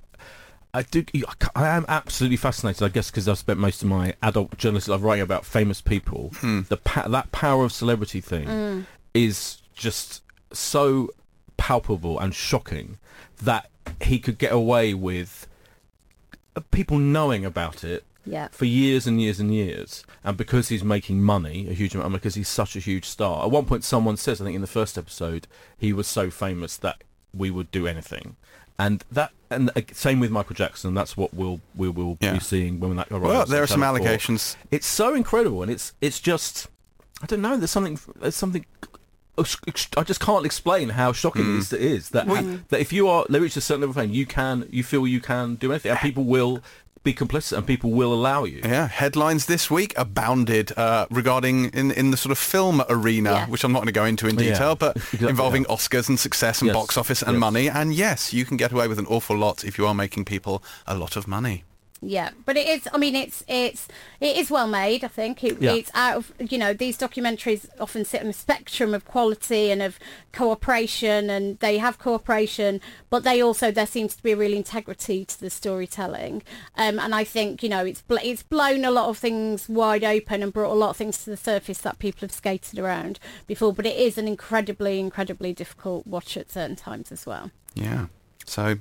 I 0.75 0.83
do. 0.83 1.05
I 1.55 1.69
am 1.69 1.85
absolutely 1.89 2.37
fascinated. 2.37 2.83
I 2.83 2.89
guess 2.89 3.11
because 3.11 3.29
I've 3.29 3.39
spent 3.39 3.59
most 3.61 3.83
of 3.83 3.89
my 3.89 4.15
adult 4.23 4.57
journalistic 4.59 4.91
life 4.91 5.03
writing 5.03 5.23
about 5.23 5.45
famous 5.47 5.81
people. 5.81 6.33
The 6.43 6.79
pa- 6.83 7.09
that 7.09 7.31
power 7.33 7.65
of 7.65 7.73
celebrity 7.73 8.21
thing 8.21 8.87
is 9.15 9.63
just 9.75 10.23
so 10.53 11.11
palpable 11.57 12.19
and 12.19 12.35
shocking 12.35 12.99
that 13.43 13.71
he 14.03 14.19
could 14.19 14.37
get 14.39 14.53
away 14.53 14.95
with 14.95 15.47
people 16.61 16.99
knowing 16.99 17.45
about 17.45 17.83
it 17.85 18.05
Yeah. 18.27 18.49
for 18.53 18.65
years 18.65 19.07
and 19.07 19.21
years 19.21 19.41
and 19.41 19.53
years, 19.55 20.05
and 20.23 20.37
because 20.37 20.69
he's 20.69 20.85
making 20.85 21.23
money, 21.23 21.69
a 21.69 21.73
huge 21.75 21.95
amount, 21.95 22.07
and 22.07 22.15
because 22.15 22.35
he's 22.37 22.49
such 22.49 22.75
a 22.77 22.81
huge 22.81 23.05
star. 23.07 23.45
At 23.45 23.51
one 23.51 23.65
point, 23.67 23.85
someone 23.85 24.17
says, 24.17 24.41
I 24.41 24.45
think 24.45 24.55
in 24.55 24.61
the 24.61 24.67
first 24.67 24.97
episode, 24.97 25.47
he 25.77 25.93
was 25.93 26.07
so 26.07 26.31
famous 26.31 26.77
that 26.79 27.03
we 27.35 27.51
would 27.51 27.71
do 27.71 27.87
anything, 27.87 28.37
and 28.79 29.05
that, 29.11 29.31
and 29.51 29.71
uh, 29.77 29.83
same 29.93 30.21
with 30.21 30.31
Michael 30.31 30.55
Jackson. 30.57 30.95
That's 30.95 31.17
what 31.17 31.35
we'll 31.35 31.61
we 31.77 31.89
will 31.89 32.17
Yeah. 32.21 32.33
be 32.35 32.41
seeing 32.41 32.81
when 32.81 32.97
that 32.97 33.09
arrives. 33.11 33.25
Well, 33.27 33.47
there 33.47 33.63
are 33.63 33.67
some 33.67 33.81
Channel 33.81 33.97
4. 33.99 34.07
allegations. 34.07 34.57
It's 34.71 34.87
so 34.87 35.15
incredible, 35.15 35.63
and 35.63 35.71
it's 35.71 35.93
it's 36.01 36.19
just, 36.21 36.69
I 37.23 37.27
don't 37.27 37.43
know. 37.43 37.57
There's 37.57 37.71
something. 37.71 37.99
There's 38.21 38.37
something. 38.37 38.65
I 39.37 40.03
just 40.05 40.21
can't 40.21 40.47
explain 40.47 40.91
how 40.91 41.13
shocking 41.13 41.57
this 41.57 41.73
is. 41.73 42.11
That 42.11 42.27
that 42.69 42.81
if 42.81 42.93
you 42.93 43.09
are 43.09 43.25
they 43.29 43.41
reach 43.41 43.57
a 43.57 43.61
certain 43.61 43.81
level 43.83 43.91
of 43.91 43.97
fame, 44.07 44.15
you 44.15 44.27
can 44.27 44.69
you 44.71 44.83
feel 44.85 45.07
you 45.07 45.21
can 45.21 45.57
do 45.57 45.73
anything, 45.73 45.91
and 45.91 46.01
people 46.01 46.25
will 46.25 46.61
be 47.03 47.13
complicit, 47.13 47.59
and 47.59 47.67
people 47.67 47.91
will 47.91 48.15
allow 48.15 48.45
you. 48.45 48.61
Yeah, 48.65 48.89
headlines 48.89 49.45
this 49.45 49.71
week 49.71 49.93
abounded 49.97 50.73
uh, 50.79 51.07
regarding 51.11 51.67
in 51.71 51.91
in 51.91 52.11
the 52.13 52.17
sort 52.17 52.31
of 52.33 52.39
film 52.39 52.83
arena, 52.89 53.31
Yeah. 53.33 53.47
which 53.49 53.63
I'm 53.65 53.73
not 53.73 53.81
going 53.81 53.93
to 53.95 54.01
go 54.01 54.05
into 54.07 54.27
in 54.27 54.39
Yeah. 54.39 54.53
detail, 54.53 54.75
but 54.77 54.97
Exactly, 54.97 55.29
involving 55.29 55.63
yeah. 55.69 55.75
Oscars 55.75 56.09
and 56.09 56.19
success 56.19 56.63
and 56.63 56.69
Yes, 56.69 56.75
box 56.77 56.97
office 56.97 57.21
and 57.23 57.33
yes. 57.35 57.41
money. 57.41 57.69
And 57.69 57.93
yes, 57.93 58.33
you 58.33 58.45
can 58.47 58.57
get 58.57 58.73
away 58.73 58.89
with 58.89 58.99
an 58.99 59.07
awful 59.07 59.37
lot 59.37 59.65
if 59.65 59.77
you 59.79 59.87
are 59.87 59.95
making 59.95 60.25
people 60.25 60.63
a 60.87 60.95
lot 60.97 61.17
of 61.17 61.27
money. 61.29 61.65
Yeah, 62.07 62.31
but 62.45 62.57
it 62.57 62.69
is. 62.69 62.87
I 62.93 62.99
mean, 62.99 63.15
it's 63.17 63.43
it's 63.49 63.89
it 64.21 64.37
is 64.37 64.51
well 64.51 64.67
made. 64.67 65.05
I 65.05 65.09
think 65.09 65.43
it, 65.43 65.61
Yeah. 65.61 65.73
it's 65.73 65.91
out 65.95 66.17
of 66.17 66.33
you 66.39 66.59
know 66.59 66.73
these 66.75 66.99
documentaries 66.99 67.67
often 67.81 68.05
sit 68.05 68.21
on 68.21 68.27
a 68.29 68.33
spectrum 68.33 68.93
of 68.95 69.05
quality 69.05 69.71
and 69.71 69.81
of 69.81 69.99
cooperation, 70.33 71.31
and 71.31 71.59
they 71.61 71.79
have 71.79 71.99
cooperation, 71.99 72.81
but 73.11 73.25
they 73.25 73.41
also 73.43 73.71
there 73.71 73.87
seems 73.87 74.15
to 74.17 74.23
be 74.23 74.33
a 74.33 74.37
real 74.37 74.53
integrity 74.53 75.25
to 75.25 75.41
the 75.41 75.51
storytelling. 75.51 76.43
Um, 76.77 76.99
and 76.99 77.15
I 77.15 77.25
think 77.25 77.63
you 77.63 77.69
know 77.69 77.85
it's 77.85 78.03
bl- 78.03 78.19
it's 78.23 78.43
blown 78.43 78.85
a 78.85 78.91
lot 78.91 79.09
of 79.09 79.19
things 79.19 79.69
wide 79.69 80.05
open 80.05 80.43
and 80.43 80.53
brought 80.53 80.73
a 80.73 80.75
lot 80.75 80.91
of 80.91 80.97
things 80.97 81.25
to 81.25 81.31
the 81.31 81.37
surface 81.37 81.79
that 81.79 81.99
people 81.99 82.21
have 82.21 82.33
skated 82.33 82.79
around 82.79 83.19
before. 83.47 83.73
But 83.73 83.87
it 83.87 83.97
is 83.97 84.19
an 84.19 84.29
incredibly 84.29 85.01
incredibly 85.01 85.53
difficult 85.53 86.07
watch 86.07 86.37
at 86.37 86.51
certain 86.51 86.77
times 86.77 87.11
as 87.11 87.25
well. 87.27 87.51
Yeah. 87.75 88.07
So, 88.47 88.77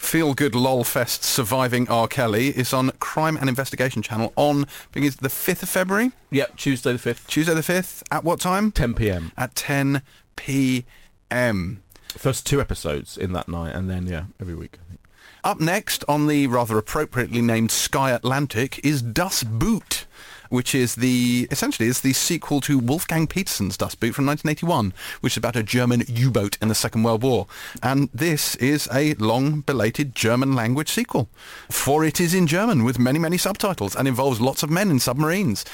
Feel 0.00 0.34
Good 0.34 0.54
Lol 0.56 0.82
Fest 0.82 1.22
Surviving 1.22 1.88
R. 1.88 2.08
Kelly 2.08 2.48
is 2.48 2.72
on 2.72 2.90
Crime 2.98 3.36
and 3.36 3.48
Investigation 3.48 4.02
Channel 4.02 4.32
on, 4.34 4.64
I 4.64 4.66
think 4.92 5.06
it's 5.06 5.16
the 5.16 5.28
5th 5.28 5.62
of 5.62 5.68
February, 5.68 6.10
Yeah, 6.30 6.46
Tuesday 6.56 6.92
the 6.92 6.98
fifth, 6.98 7.28
Tuesday 7.28 7.54
the 7.54 7.60
5th. 7.60 8.02
At 8.10 8.24
what 8.24 8.40
time? 8.40 8.72
10 8.72 8.94
p.m. 8.94 9.30
At 9.36 9.54
10 9.54 10.02
p.m. 10.34 11.82
First 12.08 12.44
two 12.46 12.60
episodes 12.60 13.16
in 13.16 13.34
that 13.34 13.46
night, 13.48 13.74
and 13.74 13.88
then 13.88 14.06
yeah, 14.08 14.24
every 14.40 14.54
week. 14.54 14.78
I 14.80 14.88
think. 14.88 15.00
Up 15.44 15.60
next 15.60 16.02
on 16.08 16.26
the 16.26 16.46
rather 16.48 16.76
appropriately 16.78 17.42
named 17.42 17.70
Sky 17.70 18.10
Atlantic 18.10 18.84
is 18.84 19.02
Das 19.02 19.44
Boot, 19.44 20.06
which 20.50 20.74
is 20.74 20.96
the 20.96 21.48
essentially 21.50 21.88
is 21.88 22.02
the 22.02 22.12
sequel 22.12 22.60
to 22.60 22.78
Wolfgang 22.78 23.26
Petersen's 23.26 23.78
Das 23.78 23.94
Boot 23.94 24.14
from 24.14 24.26
1981, 24.26 24.92
which 25.22 25.32
is 25.32 25.36
about 25.38 25.56
a 25.56 25.62
German 25.62 26.04
U-boat 26.06 26.58
in 26.60 26.68
the 26.68 26.74
Second 26.74 27.02
World 27.02 27.22
War. 27.22 27.46
And 27.82 28.10
this 28.12 28.54
is 28.56 28.86
a 28.92 29.14
long 29.14 29.62
belated 29.62 30.14
German 30.14 30.54
language 30.54 30.90
sequel, 30.90 31.28
for 31.70 32.04
it 32.04 32.20
is 32.20 32.34
in 32.34 32.46
German 32.46 32.84
with 32.84 32.98
many 32.98 33.18
many 33.18 33.38
subtitles 33.38 33.96
and 33.96 34.06
involves 34.06 34.40
lots 34.40 34.62
of 34.62 34.68
men 34.68 34.90
in 34.90 35.00
submarines. 35.00 35.64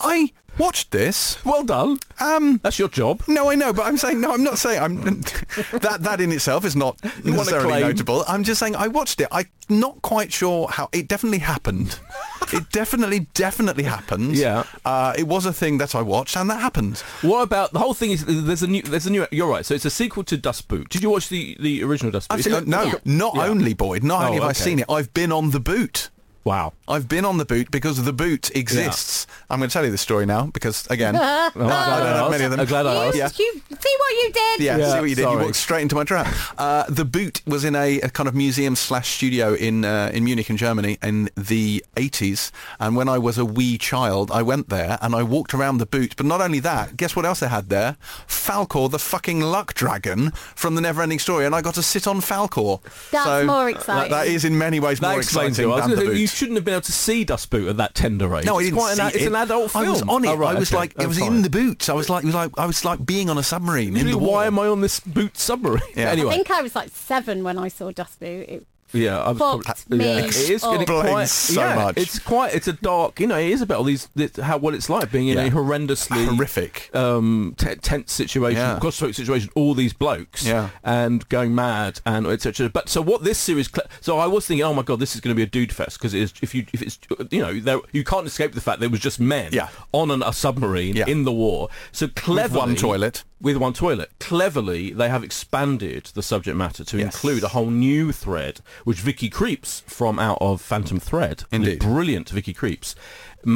I 0.00 0.32
watched 0.58 0.90
this. 0.90 1.44
Well 1.44 1.64
done. 1.64 1.98
Um, 2.20 2.60
That's 2.62 2.78
your 2.78 2.88
job. 2.88 3.22
no, 3.28 3.50
I 3.50 3.54
know, 3.56 3.72
but 3.72 3.82
I'm 3.86 3.96
saying 3.96 4.20
no. 4.20 4.32
I'm 4.32 4.44
not 4.44 4.58
saying 4.58 4.80
I'm 4.80 4.96
that. 5.80 5.98
That 6.02 6.20
in 6.20 6.30
itself 6.32 6.64
is 6.64 6.76
not 6.76 6.98
wanna 7.24 7.36
necessarily 7.36 7.68
claim- 7.68 7.82
notable. 7.82 8.24
I'm 8.28 8.44
just 8.44 8.60
saying 8.60 8.76
I 8.76 8.88
watched 8.88 9.20
it. 9.20 9.28
I'm 9.32 9.46
not 9.68 10.00
quite 10.02 10.32
sure 10.32 10.68
how 10.68 10.88
it 10.92 11.08
definitely 11.08 11.38
happened. 11.38 11.98
it 12.52 12.70
definitely, 12.70 13.26
definitely 13.34 13.84
happened. 13.84 14.36
Yeah. 14.36 14.64
uh, 14.84 15.14
it 15.18 15.26
was 15.26 15.46
a 15.46 15.52
thing 15.52 15.78
that 15.78 15.94
I 15.94 16.02
watched, 16.02 16.36
and 16.36 16.48
that 16.50 16.60
happened. 16.60 16.98
What 17.22 17.42
about 17.42 17.72
the 17.72 17.78
whole 17.80 17.94
thing? 17.94 18.12
Is 18.12 18.24
there's 18.24 18.62
a 18.62 18.68
new 18.68 18.82
there's 18.82 19.06
a 19.06 19.10
new. 19.10 19.26
You're 19.32 19.48
right. 19.50 19.66
So 19.66 19.74
it's 19.74 19.84
a 19.84 19.90
sequel 19.90 20.22
to 20.24 20.36
Das 20.36 20.60
Boot. 20.62 20.88
Did 20.90 21.02
you 21.02 21.10
watch 21.10 21.28
the 21.28 21.56
the 21.60 21.82
original 21.82 22.12
Das 22.12 22.26
Boot? 22.28 22.34
I've 22.34 22.38
It's 22.40 22.44
seen, 22.48 22.54
got- 22.54 22.66
no, 22.68 22.84
Yeah. 22.84 22.94
not 23.04 23.36
only 23.36 23.74
Boyd. 23.74 24.04
Not 24.04 24.22
Oh, 24.22 24.26
only 24.26 24.34
have 24.38 24.44
I 24.44 24.50
okay. 24.50 24.60
seen 24.60 24.78
it, 24.78 24.86
I've 24.88 25.12
been 25.12 25.32
on 25.32 25.50
the 25.50 25.60
boot. 25.60 26.10
Wow. 26.48 26.72
I've 26.88 27.08
been 27.08 27.26
on 27.26 27.36
the 27.36 27.44
boot 27.44 27.70
because 27.70 28.02
the 28.02 28.12
boot 28.12 28.50
exists. 28.56 29.26
I'm 29.50 29.58
going 29.58 29.68
to 29.68 29.72
tell 29.72 29.84
you 29.84 29.90
the 29.90 29.98
story 29.98 30.24
now 30.24 30.46
because 30.46 30.86
again, 30.86 31.12
Well, 31.14 31.22
I'm 31.46 31.52
glad 31.52 31.68
I 31.68 31.98
don't 31.98 32.06
I 32.06 32.22
have 32.22 32.30
many 32.30 32.44
of 32.44 32.50
them. 32.50 32.60
I'm 32.60 32.66
glad 32.66 32.86
I 32.86 32.94
You, 32.94 33.22
asked. 33.22 33.38
Yeah. 33.38 33.44
you 33.44 33.52
see 33.78 33.96
what 33.98 34.12
you 34.24 34.30
did? 34.32 34.60
Yeah, 34.60 34.76
Yeah, 34.78 34.92
see 34.94 35.00
what 35.00 35.10
you 35.10 35.14
did. 35.14 35.22
sorry. 35.24 35.36
You 35.40 35.44
walked 35.44 35.56
straight 35.56 35.82
into 35.82 35.94
my 35.94 36.04
trap. 36.04 36.26
Uh, 36.56 36.84
the 36.88 37.04
boot 37.04 37.42
was 37.46 37.64
in 37.64 37.76
a, 37.76 38.00
a 38.00 38.08
kind 38.08 38.28
of 38.30 38.34
museum 38.34 38.76
slash 38.76 39.10
studio 39.16 39.52
in 39.52 39.84
uh, 39.84 40.10
in 40.14 40.24
Munich 40.24 40.48
in 40.48 40.56
Germany 40.56 40.96
in 41.02 41.28
the 41.36 41.84
80s. 41.96 42.50
And 42.80 42.96
when 42.96 43.10
I 43.10 43.18
was 43.18 43.36
a 43.36 43.44
wee 43.44 43.76
child, 43.76 44.30
I 44.30 44.40
went 44.40 44.70
there 44.70 44.96
and 45.02 45.14
I 45.14 45.22
walked 45.24 45.52
around 45.52 45.78
the 45.78 45.86
boot. 45.86 46.14
But 46.16 46.24
not 46.24 46.40
only 46.40 46.60
that, 46.60 46.96
guess 46.96 47.14
what 47.14 47.26
else 47.26 47.40
they 47.40 47.48
had 47.48 47.68
there? 47.68 47.98
Falkor, 48.26 48.90
the 48.90 48.98
fucking 48.98 49.40
luck 49.42 49.74
dragon 49.74 50.30
from 50.56 50.76
the 50.76 50.80
Neverending 50.80 51.20
Story, 51.20 51.44
and 51.44 51.54
I 51.54 51.60
got 51.60 51.74
to 51.74 51.82
sit 51.82 52.06
on 52.06 52.20
Falkor. 52.22 52.80
That's 53.10 53.24
So 53.26 53.44
more 53.44 53.68
exciting. 53.68 54.10
That 54.12 54.26
is 54.28 54.46
in 54.46 54.56
many 54.56 54.80
ways 54.80 55.00
That 55.00 55.10
more 55.10 55.18
exciting 55.20 55.68
than 55.68 55.90
the 55.90 55.96
boot. 55.96 56.16
Shouldn't 56.38 56.56
have 56.56 56.64
been 56.64 56.74
able 56.74 56.82
to 56.82 56.92
see 56.92 57.24
Das 57.24 57.46
Boot 57.46 57.68
at 57.68 57.76
that 57.78 57.94
tender 57.96 58.32
age. 58.36 58.44
No, 58.44 58.56
I 58.56 58.60
it's 58.60 58.66
didn't 58.68 58.78
quite 58.78 58.94
see 58.94 59.02
an, 59.02 59.08
it. 59.08 59.14
It's 59.16 59.26
an 59.26 59.34
adult 59.34 59.70
film. 59.72 59.84
I 59.86 59.90
was 59.90 60.02
on 60.02 60.24
it. 60.24 60.28
Oh, 60.28 60.36
right, 60.36 60.54
I 60.54 60.58
was 60.58 60.70
okay. 60.70 60.76
like, 60.78 60.90
it 60.92 60.96
Oh, 61.04 61.08
was 61.08 61.18
fine. 61.18 61.32
in 61.34 61.42
the 61.42 61.50
boots. 61.50 61.88
I 61.88 61.94
was 61.94 62.08
like, 62.08 62.22
it 62.22 62.26
was 62.26 62.34
like, 62.36 62.52
I 62.56 62.66
was 62.66 62.84
like 62.84 63.04
being 63.04 63.28
on 63.28 63.38
a 63.38 63.42
submarine 63.42 63.96
in 63.96 64.06
the 64.06 64.16
why 64.16 64.46
am 64.46 64.56
I 64.58 64.68
on 64.68 64.80
this 64.80 65.00
boot 65.00 65.36
submarine? 65.36 65.82
Yeah. 65.96 66.12
I 66.12 66.16
think 66.16 66.50
I 66.50 66.62
was 66.62 66.76
like 66.76 66.90
seven 66.90 67.42
when 67.42 67.58
I 67.58 67.66
saw 67.68 67.90
Das 67.90 68.14
Boot. 68.16 68.48
It, 68.48 68.66
Yeah, 68.92 69.18
I 69.18 69.30
was 69.30 69.38
fucked 69.38 69.64
probably- 69.64 69.98
me 69.98 70.04
yeah, 70.04 70.18
it 70.26 70.36
is 70.50 70.64
up. 70.64 70.72
getting 70.72 70.82
Explains 70.82 71.10
quite 71.10 71.28
so 71.28 71.60
yeah, 71.60 71.74
much. 71.74 71.96
It's 71.98 72.18
quite. 72.18 72.54
It's 72.54 72.68
a 72.68 72.72
dark. 72.72 73.20
You 73.20 73.26
know, 73.26 73.36
it 73.38 73.50
is 73.50 73.60
about 73.62 73.78
all 73.78 73.84
these. 73.84 74.08
This, 74.14 74.36
how 74.36 74.58
what 74.58 74.74
it's 74.74 74.88
like 74.88 75.10
being 75.12 75.28
in 75.28 75.36
Yeah. 75.36 75.44
a 75.44 75.50
horrendously 75.50 76.24
Horrific. 76.26 76.90
um, 76.94 77.54
t- 77.58 77.74
tense 77.76 78.12
situation, 78.12 78.58
Yeah. 78.58 78.78
claustrophobic 78.80 79.14
situation. 79.14 79.50
All 79.54 79.74
these 79.74 79.92
blokes, 79.92 80.46
Yeah. 80.46 80.70
and 80.82 81.28
going 81.28 81.54
mad 81.54 82.00
and 82.06 82.26
etc. 82.26 82.68
But 82.70 82.88
so 82.88 83.02
what 83.02 83.24
this 83.24 83.38
series? 83.38 83.68
Cl- 83.70 83.86
so 84.00 84.18
I 84.18 84.26
was 84.26 84.46
thinking, 84.46 84.64
oh 84.64 84.74
my 84.74 84.82
god, 84.82 85.00
this 85.00 85.14
is 85.14 85.20
going 85.20 85.34
to 85.34 85.36
be 85.36 85.42
a 85.42 85.46
dude 85.46 85.72
fest 85.72 85.98
because. 85.98 86.14
If 86.14 86.54
you 86.54 86.66
if 86.72 86.82
it's 86.82 86.98
you 87.30 87.40
know 87.42 87.58
there, 87.60 87.78
you 87.92 88.04
can't 88.04 88.26
escape 88.26 88.52
the 88.54 88.60
fact 88.60 88.80
there 88.80 88.88
was 88.88 89.00
just 89.00 89.20
men 89.20 89.50
Yeah. 89.52 89.68
on 89.92 90.10
an, 90.10 90.22
a 90.22 90.32
submarine 90.32 90.96
Yeah. 90.96 91.06
in 91.06 91.24
the 91.24 91.32
war. 91.32 91.68
So 91.92 92.08
cleverly, 92.08 92.58
one 92.58 92.76
toilet. 92.76 93.24
With 93.40 93.56
one 93.56 93.72
toilet. 93.72 94.10
Cleverly, 94.18 94.90
they 94.90 95.08
have 95.08 95.22
expanded 95.22 96.06
the 96.14 96.24
subject 96.24 96.56
matter 96.56 96.82
to 96.84 96.98
Yes. 96.98 97.04
include 97.14 97.44
a 97.44 97.48
whole 97.48 97.70
new 97.70 98.10
thread, 98.10 98.60
which 98.82 98.98
Vicky 98.98 99.30
Krieps 99.30 99.82
from 99.86 100.18
out 100.18 100.38
of 100.40 100.60
Phantom 100.60 100.98
Thread, 100.98 101.44
Indeed. 101.52 101.78
brilliant 101.78 102.30
Vicky 102.30 102.52
Krieps, 102.52 102.96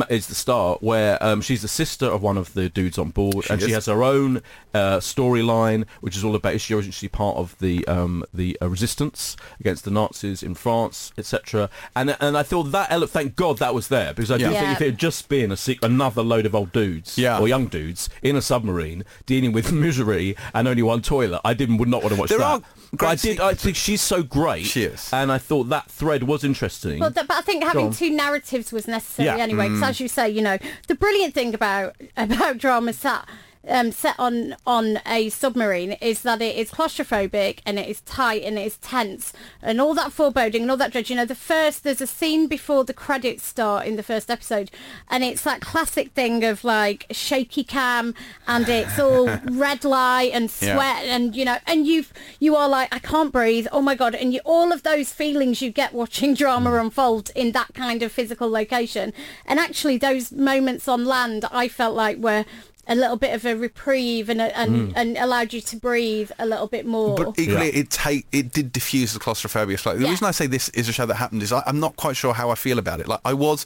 is 0.09 0.27
the 0.29 0.35
star. 0.35 0.77
Where 0.81 1.23
um, 1.23 1.41
she's 1.41 1.63
the 1.63 1.69
sister 1.69 2.07
of 2.07 2.23
one 2.23 2.37
of 2.39 2.55
the 2.55 2.69
dudes 2.69 2.99
on 2.99 3.11
board, 3.11 3.47
and 3.51 3.61
she 3.61 3.73
has 3.73 3.87
her 3.87 4.03
own 4.03 4.43
uh, 4.75 4.99
storyline, 4.99 5.87
which 6.01 6.17
is 6.17 6.25
all 6.25 6.35
about 6.35 6.55
is 6.55 6.63
she 6.63 6.75
originally 6.75 7.09
part 7.09 7.37
of 7.37 7.57
the 7.59 7.87
um, 7.89 8.25
the 8.33 8.57
uh, 8.63 8.69
resistance 8.69 9.37
against 9.61 9.85
the 9.85 9.91
Nazis 9.91 10.43
in 10.43 10.55
France, 10.55 11.13
etc. 11.19 11.69
And 11.97 12.17
and 12.21 12.37
I 12.37 12.43
thought 12.43 12.65
that 12.73 12.91
ele- 12.91 13.07
thank 13.07 13.37
God 13.37 13.59
that 13.59 13.75
was 13.75 13.89
there 13.89 14.13
because 14.15 14.31
I 14.31 14.39
do 14.39 14.45
Yeah. 14.45 14.51
think 14.51 14.63
Yeah. 14.63 14.73
if 14.73 14.81
it 14.83 14.87
had 14.87 14.99
just 14.99 15.29
been 15.29 15.53
a 15.53 15.57
sec- 15.57 15.83
another 15.83 16.23
load 16.23 16.47
of 16.47 16.55
old 16.55 16.73
dudes 16.73 17.19
Yeah. 17.19 17.39
or 17.39 17.49
young 17.49 17.67
dudes 17.67 18.09
in 18.23 18.37
a 18.37 18.43
submarine 18.43 19.05
dealing 19.27 19.53
with 19.53 19.73
misery 19.87 20.37
and 20.55 20.69
only 20.69 20.83
one 20.83 21.03
toilet, 21.03 21.41
I 21.45 21.55
didn't 21.55 21.79
would 21.79 21.89
not 21.89 22.03
want 22.03 22.15
to 22.15 22.21
watch 22.21 22.29
There 22.31 22.39
that. 22.39 22.45
are 22.45 22.63
but 22.95 23.07
I 23.07 23.15
did. 23.15 23.41
I 23.41 23.55
think 23.55 23.75
she's 23.77 24.03
so 24.03 24.23
great. 24.23 24.67
She 24.67 24.83
is. 24.85 25.09
and 25.13 25.33
I 25.33 25.39
thought 25.39 25.65
that 25.71 25.91
thread 25.91 26.25
was 26.25 26.45
interesting. 26.45 26.99
Well, 27.01 27.11
th- 27.11 27.27
but 27.27 27.37
I 27.39 27.41
think 27.41 27.65
having 27.65 27.91
two 27.91 28.11
narratives 28.11 28.71
was 28.71 28.87
necessary 28.87 29.27
Yeah. 29.39 29.43
anyway. 29.43 29.69
Because 29.75 29.87
mm. 29.87 29.91
as 29.91 30.01
you 30.01 30.09
say, 30.09 30.29
you 30.29 30.43
know, 30.43 30.59
the 30.89 30.95
brilliant 30.95 31.35
thing 31.35 31.55
about 31.55 31.97
about 32.17 32.59
drama 32.59 32.93
set 32.93 33.25
um, 33.69 33.93
set 33.93 34.15
on 34.19 34.57
on 34.67 34.99
a 35.07 35.29
submarine 35.29 35.93
is 36.01 36.23
that 36.23 36.43
it 36.43 36.57
is 36.57 36.71
claustrophobic 36.71 37.61
and 37.65 37.79
it 37.79 37.89
is 37.89 38.01
tight 38.03 38.43
and 38.43 38.59
it 38.59 38.67
is 38.67 38.77
tense 38.79 39.33
and 39.63 39.81
all 39.81 39.95
that 39.95 40.13
foreboding 40.13 40.63
and 40.63 40.71
all 40.71 40.77
that 40.77 40.93
dread. 40.93 41.09
You 41.11 41.17
know, 41.17 41.25
the 41.25 41.35
first 41.35 41.85
there's 41.85 42.01
a 42.01 42.07
scene 42.07 42.47
before 42.49 42.85
the 42.85 42.93
credits 42.95 43.45
start 43.47 43.87
in 43.87 43.97
the 43.97 44.03
first 44.03 44.31
episode, 44.31 44.71
and 45.09 45.23
it's 45.25 45.43
that 45.43 45.61
classic 45.61 46.13
thing 46.13 46.45
of 46.45 46.65
like 46.65 47.07
shaky 47.11 47.65
cam 47.65 48.15
and 48.47 48.69
it's 48.69 48.99
all 48.99 49.27
red 49.51 49.85
light 49.85 50.31
and 50.33 50.53
Yeah. 50.61 50.75
sweat 50.75 51.05
and 51.05 51.37
you 51.37 51.45
know 51.45 51.59
and 51.67 51.87
you've 51.87 52.13
you 52.41 52.57
are 52.57 52.69
like 52.69 52.93
I 52.95 52.99
can't 52.99 53.33
breathe. 53.33 53.67
Oh 53.73 53.81
my 53.83 53.95
god! 53.95 54.15
And 54.15 54.33
you, 54.35 54.41
all 54.45 54.73
of 54.73 54.83
those 54.83 55.13
feelings 55.13 55.63
you 55.63 55.71
get 55.71 55.93
watching 55.93 56.35
drama 56.43 56.75
unfold 56.75 57.31
in 57.35 57.53
that 57.53 57.75
kind 57.75 58.03
of 58.03 58.11
physical 58.13 58.51
location, 58.51 59.13
and 59.47 59.61
actually 59.61 59.99
those 59.99 60.33
moments 60.33 60.89
on 60.89 61.05
land, 61.05 61.45
I 61.53 61.69
felt 61.69 61.95
like 61.95 62.19
were 62.19 62.45
a 62.87 62.95
little 62.95 63.17
bit 63.17 63.35
of 63.35 63.45
a 63.45 63.55
reprieve 63.55 64.29
and 64.29 64.41
a, 64.41 64.59
and, 64.59 64.93
mm. 64.93 64.93
and 64.97 65.17
allowed 65.17 65.53
you 65.53 65.61
to 65.61 65.77
breathe 65.77 66.31
a 66.39 66.47
little 66.47 66.67
bit 66.67 66.85
more. 66.85 67.17
But 67.17 67.39
equally, 67.39 67.69
it 67.69 67.91
take 67.91 68.27
it 68.33 68.53
did 68.53 68.73
diffuse 68.73 69.13
the 69.13 69.21
claustrophobia 69.21 69.79
slightly. 69.79 70.01
The 70.01 70.07
Yeah. 70.07 70.11
reason 70.11 70.27
I 70.27 70.33
say 70.33 70.47
this 70.47 70.69
is 70.71 70.89
a 70.89 70.93
show 70.93 71.07
that 71.07 71.15
happened 71.15 71.43
is 71.43 71.53
I, 71.53 71.63
I'm 71.67 71.81
not 71.81 71.97
quite 71.97 72.17
sure 72.17 72.35
how 72.35 72.51
I 72.51 72.55
feel 72.55 72.79
about 72.79 73.01
it. 73.01 73.09
Like 73.09 73.21
I 73.25 73.35
was. 73.35 73.65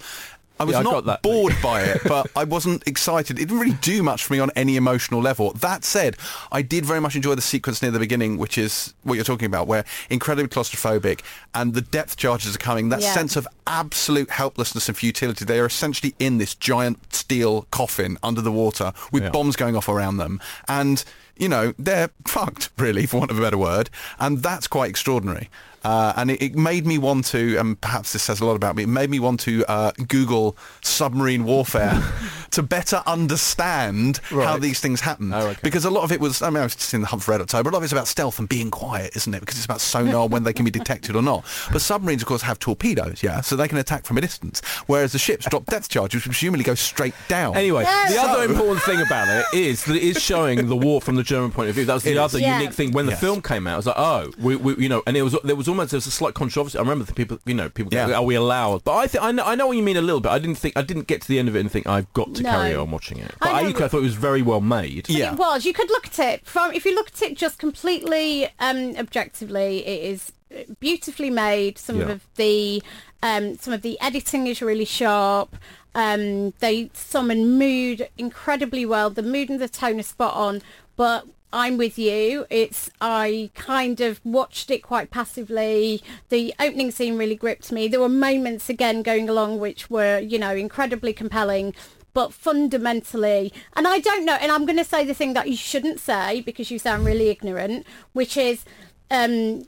I 0.59 0.65
was 0.65 0.73
Yeah, 0.73 0.81
I 0.81 0.83
not 0.83 1.05
that. 1.05 1.23
bored 1.23 1.55
by 1.63 1.83
it, 1.83 2.01
but 2.07 2.31
I 2.35 2.45
wasn't 2.45 2.87
excited. 2.87 3.39
It 3.39 3.47
didn't 3.47 3.59
really 3.61 3.77
do 3.83 4.03
much 4.03 4.25
for 4.25 4.33
me 4.33 4.39
on 4.39 4.51
any 4.57 4.77
emotional 4.77 5.21
level. 5.21 5.53
That 5.53 5.85
said, 5.85 6.17
I 6.51 6.63
did 6.63 6.87
very 6.87 7.01
much 7.01 7.15
enjoy 7.15 7.35
the 7.35 7.43
sequence 7.43 7.83
near 7.83 7.91
the 7.91 7.99
beginning, 7.99 8.39
which 8.39 8.57
is 8.57 8.95
what 9.03 9.15
you're 9.17 9.25
talking 9.25 9.47
about, 9.47 9.67
where 9.67 9.85
incredibly 10.09 10.49
claustrophobic 10.49 11.21
and 11.55 11.75
the 11.75 11.83
depth 11.83 12.17
charges 12.17 12.55
are 12.55 12.59
coming. 12.59 12.89
That 12.89 13.03
Yeah. 13.03 13.13
sense 13.13 13.37
of 13.37 13.47
absolute 13.67 14.31
helplessness 14.31 14.89
and 14.89 14.97
futility. 14.97 15.45
They 15.45 15.59
are 15.61 15.67
essentially 15.67 16.15
in 16.19 16.39
this 16.39 16.55
giant 16.55 17.13
steel 17.15 17.67
coffin 17.71 18.17
under 18.23 18.41
the 18.41 18.53
water 18.53 18.93
with 19.13 19.25
Yeah. 19.25 19.31
bombs 19.31 19.57
going 19.57 19.77
off 19.77 19.89
around 19.89 20.17
them. 20.17 20.41
And, 20.69 21.05
you 21.37 21.49
know, 21.49 21.75
they're 21.79 22.11
fucked, 22.27 22.71
really, 22.79 23.05
for 23.05 23.19
want 23.19 23.31
of 23.31 23.39
a 23.39 23.43
better 23.43 23.59
word. 23.59 23.91
And 24.19 24.43
that's 24.43 24.67
quite 24.67 24.89
extraordinary. 24.89 25.51
Uh, 25.87 26.13
and 26.17 26.33
it, 26.33 26.43
it 26.43 26.55
made 26.57 26.85
me 26.85 26.99
want 26.99 27.25
to, 27.27 27.57
and 27.59 27.81
perhaps 27.81 28.13
this 28.13 28.23
says 28.25 28.41
a 28.41 28.45
lot 28.45 28.57
about 28.57 28.75
me, 28.75 28.83
it 28.83 28.89
made 28.89 29.09
me 29.09 29.21
want 29.21 29.39
to 29.39 29.65
uh, 29.69 29.93
Google 30.09 30.57
submarine 30.83 31.45
warfare 31.45 32.03
to 32.51 32.61
better 32.63 33.03
understand 33.07 34.19
how 34.31 34.59
these 34.59 34.81
things 34.81 35.01
happen. 35.01 35.33
Oh, 35.33 35.49
okay. 35.49 35.61
Because 35.63 35.85
a 35.85 35.91
lot 35.91 36.03
of 36.03 36.11
it 36.11 36.21
was, 36.21 36.43
I 36.43 36.51
mean, 36.51 36.59
I 36.59 36.63
was 36.65 36.75
just 36.75 36.93
in 36.93 37.03
the 37.03 37.07
Hunt 37.07 37.23
for 37.23 37.31
Red 37.31 37.41
October, 37.41 37.71
a 37.71 37.73
lot 37.73 37.79
of 37.79 37.85
it's 37.85 37.93
about 37.93 38.09
stealth 38.09 38.39
and 38.41 38.49
being 38.49 38.71
quiet, 38.71 39.15
isn't 39.17 39.33
it? 39.33 39.41
Because 39.41 39.57
it's 39.57 39.65
about 39.65 39.81
sonar 39.81 40.27
when 40.29 40.43
they 40.43 40.53
can 40.53 40.65
be 40.65 40.71
detected 40.71 41.15
or 41.15 41.23
not. 41.23 41.45
But 41.73 41.81
submarines, 41.81 42.23
of 42.23 42.29
course, 42.29 42.43
have 42.43 42.59
torpedoes, 42.59 43.23
yeah, 43.23 43.41
so 43.41 43.55
they 43.57 43.69
can 43.69 43.79
attack 43.79 44.05
from 44.07 44.19
a 44.19 44.21
distance. 44.21 44.61
Whereas 44.87 45.13
the 45.13 45.19
ships 45.19 45.47
drop 45.49 45.67
depth 45.67 45.89
charges, 45.89 46.17
which 46.25 46.25
presumably 46.25 46.65
go 46.65 46.75
straight 46.75 47.15
down. 47.29 47.57
Anyway, 47.57 47.85
Yeah. 47.85 48.09
the 48.09 48.19
other 48.21 48.45
important 48.53 48.83
thing 48.85 49.01
about 49.01 49.29
it 49.29 49.47
is 49.57 49.85
that 49.85 49.95
it 49.97 50.03
is 50.03 50.21
showing 50.23 50.67
the 50.69 50.77
war 50.77 51.01
from 51.01 51.15
the 51.17 51.23
German 51.23 51.53
point 51.53 51.69
of 51.69 51.75
view. 51.77 51.85
That 51.85 51.95
was 51.95 52.03
the 52.03 52.11
It 52.11 52.15
is. 52.15 52.19
other 52.19 52.39
Yeah. 52.41 52.59
unique 52.59 52.75
thing. 52.75 52.93
When 52.93 53.07
the 53.07 53.17
film 53.17 53.41
came 53.43 53.67
out, 53.67 53.75
I 53.75 53.77
was 53.77 53.87
like, 53.87 53.99
oh, 53.99 54.33
we, 54.39 54.57
we, 54.57 54.77
you 54.77 54.89
know, 54.89 55.03
and 55.07 55.17
it 55.17 55.23
was 55.23 55.37
there 55.45 55.57
was 55.57 55.69
almost 55.79 55.91
there 55.93 55.99
was 55.99 56.07
a 56.07 56.11
slight 56.11 56.35
controversy. 56.35 56.79
I 56.79 56.81
remember 56.83 57.05
the 57.05 57.13
people, 57.15 57.39
you 57.47 57.55
know, 57.55 57.69
people, 57.69 57.91
go, 57.91 58.07
Yeah. 58.07 58.15
are 58.17 58.23
we 58.23 58.35
allowed? 58.35 58.85
But 58.85 58.95
I 58.97 59.07
think 59.07 59.23
I 59.25 59.31
know, 59.33 59.45
I 59.45 59.55
know 59.55 59.67
what 59.69 59.77
you 59.77 59.83
mean 59.83 59.97
a 59.97 60.03
little 60.03 60.21
bit. 60.21 60.31
I 60.33 60.39
didn't 60.39 60.57
think 60.57 60.77
I 60.77 60.83
didn't 60.83 61.07
get 61.07 61.23
to 61.23 61.29
the 61.29 61.39
end 61.39 61.49
of 61.49 61.57
it 61.57 61.61
and 61.61 61.71
think 61.71 61.87
I've 61.87 62.13
got 62.13 62.35
to 62.35 62.43
No. 62.43 62.51
carry 62.51 62.75
on 62.75 62.91
watching 62.91 63.19
it. 63.19 63.33
But 63.41 63.49
I 63.51 63.59
I, 63.59 63.63
know- 63.63 63.69
equally, 63.69 63.85
I 63.85 63.89
thought 63.89 63.99
it 63.99 64.03
was 64.03 64.15
very 64.15 64.43
well 64.43 64.61
made. 64.61 65.09
Yeah. 65.09 65.33
It 65.33 65.39
was. 65.39 65.65
You 65.65 65.73
could 65.73 65.91
look 65.91 66.07
at 66.07 66.19
it 66.19 66.47
from 66.47 66.73
if 66.73 66.85
you 66.85 66.95
look 66.95 67.09
at 67.09 67.23
it 67.23 67.37
just 67.37 67.59
completely 67.59 68.49
um, 68.59 68.97
objectively. 68.97 69.87
It 69.87 70.03
is 70.13 70.33
beautifully 70.81 71.31
made. 71.31 71.79
Some 71.79 72.01
Yeah. 72.01 72.09
of 72.11 72.27
the 72.37 72.83
um, 73.23 73.57
some 73.59 73.73
of 73.75 73.83
the 73.83 73.99
editing 74.01 74.47
is 74.47 74.61
really 74.63 74.85
sharp. 74.85 75.57
Um, 75.97 76.53
they 76.59 76.91
summon 76.93 77.59
mood 77.59 78.09
incredibly 78.19 78.85
well. 78.85 79.09
The 79.09 79.23
mood 79.23 79.49
and 79.49 79.59
the 79.59 79.69
tone 79.69 79.99
are 79.99 80.05
spot 80.05 80.35
on. 80.35 80.61
But 80.95 81.27
I'm 81.53 81.79
with 81.79 81.99
you. 81.99 82.45
It's 82.51 82.91
I 83.01 83.51
kind 83.55 84.01
of 84.03 84.21
watched 84.23 84.71
it 84.71 84.83
quite 84.83 85.11
passively. 85.11 86.03
The 86.29 86.55
opening 86.61 86.91
scene 86.91 87.17
really 87.17 87.35
gripped 87.35 87.73
me. 87.73 87.89
There 87.89 88.01
were 88.01 88.11
moments 88.11 88.69
again 88.69 89.03
going 89.03 89.29
along 89.31 89.59
which 89.59 89.89
were, 89.89 90.19
you 90.19 90.39
know, 90.39 90.55
incredibly 90.55 91.15
compelling. 91.15 91.75
But 92.13 92.33
fundamentally, 92.33 93.53
and 93.75 93.87
I 93.87 93.99
don't 93.99 94.25
know, 94.25 94.35
and 94.35 94.51
I'm 94.53 94.65
going 94.65 94.79
to 94.79 94.85
say 94.85 95.05
the 95.05 95.15
thing 95.15 95.35
that 95.35 95.49
you 95.49 95.57
shouldn't 95.57 96.01
say 96.01 96.41
because 96.41 96.71
you 96.71 96.79
sound 96.79 97.05
really 97.05 97.29
ignorant, 97.29 97.87
which 98.15 98.39
is, 98.39 98.65
um, 99.11 99.65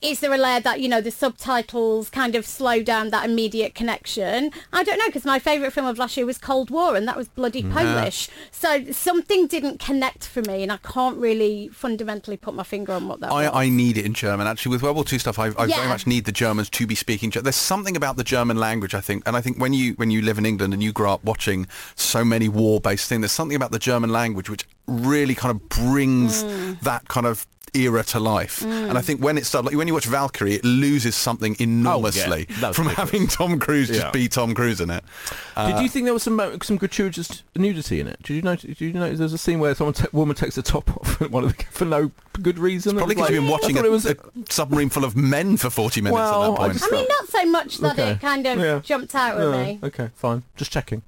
is 0.00 0.20
there 0.20 0.32
a 0.32 0.38
layer 0.38 0.60
that 0.60 0.80
you 0.80 0.88
know 0.88 1.00
the 1.00 1.10
subtitles 1.10 2.08
kind 2.10 2.34
of 2.34 2.46
slow 2.46 2.82
down 2.82 3.10
that 3.10 3.28
immediate 3.28 3.74
connection? 3.74 4.50
I 4.72 4.82
don't 4.82 4.98
know 4.98 5.06
because 5.06 5.24
my 5.24 5.38
favourite 5.38 5.72
film 5.72 5.86
of 5.86 5.98
last 5.98 6.16
year 6.16 6.26
was 6.26 6.38
Cold 6.38 6.70
War, 6.70 6.96
and 6.96 7.06
that 7.08 7.16
was 7.16 7.28
bloody 7.28 7.62
Polish. 7.62 8.28
So 8.50 8.90
something 8.92 9.46
didn't 9.46 9.80
connect 9.80 10.26
for 10.26 10.42
me, 10.42 10.62
and 10.62 10.72
I 10.72 10.78
can't 10.78 11.16
really 11.18 11.68
fundamentally 11.68 12.36
put 12.36 12.54
my 12.54 12.62
finger 12.62 12.92
on 12.92 13.08
what 13.08 13.20
that 13.20 13.30
was. 13.30 13.46
I, 13.46 13.64
I 13.64 13.68
need 13.68 13.98
it 13.98 14.06
in 14.06 14.14
German. 14.14 14.46
Actually, 14.46 14.72
with 14.72 14.82
World 14.82 14.96
War 14.96 15.04
II 15.10 15.18
stuff, 15.18 15.38
I, 15.38 15.48
I 15.58 15.66
Yeah. 15.66 15.76
very 15.76 15.88
much 15.88 16.06
need 16.06 16.24
the 16.24 16.32
Germans 16.32 16.70
to 16.70 16.86
be 16.86 16.94
speaking. 16.94 17.30
There's 17.30 17.56
something 17.56 17.96
about 17.96 18.16
the 18.16 18.24
German 18.24 18.56
language, 18.56 18.94
I 18.94 19.00
think, 19.00 19.22
and 19.26 19.36
I 19.36 19.40
think 19.40 19.58
when 19.60 19.72
you 19.72 19.92
when 19.94 20.10
you 20.10 20.22
live 20.22 20.38
in 20.38 20.46
England 20.46 20.72
and 20.72 20.82
you 20.82 20.92
grow 20.92 21.12
up 21.12 21.24
watching 21.24 21.66
so 21.94 22.24
many 22.24 22.48
war-based 22.48 23.08
things, 23.08 23.20
there's 23.22 23.32
something 23.32 23.56
about 23.56 23.70
the 23.72 23.78
German 23.78 24.10
language 24.10 24.48
which 24.48 24.66
really 24.86 25.34
kind 25.34 25.50
of 25.50 25.68
brings 25.68 26.42
Mm. 26.44 26.80
that 26.80 27.08
kind 27.08 27.26
of 27.26 27.46
era 27.74 28.02
to 28.04 28.20
life. 28.20 28.60
Mm. 28.60 28.88
And 28.90 28.98
I 28.98 29.00
think 29.02 29.20
when 29.22 29.36
it 29.38 29.46
started, 29.46 29.66
like 29.68 29.76
when 29.76 29.86
you 29.88 29.94
watch 29.94 30.06
Valkyrie, 30.06 30.54
it 30.54 30.64
loses 30.64 31.14
something 31.16 31.56
enormously 31.58 32.46
oh, 32.50 32.54
that 32.60 32.68
was 32.68 32.76
from 32.76 32.86
ridiculous. 32.88 33.12
having 33.12 33.26
Tom 33.28 33.58
Cruise 33.58 33.88
just 33.88 34.00
Yeah. 34.00 34.10
be 34.10 34.28
Tom 34.28 34.54
Cruise 34.54 34.80
in 34.80 34.90
it. 34.90 35.04
Did 35.56 35.74
uh, 35.76 35.80
you 35.80 35.88
think 35.88 36.04
there 36.04 36.14
was 36.14 36.22
some 36.22 36.38
uh, 36.40 36.56
some 36.62 36.76
gratuitous 36.76 37.42
nudity 37.56 38.00
in 38.00 38.06
it? 38.06 38.22
Did 38.22 38.34
you 38.34 38.42
notice? 38.42 38.76
Did 38.78 38.80
you 38.80 38.92
notice 38.92 39.18
there's 39.18 39.32
a 39.32 39.38
scene 39.38 39.58
where 39.60 39.74
someone 39.74 39.94
ta- 39.94 40.06
woman 40.12 40.34
takes 40.36 40.54
the 40.54 40.62
top 40.62 40.90
off 40.96 41.20
one 41.30 41.44
of 41.44 41.56
the, 41.56 41.64
for 41.64 41.84
no 41.84 42.10
good 42.42 42.58
reason? 42.58 42.96
Probably 42.96 43.14
It 43.14 43.18
was 43.18 43.28
because 43.28 43.34
you've 43.34 43.42
been 43.44 43.50
watching 43.50 43.76
I 43.76 43.80
a, 43.80 43.82
thought 43.82 43.86
it 43.86 43.90
was 43.90 44.06
a 44.06 44.16
submarine 44.52 44.88
full 44.90 45.04
of 45.04 45.16
men 45.16 45.56
for 45.56 45.70
40 45.70 46.00
minutes 46.00 46.14
Well, 46.14 46.42
at 46.42 46.46
I 46.46 46.50
that 46.50 46.56
point. 46.58 46.72
just- 46.74 46.92
I 46.92 46.96
mean, 46.96 47.06
not 47.08 47.28
so 47.28 47.46
much 47.46 47.78
that 47.78 47.92
Okay. 47.92 48.10
it 48.12 48.20
kind 48.20 48.46
of 48.46 48.58
Yeah. 48.58 48.78
jumped 48.80 49.14
out 49.14 49.40
at 49.40 49.44
Yeah, 49.50 49.64
me. 49.64 49.78
Okay, 49.82 50.10
fine. 50.14 50.42
Just 50.56 50.70
checking. 50.72 51.02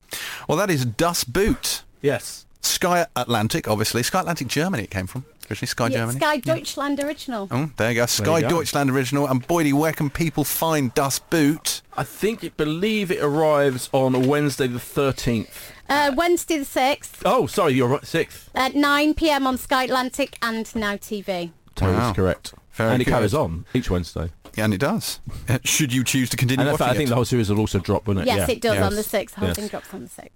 Well, 0.48 0.58
that 0.58 0.70
is 0.70 0.84
Das 0.84 1.24
Boot. 1.24 1.82
Yes. 2.02 2.46
Sky 2.62 3.06
Atlantic, 3.14 3.68
obviously. 3.68 4.02
Sky 4.02 4.20
Atlantic 4.20 4.48
Germany 4.48 4.84
it 4.84 4.90
came 4.90 5.06
from. 5.06 5.24
Originally 5.50 5.66
Sky 5.68 5.86
Yeah, 5.88 5.96
Germany. 5.98 6.18
Sky 6.18 6.36
Deutschland 6.38 7.00
original. 7.00 7.48
Oh, 7.50 7.70
there 7.76 7.90
you 7.90 7.94
go. 7.96 8.06
Sky 8.06 8.36
you 8.38 8.42
go. 8.42 8.48
Deutschland 8.48 8.90
original. 8.90 9.26
And 9.26 9.46
Boydie, 9.46 9.72
where 9.72 9.92
can 9.92 10.10
people 10.10 10.44
find 10.44 10.92
Das 10.94 11.18
Boot? 11.18 11.82
I 11.96 12.04
think 12.04 12.42
it 12.44 12.56
believe 12.56 13.10
it 13.10 13.22
arrives 13.22 13.88
on 13.92 14.26
Wednesday 14.26 14.66
the 14.66 14.78
13th. 14.78 15.48
Uh, 15.88 16.12
Wednesday 16.16 16.58
the 16.58 16.64
6th 16.64 17.22
Oh, 17.24 17.46
sorry, 17.46 17.74
you're 17.74 17.88
right. 17.88 18.02
6th. 18.02 18.48
at 18.54 18.72
9pm 18.72 19.46
on 19.46 19.56
Sky 19.56 19.84
Atlantic 19.84 20.36
and 20.42 20.74
Now 20.74 20.96
TV. 20.96 21.52
Totally 21.76 21.96
Wow. 21.98 22.12
correct. 22.12 22.54
Very 22.72 22.92
and 22.92 23.02
it 23.02 23.04
carries 23.06 23.32
on 23.34 23.64
each 23.72 23.88
Wednesday. 23.90 24.30
Yeah, 24.56 24.64
and 24.64 24.74
it 24.74 24.78
does. 24.78 25.20
Uh, 25.48 25.58
Should 25.64 25.92
you 25.92 26.02
choose 26.02 26.28
to 26.30 26.36
continue 26.36 26.62
And 26.62 26.72
watching 26.72 26.78
fact, 26.86 26.90
I 26.94 26.96
think 26.96 27.06
it. 27.06 27.10
the 27.10 27.14
whole 27.14 27.24
series 27.24 27.50
will 27.50 27.60
also 27.60 27.78
drop, 27.78 28.06
won't 28.06 28.18
it? 28.20 28.26
Yes, 28.26 28.48
yeah. 28.48 28.54
it 28.54 28.60
does 28.60 28.74
Yes. 28.74 28.84
on 28.84 28.94
the 28.96 29.02
6th. 29.02 29.34
The 29.34 29.40
whole 29.40 29.48
Yes. 29.48 29.56
thing 29.56 29.68
drops 29.68 29.94
on 29.94 30.02
the 30.02 30.08
6th. 30.08 30.30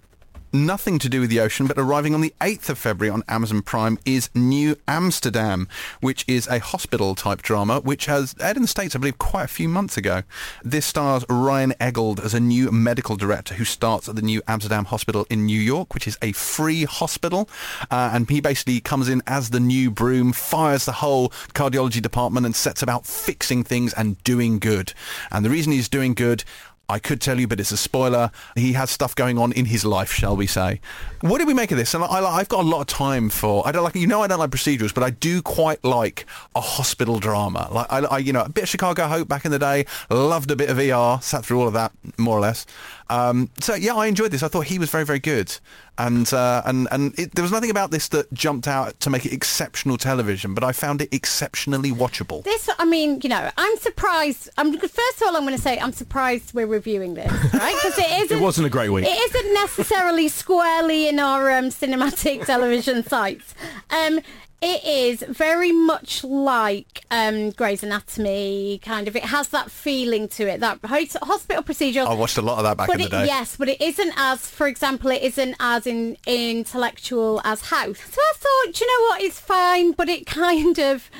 Nothing 0.52 0.98
to 0.98 1.08
do 1.08 1.20
with 1.20 1.30
the 1.30 1.40
ocean, 1.40 1.66
but 1.66 1.78
arriving 1.78 2.14
on 2.14 2.20
the 2.20 2.34
8th 2.40 2.68
of 2.70 2.78
February 2.78 3.10
on 3.10 3.22
Amazon 3.28 3.62
Prime 3.62 3.98
is 4.04 4.30
New 4.34 4.76
Amsterdam, 4.88 5.68
which 6.00 6.24
is 6.28 6.46
a 6.48 6.58
hospital-type 6.58 7.42
drama, 7.42 7.80
which 7.80 8.06
has 8.06 8.34
aired 8.40 8.56
in 8.56 8.62
the 8.62 8.68
States, 8.68 8.94
I 8.94 8.98
believe, 8.98 9.18
quite 9.18 9.44
a 9.44 9.48
few 9.48 9.68
months 9.68 9.96
ago. 9.96 10.22
This 10.62 10.86
stars 10.86 11.24
Ryan 11.28 11.72
Eggold 11.80 12.24
as 12.24 12.34
a 12.34 12.40
new 12.40 12.70
medical 12.70 13.16
director 13.16 13.54
who 13.54 13.64
starts 13.64 14.08
at 14.08 14.16
the 14.16 14.22
New 14.22 14.42
Amsterdam 14.48 14.86
Hospital 14.86 15.26
in 15.30 15.46
New 15.46 15.60
York, 15.60 15.94
which 15.94 16.06
is 16.06 16.18
a 16.22 16.32
free 16.32 16.84
hospital. 16.84 17.48
Uh, 17.90 18.10
and 18.12 18.28
he 18.28 18.40
basically 18.40 18.80
comes 18.80 19.08
in 19.08 19.22
as 19.26 19.50
the 19.50 19.60
new 19.60 19.90
broom, 19.90 20.32
fires 20.32 20.84
the 20.84 20.92
whole 20.92 21.30
cardiology 21.54 22.02
department 22.02 22.46
and 22.46 22.56
sets 22.56 22.82
about 22.82 23.06
fixing 23.06 23.62
things 23.62 23.92
and 23.94 24.22
doing 24.24 24.58
good. 24.58 24.92
And 25.30 25.44
the 25.44 25.50
reason 25.50 25.72
he's 25.72 25.88
doing 25.88 26.14
good 26.14 26.44
I 26.90 26.98
could 26.98 27.20
tell 27.20 27.38
you, 27.38 27.46
but 27.46 27.60
it's 27.60 27.70
a 27.70 27.76
spoiler. 27.76 28.32
He 28.56 28.72
has 28.72 28.90
stuff 28.90 29.14
going 29.14 29.38
on 29.38 29.52
in 29.52 29.66
his 29.66 29.84
life, 29.84 30.10
shall 30.12 30.36
we 30.36 30.46
say? 30.46 30.80
What 31.20 31.38
did 31.38 31.46
we 31.46 31.54
make 31.54 31.70
of 31.70 31.78
this? 31.78 31.94
And 31.94 32.02
I, 32.02 32.38
have 32.38 32.48
got 32.48 32.64
a 32.64 32.68
lot 32.68 32.80
of 32.80 32.86
time 32.88 33.30
for. 33.30 33.66
I 33.66 33.72
don't 33.72 33.84
like. 33.84 33.94
You 33.94 34.06
know, 34.06 34.22
I 34.22 34.26
don't 34.26 34.38
like 34.38 34.50
procedurals, 34.50 34.92
but 34.92 35.04
I 35.04 35.10
do 35.10 35.40
quite 35.40 35.82
like 35.84 36.26
a 36.56 36.60
hospital 36.60 37.20
drama. 37.20 37.68
Like 37.70 37.86
I, 37.90 37.98
I 37.98 38.18
you 38.18 38.32
know, 38.32 38.42
a 38.42 38.48
bit 38.48 38.64
of 38.64 38.68
Chicago 38.68 39.06
Hope 39.06 39.28
back 39.28 39.44
in 39.44 39.52
the 39.52 39.58
day. 39.58 39.86
Loved 40.10 40.50
a 40.50 40.56
bit 40.56 40.68
of 40.68 40.78
ER. 40.78 41.22
Sat 41.22 41.44
through 41.44 41.60
all 41.60 41.68
of 41.68 41.74
that 41.74 41.92
more 42.18 42.36
or 42.36 42.40
less. 42.40 42.66
Um, 43.10 43.50
so 43.58 43.74
yeah, 43.74 43.94
I 43.96 44.06
enjoyed 44.06 44.30
this. 44.30 44.44
I 44.44 44.48
thought 44.48 44.66
he 44.66 44.78
was 44.78 44.88
very, 44.88 45.04
very 45.04 45.18
good, 45.18 45.54
and 45.98 46.32
uh, 46.32 46.62
and 46.64 46.86
and 46.92 47.18
it, 47.18 47.34
there 47.34 47.42
was 47.42 47.50
nothing 47.50 47.70
about 47.70 47.90
this 47.90 48.06
that 48.08 48.32
jumped 48.32 48.68
out 48.68 49.00
to 49.00 49.10
make 49.10 49.26
it 49.26 49.32
exceptional 49.32 49.96
television, 49.96 50.54
but 50.54 50.62
I 50.62 50.70
found 50.70 51.02
it 51.02 51.12
exceptionally 51.12 51.90
watchable. 51.90 52.44
This, 52.44 52.70
I 52.78 52.84
mean, 52.84 53.20
you 53.24 53.28
know, 53.28 53.50
I'm 53.56 53.76
surprised. 53.78 54.48
I'm 54.56 54.78
first 54.78 55.20
of 55.20 55.26
all, 55.26 55.36
I'm 55.36 55.42
going 55.42 55.56
to 55.56 55.60
say 55.60 55.76
I'm 55.80 55.92
surprised 55.92 56.54
we're 56.54 56.68
reviewing 56.68 57.14
this, 57.14 57.32
right? 57.52 57.74
Because 57.82 57.98
it 57.98 58.22
isn't. 58.22 58.38
it 58.38 58.40
wasn't 58.40 58.68
a 58.68 58.70
great 58.70 58.90
week. 58.90 59.06
It 59.08 59.34
isn't 59.34 59.54
necessarily 59.54 60.28
squarely 60.28 61.08
in 61.08 61.18
our 61.18 61.50
um, 61.50 61.70
cinematic 61.70 62.46
television 62.46 63.02
sites. 63.02 63.56
Um, 63.90 64.20
it 64.62 64.84
is 64.84 65.22
very 65.22 65.72
much 65.72 66.22
like 66.22 67.04
um, 67.10 67.50
Grey's 67.50 67.82
Anatomy, 67.82 68.78
kind 68.82 69.08
of. 69.08 69.16
It 69.16 69.24
has 69.24 69.48
that 69.48 69.70
feeling 69.70 70.28
to 70.28 70.46
it, 70.46 70.60
that 70.60 70.80
hospital 70.84 71.62
procedure. 71.62 72.02
I 72.02 72.12
watched 72.12 72.36
a 72.36 72.42
lot 72.42 72.58
of 72.58 72.64
that 72.64 72.76
back 72.76 72.90
in 72.90 72.98
the 72.98 73.06
it, 73.06 73.10
day. 73.10 73.26
Yes, 73.26 73.56
but 73.56 73.70
it 73.70 73.80
isn't 73.80 74.12
as, 74.16 74.50
for 74.50 74.66
example, 74.66 75.10
it 75.10 75.22
isn't 75.22 75.56
as 75.60 75.86
in, 75.86 76.18
intellectual 76.26 77.40
as 77.42 77.62
House. 77.62 78.00
So 78.00 78.20
I 78.20 78.32
thought, 78.36 78.80
you 78.80 78.86
know 78.86 79.06
what, 79.08 79.22
it's 79.22 79.40
fine, 79.40 79.92
but 79.92 80.08
it 80.10 80.26
kind 80.26 80.78
of 80.78 81.10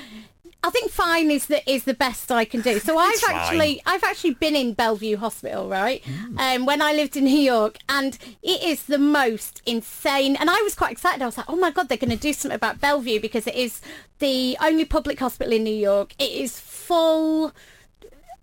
I 0.62 0.70
think 0.70 0.90
fine 0.90 1.30
is 1.30 1.46
the 1.46 1.68
is 1.70 1.84
the 1.84 1.94
best 1.94 2.30
I 2.30 2.44
can 2.44 2.60
do. 2.60 2.78
So 2.78 2.98
I've 2.98 3.22
actually 3.28 3.80
I've 3.86 4.04
actually 4.04 4.34
been 4.34 4.54
in 4.54 4.74
Bellevue 4.74 5.16
Hospital, 5.16 5.68
right? 5.68 6.02
Mm. 6.04 6.38
Um, 6.38 6.66
when 6.66 6.82
I 6.82 6.92
lived 6.92 7.16
in 7.16 7.24
New 7.24 7.38
York, 7.38 7.78
and 7.88 8.18
it 8.42 8.62
is 8.62 8.84
the 8.84 8.98
most 8.98 9.62
insane. 9.64 10.36
And 10.36 10.50
I 10.50 10.60
was 10.62 10.74
quite 10.74 10.92
excited. 10.92 11.22
I 11.22 11.26
was 11.26 11.38
like, 11.38 11.48
oh 11.48 11.56
my 11.56 11.70
god, 11.70 11.88
they're 11.88 11.98
going 11.98 12.10
to 12.10 12.16
do 12.16 12.32
something 12.32 12.54
about 12.54 12.80
Bellevue 12.80 13.20
because 13.20 13.46
it 13.46 13.54
is 13.54 13.80
the 14.18 14.56
only 14.60 14.84
public 14.84 15.18
hospital 15.18 15.52
in 15.52 15.64
New 15.64 15.74
York. 15.74 16.14
It 16.18 16.30
is 16.30 16.60
full 16.60 17.52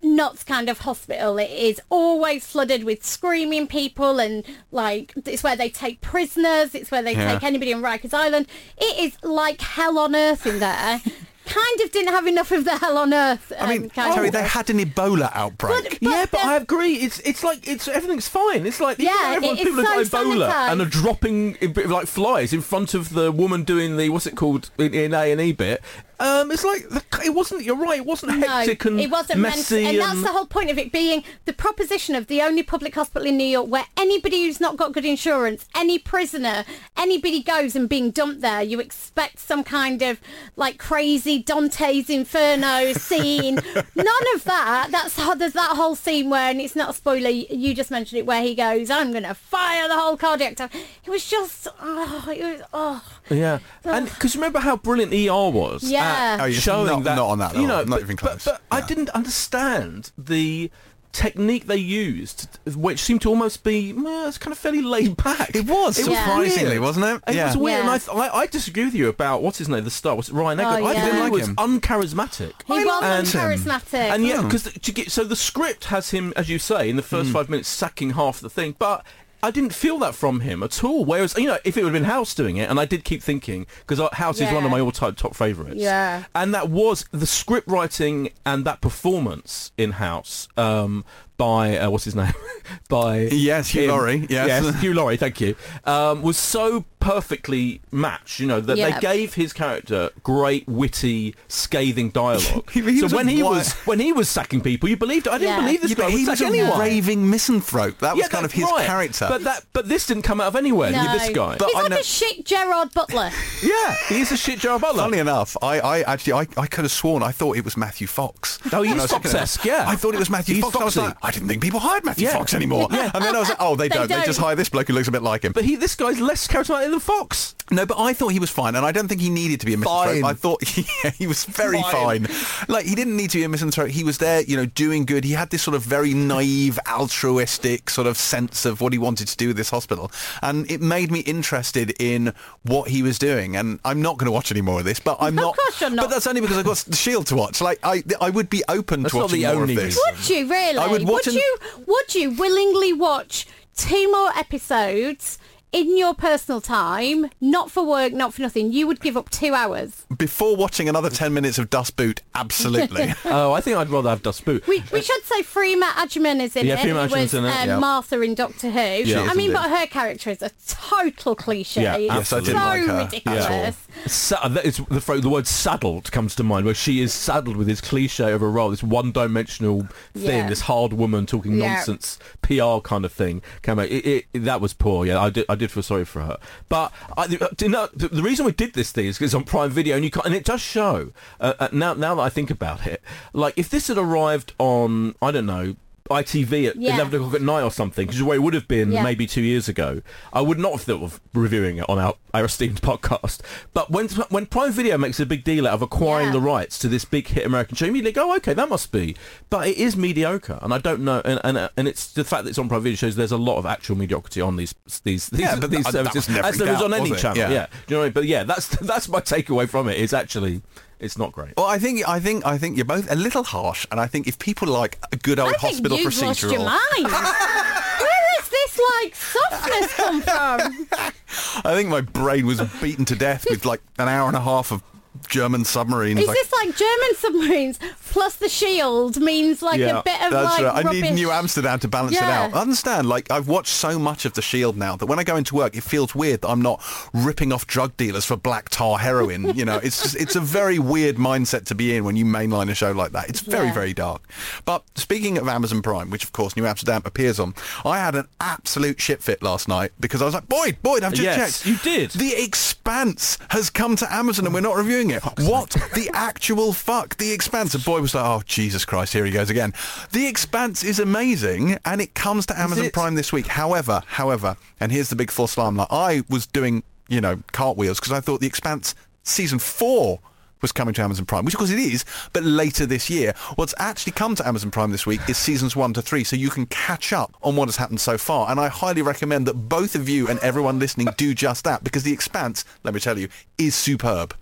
nuts 0.02 0.42
kind 0.42 0.68
of 0.68 0.78
hospital. 0.80 1.38
It 1.38 1.50
is 1.50 1.80
always 1.88 2.46
flooded 2.46 2.84
with 2.84 3.04
screaming 3.04 3.66
people 3.66 4.20
and 4.20 4.44
like 4.72 5.12
it's 5.24 5.42
where 5.44 5.56
they 5.56 5.70
take 5.70 6.00
prisoners. 6.00 6.74
It's 6.74 6.90
where 6.90 7.02
they 7.02 7.12
yeah. 7.14 7.34
take 7.34 7.44
anybody 7.44 7.72
on 7.72 7.82
Rikers 7.82 8.14
Island. 8.14 8.46
It 8.76 8.98
is 8.98 9.22
like 9.22 9.60
hell 9.60 9.98
on 9.98 10.16
earth 10.16 10.46
in 10.46 10.58
there 10.58 11.00
kind 11.48 11.80
of 11.84 11.92
didn't 11.92 12.12
have 12.12 12.26
enough 12.26 12.50
of 12.52 12.64
the 12.64 12.76
hell 12.76 12.98
on 12.98 13.12
earth. 13.12 13.52
Um, 13.56 13.68
I 13.68 13.78
mean, 13.78 13.90
Terri, 13.90 14.30
they 14.30 14.42
had 14.42 14.70
an 14.70 14.78
Ebola 14.78 15.30
outbreak. 15.34 15.82
But, 15.84 15.98
but 16.00 16.02
yeah, 16.02 16.26
but 16.30 16.40
I 16.40 16.56
agree. 16.56 16.94
It's 16.94 17.18
it's 17.20 17.42
like 17.42 17.66
it's 17.66 17.88
everything's 17.88 18.28
fine. 18.28 18.66
It's 18.66 18.80
like 18.80 18.98
yeah, 18.98 19.32
everyone, 19.36 19.56
people 19.56 19.84
so 19.84 19.98
have 19.98 20.10
got 20.10 20.26
Ebola 20.26 20.72
and 20.72 20.80
are 20.80 20.86
dropping 20.86 21.56
like 21.86 22.06
flies 22.06 22.52
in 22.52 22.60
front 22.60 22.94
of 22.94 23.10
the 23.10 23.32
woman 23.32 23.64
doing 23.64 23.96
the 23.96 24.08
what's 24.10 24.26
it 24.26 24.36
called 24.36 24.70
in 24.78 25.14
A 25.14 25.32
and 25.32 25.40
E 25.40 25.52
bit, 25.52 25.82
um, 26.20 26.50
it's 26.50 26.64
like 26.64 26.84
it 27.24 27.30
wasn't. 27.30 27.62
You're 27.62 27.76
right. 27.76 27.98
It 27.98 28.06
wasn't 28.06 28.44
hectic 28.44 28.84
no, 28.84 28.90
and 28.90 29.00
it 29.00 29.08
wasn't 29.08 29.38
messy, 29.38 29.74
meant, 29.76 29.86
and, 29.86 29.96
and, 29.98 30.08
that's 30.08 30.22
the 30.22 30.36
whole 30.36 30.46
point 30.46 30.68
of 30.68 30.76
it 30.76 30.90
being 30.90 31.22
the 31.44 31.52
proposition 31.52 32.16
of 32.16 32.26
the 32.26 32.42
only 32.42 32.64
public 32.64 32.96
hospital 32.96 33.26
in 33.26 33.36
New 33.36 33.44
York 33.44 33.68
where 33.68 33.86
anybody 33.96 34.42
who's 34.42 34.60
not 34.60 34.76
got 34.76 34.92
good 34.92 35.04
insurance, 35.04 35.66
any 35.76 35.96
prisoner, 35.96 36.64
anybody 36.96 37.40
goes 37.40 37.76
and 37.76 37.88
being 37.88 38.10
dumped 38.10 38.40
there, 38.40 38.62
you 38.62 38.80
expect 38.80 39.38
some 39.38 39.62
kind 39.62 40.02
of 40.02 40.20
like 40.56 40.76
crazy 40.76 41.40
Dante's 41.40 42.10
Inferno 42.10 42.92
scene. 42.94 43.54
None 43.94 44.34
of 44.34 44.42
that. 44.44 44.88
That's 44.90 45.16
how 45.16 45.36
there's 45.36 45.52
that 45.52 45.76
whole 45.76 45.94
scene 45.94 46.30
where, 46.30 46.50
and 46.50 46.60
it's 46.60 46.74
not 46.74 46.90
a 46.90 46.94
spoiler. 46.94 47.30
You 47.30 47.74
just 47.74 47.92
mentioned 47.92 48.18
it, 48.18 48.26
where 48.26 48.42
he 48.42 48.56
goes, 48.56 48.90
"I'm 48.90 49.12
going 49.12 49.22
to 49.22 49.34
fire 49.34 49.86
the 49.86 49.94
whole 49.96 50.16
cardiac." 50.16 50.56
Time. 50.56 50.70
It 51.04 51.10
was 51.10 51.28
just, 51.28 51.68
oh, 51.80 52.28
it 52.28 52.42
was, 52.42 52.62
oh. 52.72 53.04
Yeah, 53.30 53.60
and 53.84 54.08
because 54.08 54.34
remember 54.34 54.58
how 54.58 54.76
brilliant 54.76 55.12
ER 55.12 55.50
was. 55.50 55.84
Yeah 55.84 56.07
oh, 56.40 56.44
yes, 56.46 56.62
showing 56.62 56.86
not, 56.86 57.04
that 57.04 57.16
not 57.16 57.28
on 57.28 57.38
that 57.38 57.46
level, 57.48 57.62
you 57.62 57.68
know, 57.68 57.78
not 57.78 57.88
but, 57.88 58.00
even 58.00 58.16
close. 58.16 58.44
But, 58.44 58.60
but 58.68 58.76
yeah. 58.78 58.84
I 58.84 58.86
didn't 58.86 59.10
understand 59.10 60.12
the 60.16 60.70
technique 61.12 61.66
they 61.66 61.76
used, 61.76 62.58
which 62.76 63.00
seemed 63.00 63.22
to 63.22 63.28
almost 63.28 63.64
be 63.64 63.92
well, 63.92 64.28
it's 64.28 64.38
kind 64.38 64.52
of 64.52 64.58
fairly 64.58 64.82
laid 64.82 65.16
back. 65.16 65.54
It 65.54 65.66
was, 65.66 65.98
it 65.98 66.04
surprisingly, 66.04 66.78
was 66.78 66.96
wasn't 66.96 67.22
it? 67.26 67.30
It 67.30 67.36
yeah. 67.36 67.46
was 67.46 67.56
weird, 67.56 67.84
yeah. 67.84 67.94
and 67.94 68.02
I, 68.10 68.26
I, 68.26 68.38
I, 68.40 68.46
disagree 68.46 68.84
with 68.84 68.94
you 68.94 69.08
about 69.08 69.42
what's 69.42 69.58
his 69.58 69.68
name, 69.68 69.84
the 69.84 69.90
star, 69.90 70.14
was 70.14 70.28
it 70.28 70.34
Ryan 70.34 70.58
Eggold? 70.58 70.82
Oh, 70.82 70.86
I 70.86 70.94
didn't 70.94 71.20
like 71.20 71.32
was 71.32 71.48
him. 71.48 71.56
uncharismatic. 71.56 72.52
He 72.66 72.74
I 72.74 72.84
was 72.84 73.34
uncharismatic, 73.34 73.94
and 73.94 74.24
yeah, 74.24 74.42
because 74.42 74.70
so 75.12 75.24
the 75.24 75.36
script 75.36 75.86
has 75.86 76.10
him, 76.10 76.32
as 76.36 76.48
you 76.48 76.58
say, 76.58 76.88
in 76.88 76.96
the 76.96 77.02
first 77.02 77.30
mm. 77.30 77.32
five 77.32 77.48
minutes 77.48 77.68
sacking 77.68 78.10
half 78.10 78.40
the 78.40 78.50
thing, 78.50 78.76
but 78.78 79.04
I 79.42 79.50
didn't 79.50 79.72
feel 79.72 79.98
that 79.98 80.14
from 80.14 80.40
him 80.40 80.62
at 80.62 80.82
all. 80.82 81.04
Whereas, 81.04 81.36
you 81.36 81.46
know, 81.46 81.58
if 81.64 81.76
it 81.76 81.84
would 81.84 81.92
have 81.94 82.02
been 82.02 82.10
House 82.10 82.34
doing 82.34 82.56
it, 82.56 82.68
and 82.68 82.80
I 82.80 82.84
did 82.84 83.04
keep 83.04 83.22
thinking, 83.22 83.66
because 83.86 84.00
House 84.14 84.40
yeah. 84.40 84.48
is 84.48 84.54
one 84.54 84.64
of 84.64 84.70
my 84.70 84.80
all-time 84.80 85.14
top 85.14 85.34
favourites. 85.36 85.76
Yeah. 85.76 86.24
And 86.34 86.54
that 86.54 86.70
was 86.70 87.04
the 87.12 87.26
script 87.26 87.68
writing 87.68 88.30
and 88.44 88.64
that 88.64 88.80
performance 88.80 89.72
in 89.76 89.92
House 89.92 90.48
um, 90.56 91.04
by 91.38 91.78
uh, 91.78 91.88
what's 91.88 92.04
his 92.04 92.14
name? 92.14 92.34
by 92.88 93.20
yes, 93.30 93.68
Hugh 93.68 93.84
him. 93.84 93.90
Laurie. 93.90 94.26
Yes. 94.28 94.62
yes, 94.62 94.80
Hugh 94.80 94.92
Laurie. 94.92 95.16
Thank 95.16 95.40
you. 95.40 95.56
Um, 95.84 96.20
was 96.20 96.36
so 96.36 96.84
perfectly 97.00 97.80
matched. 97.92 98.40
You 98.40 98.48
know 98.48 98.60
that 98.60 98.76
yep. 98.76 98.94
they 98.94 99.00
gave 99.00 99.34
his 99.34 99.52
character 99.52 100.10
great, 100.22 100.66
witty, 100.68 101.34
scathing 101.46 102.10
dialogue. 102.10 102.70
he, 102.72 102.82
he 102.82 102.98
so 103.00 103.16
when 103.16 103.28
he 103.28 103.42
was 103.42 103.72
when 103.86 104.00
he 104.00 104.12
was 104.12 104.28
sacking 104.28 104.60
people, 104.60 104.88
you 104.88 104.96
believed 104.96 105.26
it. 105.26 105.32
I 105.32 105.38
didn't 105.38 105.54
yeah. 105.54 105.60
believe 105.60 105.80
this 105.80 105.90
yeah, 105.92 105.96
guy 105.96 106.10
he 106.10 106.26
was 106.26 106.40
a 106.40 106.46
anyone. 106.46 106.78
raving 106.78 107.30
misanthrope. 107.30 107.98
That 108.00 108.16
was 108.16 108.24
yeah, 108.24 108.28
kind 108.28 108.44
of 108.44 108.52
his 108.52 108.64
right. 108.64 108.84
character. 108.84 109.26
But 109.28 109.44
that 109.44 109.64
but 109.72 109.88
this 109.88 110.06
didn't 110.06 110.24
come 110.24 110.40
out 110.40 110.48
of 110.48 110.56
anywhere. 110.56 110.90
No. 110.90 111.12
This 111.12 111.30
guy. 111.30 111.56
But 111.56 111.68
He's 111.68 111.76
I 111.76 111.82
like 111.82 111.90
know... 111.90 111.98
a 111.98 112.02
shit 112.02 112.44
Gerard 112.44 112.92
Butler. 112.92 113.30
yeah, 113.62 113.94
he's 114.08 114.32
a 114.32 114.36
shit 114.36 114.58
Gerard 114.58 114.80
Butler. 114.80 115.04
Funny 115.04 115.18
enough, 115.18 115.56
I, 115.62 115.80
I 115.80 116.00
actually 116.00 116.32
I, 116.34 116.46
I 116.56 116.66
could 116.66 116.84
have 116.84 116.92
sworn 116.92 117.22
I 117.22 117.30
thought 117.30 117.56
it 117.56 117.64
was 117.64 117.76
Matthew 117.76 118.06
Fox. 118.06 118.58
Oh, 118.72 118.82
he's 118.82 119.06
Fox-esque. 119.06 119.64
Yeah, 119.64 119.84
I 119.86 119.96
thought 119.96 120.14
it 120.14 120.18
was 120.18 120.30
Matthew 120.30 120.56
he's 120.56 120.64
Fox. 120.64 120.76
I 120.76 120.84
was 120.84 120.96
like, 120.96 121.16
I 121.28 121.30
didn't 121.30 121.48
think 121.48 121.60
people 121.60 121.78
hired 121.78 122.06
Matthew 122.06 122.26
yeah. 122.26 122.32
Fox 122.32 122.54
anymore. 122.54 122.88
Yeah. 122.90 123.10
And 123.12 123.22
then 123.22 123.36
I 123.36 123.38
was 123.38 123.50
like, 123.50 123.58
oh, 123.60 123.76
they, 123.76 123.88
they 123.88 123.96
don't. 123.96 124.08
don't. 124.08 124.20
They 124.20 124.24
just 124.24 124.40
hire 124.40 124.54
this 124.54 124.70
bloke 124.70 124.86
who 124.88 124.94
looks 124.94 125.08
a 125.08 125.12
bit 125.12 125.22
like 125.22 125.44
him. 125.44 125.52
But 125.52 125.64
he, 125.64 125.76
this 125.76 125.94
guy's 125.94 126.20
less 126.20 126.48
charismatic 126.48 126.90
than 126.90 127.00
Fox. 127.00 127.54
No, 127.70 127.84
but 127.84 127.98
I 127.98 128.12
thought 128.12 128.28
he 128.28 128.38
was 128.38 128.50
fine, 128.50 128.74
and 128.74 128.84
I 128.84 128.92
don't 128.92 129.08
think 129.08 129.20
he 129.20 129.30
needed 129.30 129.60
to 129.60 129.66
be 129.66 129.74
a 129.74 129.76
misanthrope. 129.76 130.24
I 130.24 130.32
thought 130.32 130.64
he, 130.66 130.86
he 131.16 131.26
was 131.26 131.44
very 131.44 131.80
fine. 131.82 132.26
fine. 132.26 132.66
Like 132.68 132.86
he 132.86 132.94
didn't 132.94 133.16
need 133.16 133.30
to 133.30 133.38
be 133.38 133.44
a 133.44 133.48
misanthrope. 133.48 133.90
He 133.90 134.04
was 134.04 134.18
there, 134.18 134.42
you 134.42 134.56
know, 134.56 134.66
doing 134.66 135.04
good. 135.04 135.24
He 135.24 135.32
had 135.32 135.50
this 135.50 135.62
sort 135.62 135.74
of 135.74 135.82
very 135.82 136.14
naive, 136.14 136.78
altruistic 136.90 137.90
sort 137.90 138.06
of 138.06 138.16
sense 138.16 138.64
of 138.64 138.80
what 138.80 138.92
he 138.92 138.98
wanted 138.98 139.28
to 139.28 139.36
do 139.36 139.48
with 139.48 139.56
this 139.56 139.70
hospital, 139.70 140.10
and 140.42 140.70
it 140.70 140.80
made 140.80 141.10
me 141.10 141.20
interested 141.20 141.94
in 142.00 142.32
what 142.62 142.88
he 142.88 143.02
was 143.02 143.18
doing. 143.18 143.56
And 143.56 143.80
I'm 143.84 144.00
not 144.02 144.18
going 144.18 144.26
to 144.26 144.32
watch 144.32 144.50
any 144.50 144.62
more 144.62 144.78
of 144.78 144.84
this, 144.84 145.00
but 145.00 145.18
I'm 145.20 145.34
not. 145.34 145.50
Of 145.50 145.56
course 145.56 145.80
you're 145.80 145.90
not. 145.90 146.04
But 146.04 146.10
that's 146.10 146.26
only 146.26 146.40
because 146.40 146.58
I've 146.58 146.64
got 146.64 146.76
the 146.78 146.96
Shield 146.96 147.26
to 147.28 147.36
watch. 147.36 147.60
Like 147.60 147.80
I, 147.82 148.02
I 148.20 148.30
would 148.30 148.50
be 148.50 148.62
open 148.68 149.02
that's 149.02 149.14
to 149.14 149.20
watching 149.20 149.42
more 149.42 149.64
of 149.64 149.68
this. 149.68 150.00
Would 150.06 150.28
you 150.28 150.48
really? 150.48 150.78
I 150.78 150.86
would 150.86 151.06
watch. 151.06 151.26
Would 151.26 151.34
an... 151.34 151.40
you? 151.40 151.58
Would 151.86 152.14
you 152.14 152.30
willingly 152.30 152.92
watch 152.92 153.46
two 153.76 154.10
more 154.10 154.30
episodes? 154.36 155.38
In 155.70 155.98
your 155.98 156.14
personal 156.14 156.62
time, 156.62 157.28
not 157.42 157.70
for 157.70 157.84
work, 157.84 158.14
not 158.14 158.32
for 158.32 158.40
nothing, 158.40 158.72
you 158.72 158.86
would 158.86 159.00
give 159.00 159.18
up 159.18 159.28
two 159.28 159.52
hours. 159.52 160.06
Before 160.16 160.56
watching 160.56 160.88
another 160.88 161.10
10 161.10 161.34
minutes 161.34 161.58
of 161.58 161.68
Das 161.68 161.90
Boot, 161.90 162.22
absolutely. 162.34 163.12
oh, 163.26 163.52
I 163.52 163.60
think 163.60 163.76
I'd 163.76 163.90
rather 163.90 164.08
have 164.08 164.22
Das 164.22 164.40
Boot. 164.40 164.66
We, 164.66 164.82
we 164.90 165.02
should 165.02 165.22
say 165.24 165.42
Freema 165.42 165.90
Agyeman 165.90 166.40
is 166.40 166.56
in 166.56 166.64
yeah, 166.64 166.80
it. 166.80 166.86
Freema 166.86 167.10
was, 167.10 167.34
in 167.34 167.44
it. 167.44 167.50
Um, 167.50 167.68
yeah. 167.68 167.78
Martha 167.78 168.18
in 168.22 168.34
Doctor 168.34 168.70
Who. 168.70 168.80
Yeah, 168.80 169.28
I 169.28 169.34
mean, 169.34 169.52
but 169.52 169.68
her 169.68 169.86
character 169.86 170.30
is 170.30 170.40
a 170.40 170.50
total 170.66 171.36
cliche. 171.36 171.82
Yeah, 171.82 171.98
yes, 171.98 172.32
I 172.32 172.40
did 172.40 172.46
so 172.46 172.54
like 172.54 172.86
her. 172.86 172.98
ridiculous. 173.04 173.86
Sa- 174.06 174.48
that 174.48 174.64
is 174.64 174.78
the, 174.78 175.20
the 175.20 175.28
word 175.28 175.46
saddled 175.46 176.10
comes 176.10 176.34
to 176.36 176.44
mind, 176.44 176.64
where 176.64 176.74
she 176.74 177.02
is 177.02 177.12
saddled 177.12 177.58
with 177.58 177.66
this 177.66 177.82
cliche 177.82 178.32
of 178.32 178.40
a 178.40 178.48
role, 178.48 178.70
this 178.70 178.82
one-dimensional 178.82 179.86
thing, 180.14 180.38
yeah. 180.38 180.48
this 180.48 180.62
hard 180.62 180.94
woman 180.94 181.26
talking 181.26 181.58
nonsense 181.58 182.18
PR 182.40 182.78
kind 182.82 183.04
of 183.04 183.12
thing. 183.12 183.42
Came 183.60 183.78
out. 183.78 183.88
It, 183.88 184.06
it, 184.06 184.26
it, 184.32 184.44
that 184.44 184.62
was 184.62 184.72
poor. 184.72 185.04
Yeah, 185.04 185.20
I 185.20 185.28
did. 185.28 185.44
I 185.46 185.57
did 185.58 185.70
feel 185.70 185.82
sorry 185.82 186.04
for 186.04 186.22
her. 186.22 186.38
But 186.68 186.92
I, 187.16 187.26
you 187.26 187.68
know, 187.68 187.88
the, 187.94 188.08
the 188.08 188.22
reason 188.22 188.46
we 188.46 188.52
did 188.52 188.74
this 188.74 188.92
thing 188.92 189.06
is 189.06 189.18
because 189.18 189.34
on 189.34 189.44
Prime 189.44 189.70
Video, 189.70 189.96
and 189.96 190.04
you 190.04 190.10
can't, 190.10 190.26
and 190.26 190.34
it 190.34 190.44
does 190.44 190.60
show. 190.60 191.12
Uh, 191.40 191.54
uh, 191.58 191.68
now, 191.72 191.94
now 191.94 192.14
that 192.14 192.22
I 192.22 192.28
think 192.28 192.50
about 192.50 192.86
it, 192.86 193.02
like 193.32 193.54
if 193.56 193.68
this 193.68 193.88
had 193.88 193.98
arrived 193.98 194.54
on, 194.58 195.14
I 195.20 195.30
don't 195.30 195.46
know, 195.46 195.76
ITV 196.08 196.68
at 196.68 196.76
Yeah. 196.76 196.94
11 196.96 197.14
o'clock 197.20 197.34
at 197.34 197.42
night 197.42 197.62
or 197.62 197.70
something, 197.70 198.06
which 198.06 198.16
is 198.16 198.22
where 198.22 198.36
it 198.36 198.40
would 198.42 198.54
have 198.54 198.68
been 198.68 198.92
Yeah. 198.92 199.02
maybe 199.02 199.26
two 199.26 199.42
years 199.42 199.68
ago, 199.68 200.02
I 200.32 200.40
would 200.40 200.58
not 200.58 200.72
have 200.72 200.82
thought 200.82 201.02
of 201.02 201.20
reviewing 201.34 201.78
it 201.78 201.88
on 201.88 201.98
our, 201.98 202.14
our 202.34 202.44
esteemed 202.46 202.80
podcast. 202.82 203.40
But 203.74 203.90
when 203.90 204.08
when 204.30 204.46
Prime 204.46 204.72
Video 204.72 204.96
makes 204.98 205.20
a 205.20 205.26
big 205.26 205.44
deal 205.44 205.66
out 205.66 205.74
of 205.74 205.82
acquiring 205.82 206.26
Yeah. 206.28 206.32
the 206.32 206.40
rights 206.40 206.78
to 206.80 206.88
this 206.88 207.04
big 207.04 207.28
hit 207.28 207.44
American 207.46 207.76
show, 207.76 207.84
you 207.86 207.90
immediately 207.90 208.12
go, 208.12 208.32
oh, 208.32 208.36
okay, 208.36 208.54
that 208.54 208.68
must 208.68 208.92
be. 208.92 209.16
But 209.50 209.68
it 209.68 209.76
is 209.76 209.96
mediocre, 209.96 210.58
and 210.62 210.72
I 210.74 210.78
don't 210.78 211.00
know, 211.00 211.20
and 211.24 211.40
and, 211.44 211.70
and 211.76 211.88
it's 211.88 212.12
the 212.12 212.24
fact 212.24 212.44
that 212.44 212.50
it's 212.50 212.58
on 212.58 212.68
Prime 212.68 212.82
Video 212.82 212.96
shows 212.96 213.16
there's 213.16 213.32
a 213.32 213.36
lot 213.36 213.58
of 213.58 213.66
actual 213.66 213.96
mediocrity 213.96 214.40
on 214.40 214.56
these 214.56 214.74
these 215.04 215.28
these, 215.28 215.40
Yeah, 215.40 215.56
but 215.60 215.70
these 215.70 215.84
that- 215.84 215.92
that 215.92 216.12
services, 216.12 216.28
was 216.28 216.36
never 216.36 216.46
as 216.48 216.54
in 216.60 216.66
there 216.66 216.74
is 216.74 216.80
doubt, 216.80 216.92
on 216.92 216.94
any 216.94 217.14
channel. 217.14 217.36
Yeah. 217.38 217.50
Yeah. 217.50 217.66
Do 217.86 217.94
you 217.94 217.96
know 217.96 217.98
what 218.00 218.04
I 218.04 218.06
mean? 218.08 218.12
But 218.14 218.24
yeah, 218.26 218.44
that's 218.44 218.66
that's 218.80 219.08
my 219.08 219.20
takeaway 219.20 219.68
from 219.68 219.88
it. 219.88 219.98
Is 219.98 220.12
actually 220.12 220.62
it's 221.00 221.16
not 221.18 221.32
great. 221.32 221.54
Well, 221.56 221.66
I 221.66 221.78
think 221.78 222.06
I 222.08 222.20
think 222.20 222.44
I 222.46 222.58
think 222.58 222.76
you're 222.76 222.84
both 222.84 223.10
a 223.10 223.14
little 223.14 223.44
harsh, 223.44 223.86
and 223.90 224.00
I 224.00 224.06
think 224.06 224.26
if 224.26 224.38
people 224.38 224.68
like 224.68 224.98
a 225.12 225.16
good 225.16 225.38
old 225.38 225.50
I 225.50 225.52
think 225.52 225.72
hospital 225.74 225.98
you've 225.98 226.22
lost 226.22 226.42
your 226.42 226.52
procedural, 226.52 226.64
mind. 226.64 227.12
Where 228.00 228.24
is 228.40 228.48
this 228.48 228.80
like 229.00 229.14
softness 229.14 229.94
come 229.94 230.22
from? 230.22 230.86
I 231.64 231.74
think 231.74 231.88
my 231.88 232.00
brain 232.00 232.46
was 232.46 232.60
beaten 232.80 233.04
to 233.06 233.14
death 233.14 233.46
with 233.48 233.64
like 233.64 233.80
an 233.98 234.08
hour 234.08 234.28
and 234.28 234.36
a 234.36 234.40
half 234.40 234.72
of 234.72 234.82
German 235.28 235.64
submarines. 235.64 236.20
Is 236.20 236.26
like, 236.26 236.36
this 236.36 236.52
like 236.52 236.76
German 236.76 237.14
submarines 237.16 237.78
plus 238.10 238.36
the 238.36 238.48
shield 238.48 239.20
means 239.20 239.62
like 239.62 239.78
Yeah, 239.78 239.98
a 240.00 240.02
bit 240.02 240.20
of 240.22 240.30
That's 240.32 240.58
like 240.60 240.74
right. 240.74 240.86
I 240.86 240.90
need 240.92 241.12
New 241.14 241.30
Amsterdam 241.30 241.78
to 241.80 241.88
balance 241.88 242.14
Yeah. 242.14 242.46
it 242.46 242.52
out. 242.52 242.54
I 242.56 242.60
understand. 242.62 243.08
Like 243.08 243.30
I've 243.30 243.48
watched 243.48 243.72
so 243.72 243.98
much 243.98 244.24
of 244.24 244.32
The 244.34 244.42
Shield 244.42 244.76
now 244.76 244.96
that 244.96 245.06
when 245.06 245.18
I 245.18 245.24
go 245.24 245.36
into 245.36 245.54
work, 245.54 245.76
it 245.76 245.82
feels 245.82 246.14
weird 246.14 246.40
that 246.42 246.48
I'm 246.48 246.62
not 246.62 246.82
ripping 247.12 247.52
off 247.52 247.66
drug 247.66 247.96
dealers 247.96 248.24
for 248.24 248.36
black 248.36 248.68
tar 248.70 248.98
heroin. 248.98 249.54
you 249.56 249.64
know, 249.64 249.78
it's 249.78 250.02
just, 250.02 250.16
it's 250.16 250.36
a 250.36 250.40
very 250.40 250.78
weird 250.78 251.16
mindset 251.16 251.64
to 251.66 251.74
be 251.74 251.96
in 251.96 252.04
when 252.04 252.16
you 252.16 252.24
mainline 252.24 252.70
a 252.70 252.74
show 252.74 252.92
like 252.92 253.12
that. 253.12 253.28
It's 253.28 253.40
very 253.40 253.66
Yeah. 253.66 253.74
very 253.74 253.94
dark. 253.94 254.22
But 254.64 254.84
speaking 254.96 255.38
of 255.38 255.48
Amazon 255.48 255.82
Prime, 255.82 256.10
which 256.10 256.24
of 256.24 256.32
course 256.32 256.56
New 256.56 256.66
Amsterdam 256.66 257.02
appears 257.04 257.38
on, 257.38 257.54
I 257.84 257.98
had 257.98 258.14
an 258.14 258.28
absolute 258.40 259.00
shit 259.00 259.22
fit 259.22 259.42
last 259.42 259.68
night 259.68 259.92
because 260.00 260.22
I 260.22 260.24
was 260.24 260.34
like, 260.34 260.48
Boyd, 260.48 260.78
Boyd, 260.82 261.04
I've 261.04 261.12
just 261.12 261.22
Yes, 261.22 261.62
checked. 261.62 261.66
you 261.66 261.76
did. 261.92 262.10
The 262.12 262.34
Expanse 262.42 263.38
has 263.50 263.70
come 263.70 263.96
to 263.96 264.12
Amazon 264.12 264.44
and 264.46 264.54
we're 264.54 264.60
not 264.60 264.76
reviewing 264.76 265.07
it. 265.10 265.22
What 265.22 265.70
the 265.94 266.10
actual 266.12 266.72
fuck? 266.72 267.16
The 267.16 267.32
Expanse. 267.32 267.74
And 267.74 267.84
Boyd 267.84 268.02
was 268.02 268.14
like, 268.14 268.24
oh 268.24 268.42
Jesus 268.46 268.84
Christ, 268.84 269.12
here 269.12 269.24
he 269.24 269.30
goes 269.30 269.50
again. 269.50 269.72
The 270.12 270.26
Expanse 270.26 270.82
is 270.82 270.98
amazing 270.98 271.78
and 271.84 272.00
it 272.00 272.14
comes 272.14 272.46
to 272.46 272.58
Amazon? 272.58 272.90
Prime 272.90 273.14
this 273.14 273.32
week. 273.32 273.46
However, 273.46 274.02
however, 274.06 274.56
and 274.80 274.92
here's 274.92 275.10
the 275.10 275.16
big 275.16 275.30
false 275.30 275.56
alarm. 275.56 275.76
Like 275.76 275.88
I 275.90 276.22
was 276.28 276.46
doing, 276.46 276.82
you 277.08 277.20
know, 277.20 277.42
cartwheels 277.52 278.00
because 278.00 278.12
I 278.12 278.20
thought 278.20 278.40
The 278.40 278.46
Expanse 278.46 278.94
season 279.22 279.58
four 279.58 280.20
was 280.60 280.72
coming 280.72 280.92
to 280.94 281.02
Amazon 281.02 281.24
Prime, 281.24 281.44
which 281.44 281.54
of 281.54 281.58
course 281.58 281.70
it 281.70 281.78
is, 281.78 282.04
but 282.32 282.42
later 282.42 282.84
this 282.84 283.08
year. 283.08 283.32
What's 283.54 283.74
actually 283.78 284.12
come 284.12 284.34
to 284.34 284.46
Amazon 284.46 284.72
Prime 284.72 284.90
this 284.90 285.06
week 285.06 285.20
is 285.28 285.36
seasons 285.36 285.76
one 285.76 285.92
to 285.92 286.02
three, 286.02 286.24
so 286.24 286.34
you 286.34 286.50
can 286.50 286.66
catch 286.66 287.12
up 287.12 287.32
on 287.42 287.54
what 287.54 287.68
has 287.68 287.76
happened 287.76 288.00
so 288.00 288.18
far. 288.18 288.50
And 288.50 288.58
I 288.58 288.68
highly 288.68 289.02
recommend 289.02 289.46
that 289.46 289.54
both 289.54 289.94
of 289.94 290.08
you 290.08 290.26
and 290.26 290.38
everyone 290.40 290.80
listening 290.80 291.08
do 291.16 291.34
just 291.34 291.62
that, 291.62 291.84
because 291.84 292.02
The 292.02 292.12
Expanse, 292.12 292.64
let 292.82 292.92
me 292.92 292.98
tell 292.98 293.18
you, 293.18 293.28
is 293.56 293.76
superb. 293.76 294.34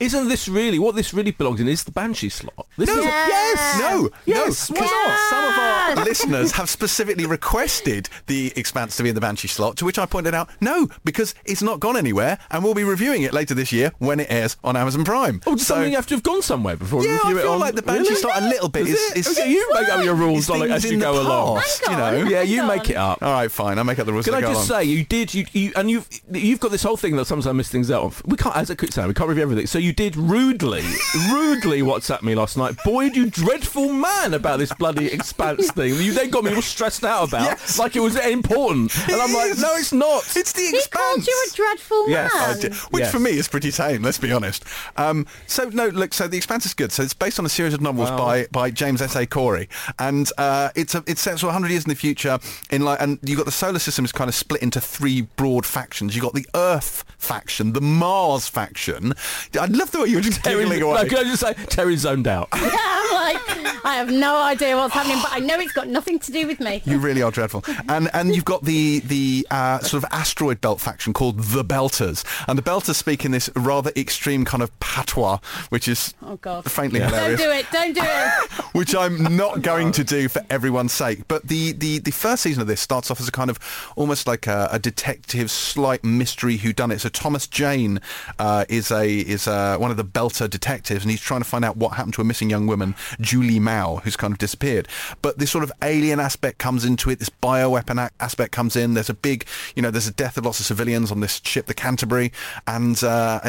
Isn't 0.00 0.28
this 0.28 0.48
really 0.48 0.78
what 0.78 0.94
this 0.96 1.12
really 1.14 1.30
belongs 1.30 1.60
in? 1.60 1.68
Is 1.68 1.84
the 1.84 1.90
Banshee 1.92 2.28
slot? 2.28 2.66
This 2.76 2.88
No, 2.88 2.98
is 2.98 3.04
yes, 3.04 3.78
no, 3.80 4.10
Yes, 4.26 4.70
no. 4.70 4.80
why 4.80 4.86
not? 4.86 5.18
Some 5.30 5.44
of 5.44 5.98
our 5.98 6.04
listeners 6.04 6.52
have 6.58 6.68
specifically 6.68 7.26
requested 7.26 8.08
the 8.26 8.52
Expanse 8.56 8.96
to 8.96 9.02
be 9.02 9.08
in 9.10 9.14
the 9.14 9.20
Banshee 9.20 9.48
slot, 9.48 9.76
to 9.78 9.84
which 9.84 9.98
I 9.98 10.06
pointed 10.06 10.34
out, 10.34 10.48
no, 10.60 10.88
because 11.04 11.34
it's 11.44 11.62
not 11.62 11.80
gone 11.80 11.96
anywhere, 11.96 12.38
and 12.50 12.64
we'll 12.64 12.74
be 12.74 12.84
reviewing 12.84 13.22
it 13.22 13.32
later 13.32 13.54
this 13.54 13.72
year 13.72 13.92
when 13.98 14.20
it 14.20 14.26
airs 14.30 14.56
on 14.64 14.76
Amazon 14.76 15.04
Prime. 15.04 15.40
Oh, 15.46 15.54
does 15.54 15.66
something 15.66 15.92
have 15.92 16.06
to 16.08 16.14
have 16.14 16.22
gone 16.22 16.42
somewhere 16.42 16.76
before 16.76 17.00
we 17.00 17.06
Yeah, 17.06 17.18
I 17.24 17.28
review 17.28 17.38
it 17.38 17.42
feel 17.42 17.52
on? 17.52 17.60
like 17.60 17.74
the 17.74 17.82
Banshee 17.82 18.08
Really? 18.10 18.20
slot 18.20 18.42
a 18.42 18.46
little 18.48 18.68
bit 18.68 18.82
Is 18.88 18.94
is, 18.94 19.10
it? 19.10 19.16
is 19.18 19.38
Okay, 19.38 19.50
you 19.50 19.70
make 19.74 19.88
up 19.88 20.04
your 20.04 20.14
rules 20.14 20.48
it 20.50 20.70
as 20.70 20.84
you 20.84 20.98
go 20.98 21.14
the 21.14 21.20
along. 21.22 21.62
You 21.88 21.96
know. 21.96 22.12
Yeah, 22.28 22.42
you 22.42 22.66
make 22.66 22.90
it 22.90 22.96
up. 22.96 23.22
All 23.22 23.32
right, 23.32 23.50
fine. 23.50 23.78
I'll 23.78 23.84
make 23.84 23.98
up 23.98 24.06
the 24.06 24.12
rules. 24.12 24.24
Can 24.24 24.34
I 24.34 24.40
just 24.40 24.68
along. 24.70 24.82
say 24.82 24.84
you 24.84 25.04
did 25.04 25.32
you, 25.34 25.44
you 25.52 25.72
and 25.76 25.90
you've 25.90 26.08
you've 26.32 26.60
got 26.60 26.70
this 26.70 26.82
whole 26.82 26.96
thing 26.96 27.16
that 27.16 27.26
sometimes 27.26 27.46
I 27.46 27.52
miss 27.52 27.68
things 27.68 27.90
out 27.90 28.02
of. 28.02 28.22
We 28.26 28.36
can't 28.36 28.56
as 28.56 28.70
a 28.70 28.76
quick 28.76 28.92
sound, 28.92 29.08
we 29.08 29.14
can't 29.14 29.28
review 29.28 29.42
everything. 29.42 29.63
So 29.64 29.78
you 29.78 29.92
did 29.92 30.16
rudely, 30.16 30.82
rudely 31.30 31.80
WhatsApp 31.80 32.22
me 32.22 32.34
last 32.34 32.56
night. 32.56 32.76
Boyd, 32.84 33.16
you 33.16 33.30
dreadful 33.30 33.92
man 33.92 34.34
about 34.34 34.58
this 34.58 34.72
bloody 34.74 35.06
expanse 35.06 35.70
thing. 35.70 35.94
You 35.94 36.12
then 36.12 36.30
got 36.30 36.44
me 36.44 36.54
all 36.54 36.62
stressed 36.62 37.04
out 37.04 37.28
about 37.28 37.44
Yes. 37.44 37.78
like 37.78 37.96
it 37.96 38.00
was 38.00 38.16
important. 38.26 38.96
And 39.08 39.20
I'm 39.20 39.32
like, 39.32 39.56
no, 39.58 39.74
it's 39.76 39.92
not. 39.92 40.24
It's 40.36 40.52
the 40.52 40.68
expanse. 40.68 40.84
He 40.84 40.88
called 40.90 41.26
you 41.26 41.46
a 41.50 41.54
dreadful 41.56 42.08
Yes, 42.10 42.30
I 42.34 42.46
man. 42.52 42.60
did. 42.60 42.74
Which 42.74 43.02
Yes. 43.04 43.12
for 43.12 43.18
me 43.18 43.30
is 43.30 43.48
pretty 43.48 43.70
tame, 43.72 44.02
let's 44.02 44.18
be 44.18 44.32
honest. 44.32 44.64
Um, 44.96 45.26
so 45.46 45.64
no, 45.70 45.88
look, 45.88 46.12
so 46.14 46.28
the 46.28 46.36
Expanse 46.36 46.66
is 46.66 46.74
good. 46.74 46.92
So 46.92 47.02
it's 47.02 47.14
based 47.14 47.38
on 47.38 47.46
a 47.46 47.48
series 47.48 47.74
of 47.74 47.80
novels 47.80 48.10
Wow. 48.10 48.16
by 48.18 48.46
by 48.52 48.70
James 48.70 49.00
S. 49.00 49.16
A. 49.16 49.26
Corey, 49.26 49.68
and 49.98 50.30
uh, 50.38 50.70
it's 50.74 50.94
a, 50.94 51.02
it's 51.06 51.20
set 51.20 51.38
for 51.40 51.46
100 51.46 51.70
years 51.70 51.84
in 51.84 51.88
the 51.88 51.94
future. 51.96 52.38
In 52.70 52.82
like, 52.84 53.00
and 53.00 53.18
you've 53.22 53.38
got 53.38 53.46
the 53.46 53.52
solar 53.52 53.78
system 53.78 54.04
is 54.04 54.12
kind 54.12 54.28
of 54.28 54.34
split 54.34 54.62
into 54.62 54.80
three 54.80 55.22
broad 55.22 55.64
factions. 55.64 56.14
You've 56.14 56.24
got 56.24 56.34
the 56.34 56.46
Earth 56.54 57.04
faction, 57.18 57.72
the 57.72 57.80
Mars 57.80 58.46
faction. 58.48 59.14
I 59.56 59.66
love 59.66 59.90
the 59.90 60.00
way 60.00 60.08
you 60.08 60.16
were 60.16 60.22
just 60.22 60.42
Terri, 60.42 60.60
giggling 60.60 60.80
no, 60.80 60.90
away. 60.92 61.08
can 61.08 61.18
I 61.18 61.22
just 61.24 61.40
say 61.40 61.54
Terri 61.54 61.96
zoned 61.96 62.26
out? 62.26 62.48
I'm 62.52 63.12
like, 63.14 63.84
I 63.84 63.94
have 63.96 64.10
no 64.10 64.36
idea 64.42 64.76
what's 64.76 64.94
happening, 64.94 65.18
but 65.22 65.32
I 65.32 65.38
know 65.40 65.58
it's 65.60 65.72
got 65.72 65.88
nothing 65.88 66.18
to 66.20 66.32
do 66.32 66.46
with 66.46 66.60
me. 66.60 66.82
You 66.84 66.98
really 66.98 67.22
are 67.22 67.30
dreadful. 67.30 67.64
And 67.88 68.10
and 68.14 68.34
you've 68.34 68.44
got 68.44 68.64
the 68.64 69.00
the 69.00 69.46
uh, 69.50 69.78
sort 69.80 70.02
of 70.02 70.08
asteroid 70.12 70.60
belt 70.60 70.80
faction 70.80 71.12
called 71.12 71.38
the 71.38 71.64
Belters, 71.64 72.24
and 72.48 72.58
the 72.58 72.62
Belters 72.62 72.94
speak 72.96 73.24
in 73.24 73.30
this 73.32 73.50
rather 73.56 73.92
extreme 73.96 74.44
kind 74.44 74.62
of 74.62 74.76
patois, 74.80 75.38
which 75.68 75.88
is 75.88 76.14
Oh 76.22 76.36
God! 76.36 76.70
faintly 76.70 77.00
hilarious. 77.00 77.40
Don't 77.40 77.50
do 77.50 77.56
it! 77.58 77.66
Don't 77.72 77.92
do 77.94 78.00
it! 78.02 78.50
which 78.74 78.94
I'm 78.94 79.36
not 79.36 79.62
going 79.62 79.92
to 79.92 80.04
do 80.04 80.28
for 80.28 80.42
everyone's 80.50 80.92
sake. 80.92 81.26
But 81.28 81.46
the, 81.48 81.72
the, 81.72 81.98
the 81.98 82.10
first 82.10 82.42
season 82.42 82.60
of 82.60 82.66
this 82.66 82.80
starts 82.80 83.10
off 83.10 83.20
as 83.20 83.28
a 83.28 83.32
kind 83.32 83.50
of 83.50 83.58
almost 83.96 84.26
like 84.26 84.46
a, 84.46 84.68
a 84.72 84.78
detective, 84.78 85.50
slight 85.50 86.02
mystery 86.04 86.58
whodunit. 86.58 87.00
So 87.00 87.08
Thomas 87.08 87.46
Jane 87.46 88.00
uh, 88.38 88.64
is 88.68 88.90
a 88.90 89.08
is 89.08 89.43
uh 89.46 89.76
one 89.78 89.90
of 89.90 89.96
the 89.96 90.04
Belter 90.04 90.48
detectives, 90.48 91.04
and 91.04 91.10
he's 91.10 91.20
trying 91.20 91.40
to 91.40 91.48
find 91.48 91.64
out 91.64 91.76
what 91.76 91.94
happened 91.94 92.14
to 92.14 92.20
a 92.20 92.24
missing 92.24 92.50
young 92.50 92.66
woman, 92.66 92.94
Julie 93.20 93.58
Mao, 93.60 93.96
who's 94.04 94.16
kind 94.16 94.32
of 94.32 94.38
disappeared. 94.38 94.88
But 95.22 95.38
this 95.38 95.50
sort 95.50 95.64
of 95.64 95.72
alien 95.82 96.20
aspect 96.20 96.58
comes 96.58 96.84
into 96.84 97.10
it. 97.10 97.18
This 97.18 97.30
bioweapon 97.30 98.10
aspect 98.20 98.52
comes 98.52 98.76
in. 98.76 98.94
There's 98.94 99.10
a 99.10 99.14
big, 99.14 99.46
you 99.74 99.82
know, 99.82 99.90
there's 99.90 100.08
a 100.08 100.12
death 100.12 100.36
of 100.36 100.44
lots 100.44 100.60
of 100.60 100.66
civilians 100.66 101.10
on 101.10 101.20
this 101.20 101.40
ship, 101.44 101.66
the 101.66 101.74
Canterbury, 101.74 102.32
and 102.66 103.02
uh, 103.02 103.40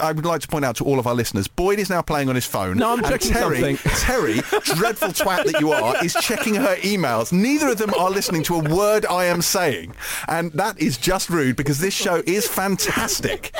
I- 0.00 0.12
would 0.12 0.26
like 0.26 0.40
to 0.42 0.48
point 0.48 0.64
out 0.64 0.76
to 0.76 0.84
all 0.84 0.98
of 0.98 1.06
our 1.06 1.14
listeners, 1.14 1.48
Boyd 1.48 1.78
is 1.78 1.88
now 1.90 2.02
playing 2.02 2.28
on 2.28 2.34
his 2.34 2.46
phone. 2.46 2.76
No, 2.78 2.92
I'm 2.92 2.98
and 2.98 3.08
checking 3.08 3.30
Terri, 3.32 3.76
something. 3.76 3.76
Terri, 4.04 4.76
dreadful 4.76 5.08
twat 5.10 5.44
that 5.50 5.60
you 5.60 5.72
are, 5.72 6.02
is 6.04 6.14
checking 6.20 6.54
her 6.56 6.76
emails. 6.76 7.32
Neither 7.32 7.68
of 7.68 7.78
them 7.78 7.92
are 7.94 8.10
listening 8.10 8.42
to 8.44 8.56
a 8.56 8.74
word 8.74 9.06
I 9.06 9.26
am 9.26 9.42
saying. 9.42 9.94
And 10.28 10.52
that 10.52 10.78
is 10.80 10.98
just 10.98 11.30
rude 11.30 11.56
because 11.56 11.78
this 11.78 11.94
show 11.94 12.22
is 12.26 12.46
fantastic. 12.46 13.54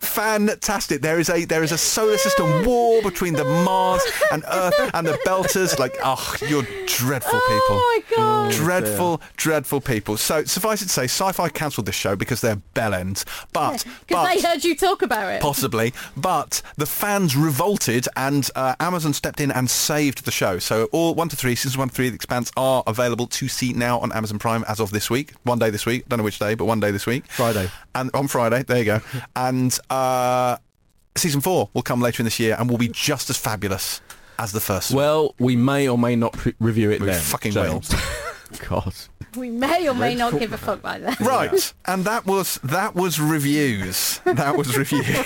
Fantastic. 0.00 1.02
There 1.02 1.18
is 1.18 1.28
a 1.30 1.44
there 1.44 1.62
is 1.62 1.72
a 1.72 1.78
solar 1.78 2.18
system 2.18 2.64
war 2.64 3.02
between 3.02 3.34
the 3.34 3.44
Mars 3.44 4.02
and 4.32 4.44
Earth 4.50 4.74
and 4.94 5.06
the 5.06 5.18
Belters. 5.26 5.78
Like, 5.78 5.96
oh, 6.02 6.34
you're 6.48 6.62
dreadful 6.86 7.38
people. 7.38 7.76
Oh 7.80 8.02
my 8.10 8.16
God! 8.16 8.52
Dreadful, 8.52 9.20
dreadful 9.36 9.80
people. 9.80 10.16
So 10.16 10.44
suffice 10.44 10.82
it 10.82 10.86
to 10.86 10.90
say, 10.90 11.04
Syfy 11.04 11.52
cancelled 11.52 11.86
this 11.86 11.94
show 11.94 12.16
because 12.16 12.40
they're 12.40 12.60
bellends. 12.74 13.24
But, 13.52 13.84
Because 14.08 14.26
but 14.26 14.34
they 14.34 14.40
heard 14.40 14.64
you 14.64 14.74
talk 14.76 15.02
about 15.02 15.32
it. 15.32 15.42
Possibly, 15.42 15.92
but 16.16 16.62
the 16.76 16.86
fans 16.86 17.36
revolted, 17.36 18.06
and 18.16 18.48
uh, 18.54 18.74
Amazon 18.80 19.12
stepped 19.12 19.40
in 19.40 19.50
and 19.50 19.68
saved 19.68 20.24
the 20.24 20.30
show. 20.30 20.58
So 20.58 20.84
all 20.92 21.14
one 21.14 21.28
to 21.28 21.36
three, 21.36 21.54
seasons 21.54 21.76
one 21.76 21.88
to 21.88 21.94
three, 21.94 22.06
of 22.06 22.12
The 22.12 22.16
Expanse 22.16 22.50
are 22.56 22.82
available 22.86 23.26
to 23.26 23.48
see 23.48 23.72
now 23.72 23.98
on 24.00 24.12
Amazon 24.12 24.38
Prime 24.38 24.64
as 24.68 24.80
of 24.80 24.90
this 24.90 25.10
week. 25.10 25.32
One 25.44 25.58
day 25.58 25.70
this 25.70 25.84
week, 25.86 26.08
don't 26.08 26.18
know 26.18 26.24
which 26.24 26.38
day, 26.38 26.54
but 26.54 26.64
one 26.64 26.80
day 26.80 26.90
this 26.90 27.06
week. 27.06 27.24
Friday. 27.30 27.70
and 27.94 28.10
on 28.14 28.28
Friday. 28.28 28.62
There 28.62 28.78
you 28.78 28.84
go. 28.84 29.00
and 29.36 29.78
uh, 29.90 30.56
season 31.16 31.40
four 31.40 31.68
will 31.74 31.82
come 31.82 32.00
later 32.00 32.20
in 32.22 32.24
this 32.24 32.38
year, 32.40 32.56
and 32.58 32.68
will 32.70 32.78
be 32.78 32.88
just 32.88 33.30
as 33.30 33.36
fabulous 33.36 34.00
as 34.38 34.52
the 34.52 34.60
first. 34.60 34.92
Well, 34.92 35.34
we 35.38 35.56
may 35.56 35.88
or 35.88 35.98
may 35.98 36.16
not 36.16 36.32
pre- 36.34 36.54
review 36.60 36.90
it 36.90 37.00
We 37.00 37.06
then. 37.06 37.20
fucking 37.20 37.52
James. 37.52 37.92
God. 38.68 38.94
We 39.36 39.50
may 39.50 39.86
or 39.88 39.94
may 39.94 40.14
not 40.14 40.38
give 40.38 40.52
a 40.52 40.58
fuck 40.58 40.80
by 40.80 40.98
then. 40.98 41.14
Right, 41.20 41.72
and 41.86 42.04
that 42.06 42.24
was 42.24 42.58
that 42.64 42.94
was 42.94 43.20
reviews. 43.20 44.20
That 44.24 44.56
was 44.56 44.76
reviews. 44.76 45.04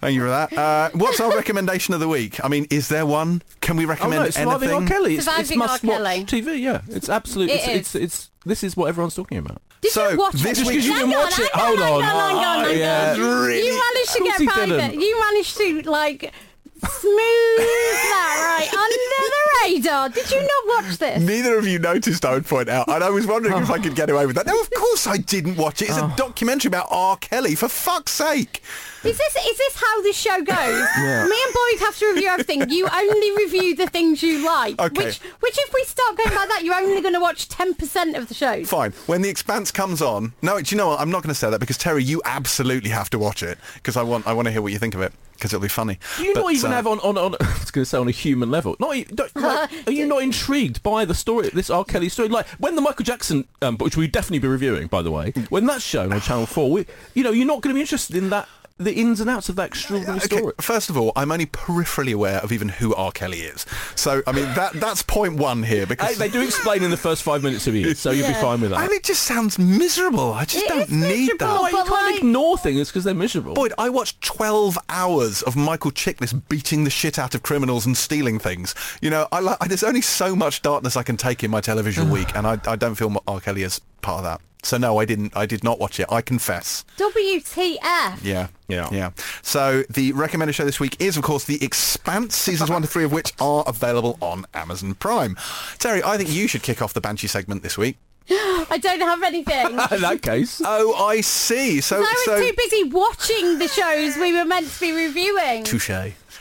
Thank 0.00 0.14
you 0.14 0.20
for 0.20 0.28
that. 0.28 0.52
Uh, 0.52 0.90
what's 0.94 1.20
our 1.20 1.34
recommendation 1.34 1.94
of 1.94 2.00
the 2.00 2.08
week? 2.08 2.42
I 2.44 2.48
mean, 2.48 2.66
is 2.70 2.88
there 2.88 3.06
one? 3.06 3.42
Can 3.60 3.76
we 3.76 3.84
recommend 3.84 4.20
Oh 4.20 4.22
recommend 4.22 4.22
no, 4.22 4.26
it's 4.28 4.36
Surviving? 4.36 4.70
R. 4.70 4.86
Kelly. 4.88 5.14
It's, 5.16 5.26
it's 5.26 5.48
Surviving 5.48 5.60
R. 5.62 5.66
must 5.68 5.84
watch 5.84 5.96
Kelly. 5.98 6.24
TV. 6.42 6.60
Yeah, 6.60 6.80
it's 6.88 7.08
absolutely. 7.08 7.54
It 7.56 7.68
it's, 7.68 7.94
is. 7.94 8.02
it's 8.02 8.14
it's 8.16 8.30
this 8.44 8.62
is 8.64 8.76
what 8.76 8.88
everyone's 8.88 9.14
talking 9.14 9.38
about. 9.38 9.60
Did 9.80 9.92
So, 9.92 10.08
you 10.10 10.18
watch 10.18 10.34
this 10.34 10.60
it? 10.60 10.66
week- 10.66 10.82
you 10.84 10.94
didn't 10.94 11.10
watch 11.10 11.38
it, 11.38 11.50
hold 11.52 11.78
on. 11.80 12.02
hang 12.02 12.36
on, 12.36 12.64
Oh, 12.64 12.68
hang 12.68 12.78
yeah. 12.78 13.12
on. 13.14 13.20
Really? 13.20 13.66
You 13.66 13.72
managed 13.94 14.12
to 14.12 14.24
get 14.24 14.40
he 14.40 14.46
private. 14.46 14.94
You 14.94 15.20
managed 15.20 15.56
to 15.58 15.82
like 15.90 16.32
smooth 16.80 17.58
that 17.58 18.58
right 18.58 18.72
under 18.72 19.76
the 19.76 19.80
radar. 19.80 20.08
Did 20.10 20.30
you 20.30 20.40
not 20.40 20.84
watch 20.84 20.98
this? 20.98 21.22
Neither 21.22 21.58
of 21.58 21.66
you 21.66 21.78
noticed, 21.78 22.24
I 22.24 22.34
would 22.34 22.46
point 22.46 22.68
out. 22.68 22.88
And 22.88 23.02
I 23.02 23.10
was 23.10 23.26
wondering 23.26 23.62
if 23.62 23.70
I 23.70 23.78
could 23.78 23.94
get 23.94 24.10
away 24.10 24.26
with 24.26 24.36
that. 24.36 24.46
No, 24.46 24.58
of 24.60 24.70
course 24.70 25.06
I 25.06 25.16
didn't 25.18 25.56
watch 25.56 25.82
it. 25.82 25.88
It's 25.88 25.98
Oh. 25.98 26.06
a 26.12 26.14
documentary 26.16 26.68
about 26.68 26.88
R. 26.90 27.16
Kelly, 27.16 27.54
for 27.54 27.68
fuck's 27.68 28.12
sake. 28.12 28.62
Is 29.06 29.18
this 29.18 29.36
is 29.36 29.58
this 29.58 29.76
how 29.76 30.02
this 30.02 30.16
show 30.16 30.36
goes? 30.42 30.88
Me 30.96 31.36
and 31.44 31.54
Boyd 31.54 31.80
have 31.80 31.96
to 31.98 32.06
review 32.06 32.28
everything. 32.28 32.68
You 32.68 32.88
only 32.92 33.36
review 33.44 33.76
the 33.76 33.86
things 33.86 34.22
you 34.22 34.44
like. 34.44 34.80
Okay. 34.80 35.06
Which, 35.06 35.18
which 35.40 35.58
if 35.58 35.74
we 35.74 35.84
start 35.84 36.16
going 36.16 36.34
like 36.34 36.48
that, 36.48 36.64
you're 36.64 36.74
only 36.74 37.00
going 37.00 37.14
to 37.14 37.20
watch 37.20 37.48
10% 37.48 38.16
of 38.16 38.28
the 38.28 38.34
shows. 38.34 38.68
Fine. 38.68 38.92
When 39.06 39.22
The 39.22 39.28
Expanse 39.28 39.70
comes 39.70 40.02
on, 40.02 40.32
no, 40.42 40.60
do 40.60 40.74
you 40.74 40.78
know 40.78 40.88
what? 40.88 41.00
I'm 41.00 41.10
not 41.10 41.22
going 41.22 41.30
to 41.32 41.38
say 41.38 41.50
that 41.50 41.60
because 41.60 41.78
Terri, 41.78 42.04
you 42.04 42.20
absolutely 42.24 42.90
have 42.90 43.10
to 43.10 43.18
watch 43.18 43.42
it 43.42 43.58
because 43.74 43.96
I 43.96 44.02
want 44.02 44.26
I 44.26 44.32
want 44.32 44.46
to 44.46 44.52
hear 44.52 44.62
what 44.62 44.72
you 44.72 44.78
think 44.78 44.94
of 44.94 45.00
it 45.00 45.12
because 45.34 45.52
it'll 45.52 45.62
be 45.62 45.68
funny. 45.68 45.98
You 46.18 46.32
But, 46.34 46.40
not 46.42 46.52
even 46.54 46.72
uh, 46.72 46.74
have 46.74 46.86
on, 46.86 46.98
on, 47.00 47.18
on 47.18 47.34
I 47.40 47.58
was 47.60 47.70
going 47.70 47.84
to 47.84 47.88
say 47.88 47.98
on 47.98 48.08
a 48.08 48.12
human 48.12 48.50
level. 48.50 48.74
Not 48.80 48.96
e- 48.96 49.04
don't, 49.04 49.34
like, 49.36 49.70
are 49.86 49.92
you 49.92 50.06
not 50.06 50.22
intrigued 50.22 50.82
by 50.82 51.04
the 51.04 51.14
story, 51.14 51.50
this 51.50 51.70
R. 51.70 51.84
Kelly 51.84 52.08
story? 52.08 52.28
Like 52.28 52.46
when 52.58 52.74
the 52.74 52.80
Michael 52.80 53.04
Jackson, 53.04 53.46
um, 53.62 53.76
which 53.78 53.96
we 53.96 54.06
definitely 54.08 54.38
be 54.40 54.48
reviewing, 54.48 54.86
by 54.88 55.02
the 55.02 55.10
way, 55.10 55.32
when 55.50 55.66
that's 55.66 55.84
shown 55.84 56.12
on 56.12 56.20
Channel 56.20 56.46
Four, 56.46 56.70
we, 56.70 56.86
you 57.14 57.22
know, 57.22 57.30
you're 57.30 57.46
not 57.46 57.60
going 57.60 57.74
to 57.74 57.74
be 57.74 57.80
interested 57.82 58.16
in 58.16 58.30
that, 58.30 58.48
the 58.78 58.92
ins 58.94 59.20
and 59.20 59.30
outs 59.30 59.48
of 59.48 59.56
that 59.56 59.68
extraordinary 59.68 60.18
Okay, 60.18 60.36
story. 60.36 60.52
first 60.60 60.90
of 60.90 60.98
all, 60.98 61.12
I'm 61.16 61.32
only 61.32 61.46
peripherally 61.46 62.12
aware 62.12 62.38
of 62.40 62.52
even 62.52 62.68
who 62.68 62.94
R. 62.94 63.10
Kelly 63.10 63.38
is. 63.40 63.64
So, 63.94 64.22
I 64.26 64.32
mean, 64.32 64.44
that 64.54 64.74
that's 64.74 65.02
point 65.02 65.36
one 65.36 65.62
here 65.62 65.86
because... 65.86 66.08
Hey, 66.10 66.14
they 66.14 66.28
do 66.28 66.42
explain 66.42 66.82
in 66.82 66.90
the 66.90 66.96
first 66.98 67.22
five 67.22 67.42
minutes 67.42 67.66
of 67.66 67.74
it, 67.74 67.96
so 67.96 68.10
you'll 68.10 68.28
be 68.28 68.34
fine 68.34 68.60
with 68.60 68.72
that. 68.72 68.82
and 68.82 68.92
it 68.92 69.02
just 69.02 69.22
sounds 69.22 69.58
miserable. 69.58 70.32
I 70.34 70.44
just 70.44 70.64
It 70.64 70.68
don't 70.68 70.90
need 70.90 71.30
that. 71.38 71.60
Why 71.60 71.70
you 71.70 71.76
can't 71.76 71.90
like- 71.90 72.16
ignore 72.18 72.58
things 72.58 72.88
because 72.88 73.04
they're 73.04 73.14
miserable. 73.14 73.54
Boyd, 73.54 73.72
I 73.78 73.88
watched 73.88 74.20
12 74.20 74.78
hours 74.90 75.40
of 75.42 75.56
Michael 75.56 75.90
Chiklis 75.90 76.34
beating 76.48 76.84
the 76.84 76.90
shit 76.90 77.18
out 77.18 77.34
of 77.34 77.42
criminals 77.42 77.86
and 77.86 77.96
stealing 77.96 78.38
things. 78.38 78.74
You 79.00 79.08
know, 79.08 79.26
I 79.32 79.40
like, 79.40 79.58
there's 79.60 79.84
only 79.84 80.02
so 80.02 80.36
much 80.36 80.60
darkness 80.60 80.96
I 80.98 81.02
can 81.02 81.16
take 81.16 81.42
in 81.42 81.50
my 81.50 81.62
television 81.62 82.10
week, 82.16 82.36
and 82.36 82.46
I, 82.46 82.60
I 82.66 82.76
don't 82.76 82.94
feel 82.94 83.22
R. 83.26 83.40
Kelly 83.40 83.62
is 83.62 83.80
part 84.02 84.18
of 84.18 84.24
that. 84.24 84.40
So 84.62 84.78
no, 84.78 84.98
I 84.98 85.04
didn't. 85.04 85.36
I 85.36 85.46
did 85.46 85.62
not 85.62 85.78
watch 85.78 86.00
it. 86.00 86.06
I 86.10 86.20
confess. 86.22 86.84
WTF. 86.98 87.78
Yeah. 88.22 88.48
Yeah. 88.68 88.88
Yeah. 88.90 89.10
So 89.42 89.84
the 89.88 90.10
recommended 90.12 90.54
show 90.54 90.64
this 90.64 90.80
week 90.80 90.96
is, 91.00 91.16
of 91.16 91.22
course, 91.22 91.44
The 91.44 91.62
Expanse, 91.64 92.34
seasons 92.34 92.68
one 92.70 92.82
to 92.82 92.88
three 92.88 93.04
of 93.04 93.12
which 93.12 93.32
are 93.40 93.62
available 93.66 94.18
on 94.20 94.44
Amazon 94.54 94.94
Prime. 94.94 95.36
Terri, 95.78 96.02
I 96.02 96.16
think 96.16 96.30
you 96.32 96.48
should 96.48 96.62
kick 96.64 96.82
off 96.82 96.94
the 96.94 97.00
Banshee 97.00 97.28
segment 97.28 97.62
this 97.62 97.78
week. 97.78 97.96
I 98.30 98.78
don't 98.82 99.00
have 99.00 99.22
anything. 99.22 99.66
in 99.92 100.00
that 100.00 100.18
case, 100.20 100.60
Oh, 100.64 100.94
I 100.94 101.20
see. 101.20 101.80
So, 101.80 101.98
I 101.98 102.00
was 102.00 102.24
so 102.24 102.40
too 102.40 102.52
busy 102.56 102.84
watching 102.84 103.58
the 103.60 103.68
shows 103.68 104.16
we 104.16 104.32
were 104.32 104.44
meant 104.44 104.68
to 104.68 104.80
be 104.80 104.92
reviewing. 104.92 105.62
touche. 105.62 105.90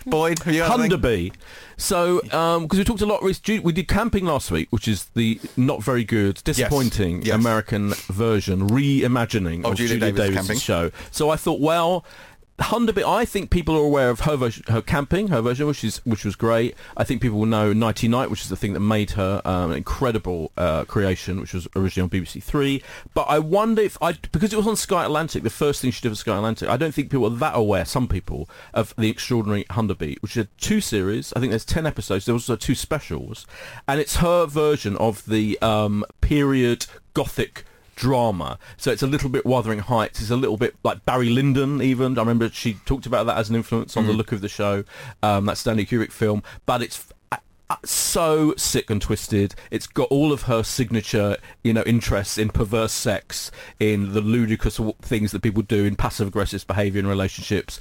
Boyd, 0.07 0.39
have 0.39 0.53
you 0.53 0.61
got 0.61 0.79
anything? 0.79 0.99
Hunderby. 0.99 1.33
So, 1.77 2.21
um, 2.31 2.63
because 2.63 2.79
we 2.79 2.85
talked 2.85 3.01
a 3.01 3.05
lot, 3.05 3.21
we 3.23 3.59
we 3.59 3.73
did 3.73 3.87
Camping 3.87 4.25
last 4.25 4.49
week, 4.51 4.67
which 4.71 4.87
is 4.87 5.05
the 5.13 5.39
not 5.57 5.83
very 5.83 6.03
good, 6.03 6.41
disappointing 6.43 7.21
Yes. 7.23 7.35
American 7.35 7.89
version, 8.09 8.69
reimagining 8.69 9.59
Of 9.65 9.71
of, 9.73 9.77
Julia 9.77 9.99
Julia, 9.99 10.11
Davis' 10.13 10.19
Davis' 10.19 10.35
Camping. 10.35 10.59
show. 10.59 10.91
So 11.11 11.29
I 11.29 11.35
thought, 11.35 11.59
well, 11.59 12.05
Hunderby, 12.57 13.03
I 13.03 13.25
think 13.25 13.49
people 13.49 13.75
are 13.75 13.83
aware 13.83 14.09
of 14.09 14.21
her 14.21 14.37
version, 14.37 14.63
her 14.69 14.81
camping, 14.81 15.27
her 15.27 15.41
version, 15.41 15.67
which 15.67 15.83
is 15.83 15.97
which 16.05 16.23
was 16.23 16.37
great. 16.37 16.73
I 16.95 17.03
think 17.03 17.21
people 17.21 17.39
will 17.39 17.45
know 17.45 17.73
Nighty 17.73 18.07
Night, 18.07 18.29
which 18.29 18.43
is 18.43 18.49
the 18.49 18.55
thing 18.55 18.71
that 18.73 18.79
made 18.79 19.11
her 19.11 19.41
um, 19.43 19.71
an 19.71 19.77
incredible 19.77 20.53
uh, 20.55 20.85
creation, 20.85 21.41
which 21.41 21.53
was 21.53 21.67
originally 21.75 22.05
on 22.05 22.09
BBC 22.09 22.41
Three. 22.41 22.81
But 23.13 23.23
I 23.23 23.39
wonder 23.39 23.81
if 23.81 23.97
I 24.01 24.13
because 24.31 24.53
it 24.53 24.55
was 24.55 24.67
on 24.67 24.77
Sky 24.77 25.03
Atlantic, 25.03 25.43
the 25.43 25.49
first 25.49 25.81
thing 25.81 25.91
she 25.91 26.01
did 26.01 26.09
for 26.09 26.15
Sky 26.15 26.37
Atlantic. 26.37 26.69
I 26.69 26.77
don't 26.77 26.93
think 26.93 27.09
people 27.09 27.25
are 27.25 27.37
that 27.37 27.57
aware. 27.57 27.83
Some 27.83 28.07
people 28.07 28.49
of 28.73 28.93
the 28.97 29.09
Extraordinary 29.09 29.65
Hunderby, 29.65 30.21
which 30.21 30.37
is 30.37 30.47
two 30.57 30.79
series. 30.79 31.33
I 31.33 31.41
think 31.41 31.49
there's 31.49 31.65
ten 31.65 31.85
episodes. 31.85 32.25
There 32.25 32.33
was 32.33 32.49
also 32.49 32.55
two 32.55 32.75
specials, 32.75 33.45
and 33.85 33.99
it's 33.99 34.17
her 34.17 34.45
version 34.45 34.95
of 34.95 35.25
the 35.25 35.61
um, 35.61 36.05
period 36.21 36.85
gothic 37.13 37.65
drama. 37.95 38.59
So 38.77 38.91
it's 38.91 39.03
a 39.03 39.07
little 39.07 39.29
bit 39.29 39.45
Wuthering 39.45 39.79
Heights. 39.79 40.21
It's 40.21 40.29
a 40.29 40.35
little 40.35 40.57
bit 40.57 40.75
like 40.83 41.05
Barry 41.05 41.29
Lyndon 41.29 41.81
even. 41.81 42.17
I 42.17 42.21
remember 42.21 42.49
she 42.49 42.75
talked 42.85 43.05
about 43.05 43.25
that 43.25 43.37
as 43.37 43.49
an 43.49 43.55
influence 43.55 43.97
on 43.97 44.05
the 44.07 44.13
look 44.13 44.31
of 44.31 44.41
the 44.41 44.49
show, 44.49 44.83
um, 45.23 45.45
that 45.45 45.57
Stanley 45.57 45.85
Kubrick 45.85 46.11
film. 46.11 46.43
But 46.65 46.81
it's 46.81 47.07
so 47.83 48.53
sick 48.57 48.89
and 48.89 49.01
twisted. 49.01 49.55
It's 49.71 49.87
got 49.87 50.09
all 50.09 50.31
of 50.31 50.43
her 50.43 50.63
signature, 50.63 51.37
you 51.63 51.73
know, 51.73 51.83
interests 51.83 52.37
in 52.37 52.49
perverse 52.49 52.93
sex, 52.93 53.51
in 53.79 54.13
the 54.13 54.21
ludicrous 54.21 54.79
things 55.01 55.31
that 55.31 55.41
people 55.41 55.63
do 55.63 55.85
in 55.85 55.95
passive 55.95 56.27
aggressive 56.27 56.65
behaviour 56.67 56.99
in 56.99 57.07
relationships, 57.07 57.79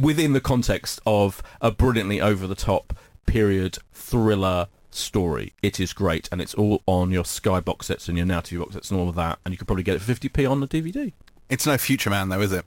within 0.00 0.32
the 0.32 0.40
context 0.40 1.00
of 1.06 1.42
a 1.60 1.70
brilliantly 1.70 2.20
over 2.20 2.46
the 2.46 2.54
top 2.54 2.96
period 3.26 3.78
thriller 3.92 4.68
story. 4.98 5.52
It 5.62 5.80
is 5.80 5.92
great, 5.92 6.28
and 6.32 6.40
it's 6.40 6.54
all 6.54 6.82
on 6.86 7.10
your 7.10 7.24
Sky 7.24 7.60
box 7.60 7.86
sets 7.86 8.08
and 8.08 8.16
your 8.18 8.26
Now 8.26 8.40
TV 8.40 8.58
box 8.60 8.74
sets 8.74 8.90
and 8.90 9.00
all 9.00 9.08
of 9.08 9.14
that, 9.16 9.38
and 9.44 9.52
you 9.52 9.58
could 9.58 9.66
probably 9.66 9.82
get 9.84 9.96
it 9.96 10.00
for 10.02 10.12
50p 10.12 10.50
on 10.50 10.60
the 10.60 10.68
DVD. 10.68 11.12
It's 11.48 11.66
no 11.66 11.78
Future 11.78 12.10
Man, 12.10 12.28
though, 12.28 12.40
is 12.40 12.52
it? 12.52 12.64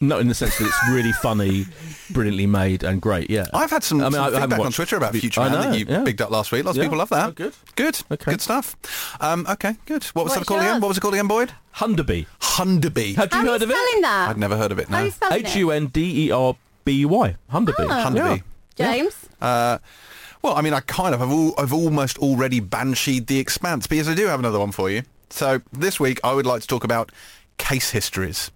Not 0.00 0.20
in 0.20 0.28
the 0.28 0.34
sense 0.34 0.58
that 0.58 0.66
it's 0.66 0.88
really 0.90 1.12
funny, 1.22 1.64
brilliantly 2.10 2.46
made, 2.46 2.82
and 2.82 3.00
great. 3.00 3.30
Yeah, 3.30 3.46
I've 3.54 3.70
had 3.70 3.82
some, 3.84 4.00
I 4.00 4.04
mean, 4.04 4.12
some 4.12 4.22
I- 4.24 4.26
I 4.26 4.30
haven't 4.32 4.50
feedback 4.50 4.66
on 4.66 4.72
Twitter 4.72 4.96
about 4.96 5.14
Future 5.14 5.40
I 5.40 5.48
Man 5.48 5.52
that 5.60 5.68
know, 5.70 5.74
you 5.76 5.86
yeah. 5.88 6.02
bigged 6.02 6.20
up 6.20 6.30
last 6.30 6.52
week. 6.52 6.64
Lots 6.64 6.76
of 6.76 6.82
Yeah. 6.82 6.88
people 6.88 6.98
love 6.98 7.08
that. 7.10 7.28
Oh, 7.28 7.32
good. 7.32 7.54
Good. 7.76 8.02
Okay. 8.10 8.32
Good 8.32 8.40
stuff. 8.42 8.76
Um, 9.20 9.46
okay, 9.48 9.76
good. 9.86 10.04
What 10.06 10.24
was 10.24 10.30
What's 10.32 10.40
that 10.40 10.46
called 10.46 10.60
again? 10.60 10.72
yours? 10.74 10.82
What 10.82 10.88
was 10.88 10.98
it 10.98 11.00
called 11.00 11.14
again, 11.14 11.28
Boyd? 11.28 11.52
Hunderby. 11.76 12.26
Hunderby. 12.40 13.14
Had 13.14 13.32
you 13.32 13.38
How 13.38 13.44
heard 13.46 13.60
you 13.62 13.64
of 13.66 13.70
it? 13.70 13.76
spelling 13.76 14.02
that? 14.02 14.28
I'd 14.30 14.36
never 14.36 14.56
heard 14.58 14.72
of 14.72 14.78
it, 14.78 14.88
How 14.88 14.96
are 14.96 15.00
no. 15.00 15.04
you 15.06 15.10
spelling 15.12 15.40
H 15.46 15.46
it? 15.46 15.56
U 15.56 15.70
N 15.70 15.86
D 15.86 16.26
E 16.26 16.30
R 16.32 16.56
B 16.84 17.04
Y. 17.06 17.36
Hunderby. 17.50 17.86
Ah. 17.88 18.10
Hunderby. 18.10 18.42
James? 18.74 19.14
Uh, 19.40 19.78
well, 20.44 20.54
I 20.56 20.60
mean, 20.60 20.74
I 20.74 20.80
kind 20.80 21.14
of, 21.14 21.22
I've, 21.22 21.30
all, 21.32 21.54
I've 21.58 21.72
almost 21.72 22.18
already 22.18 22.60
bansheed 22.60 23.26
the 23.28 23.38
expanse, 23.38 23.86
but 23.86 23.96
yes, 23.96 24.08
I 24.08 24.14
do 24.14 24.26
have 24.26 24.38
another 24.38 24.58
one 24.60 24.72
for 24.72 24.90
you. 24.90 25.02
So 25.30 25.62
this 25.72 25.98
week, 25.98 26.20
I 26.22 26.34
would 26.34 26.44
like 26.46 26.60
to 26.60 26.66
talk 26.68 26.84
about 26.84 27.10
case 27.58 27.90
histories. 27.90 28.50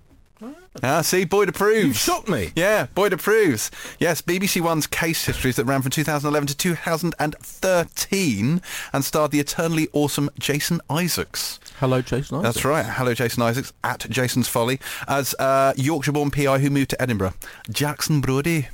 Ah, 0.82 1.01
see, 1.01 1.24
Boyd 1.24 1.49
approves. 1.49 1.84
You've 1.86 1.97
shocked 1.97 2.28
me. 2.28 2.53
Yeah, 2.55 2.86
Boyd 2.95 3.12
approves. 3.12 3.70
Yes, 3.99 4.22
BBC 4.22 4.61
One's 4.61 4.86
case 4.86 5.24
histories 5.24 5.57
that 5.57 5.64
ran 5.64 5.82
from 5.82 5.91
2011 5.91 6.47
to 6.49 6.57
2013 6.57 8.62
and 8.93 9.05
starred 9.05 9.32
the 9.32 9.41
eternally 9.41 9.89
awesome 9.93 10.30
Jason 10.39 10.80
Isaacs. 10.89 11.59
Hello, 11.80 12.01
Jason. 12.03 12.36
Isaac. 12.36 12.45
That's 12.45 12.64
right. 12.64 12.84
Hello, 12.86 13.12
Jason 13.14 13.43
Isaacs 13.43 13.72
at 13.82 14.07
Jason's 14.09 14.47
Folly 14.47 14.78
as 15.09 15.34
uh, 15.41 15.72
Yorkshire-born 15.76 16.30
PI 16.30 16.59
who 16.59 16.70
moved 16.70 16.91
to 16.91 17.03
Edinburgh, 17.03 17.34
Jackson 17.70 18.20
Brodie. 18.20 18.68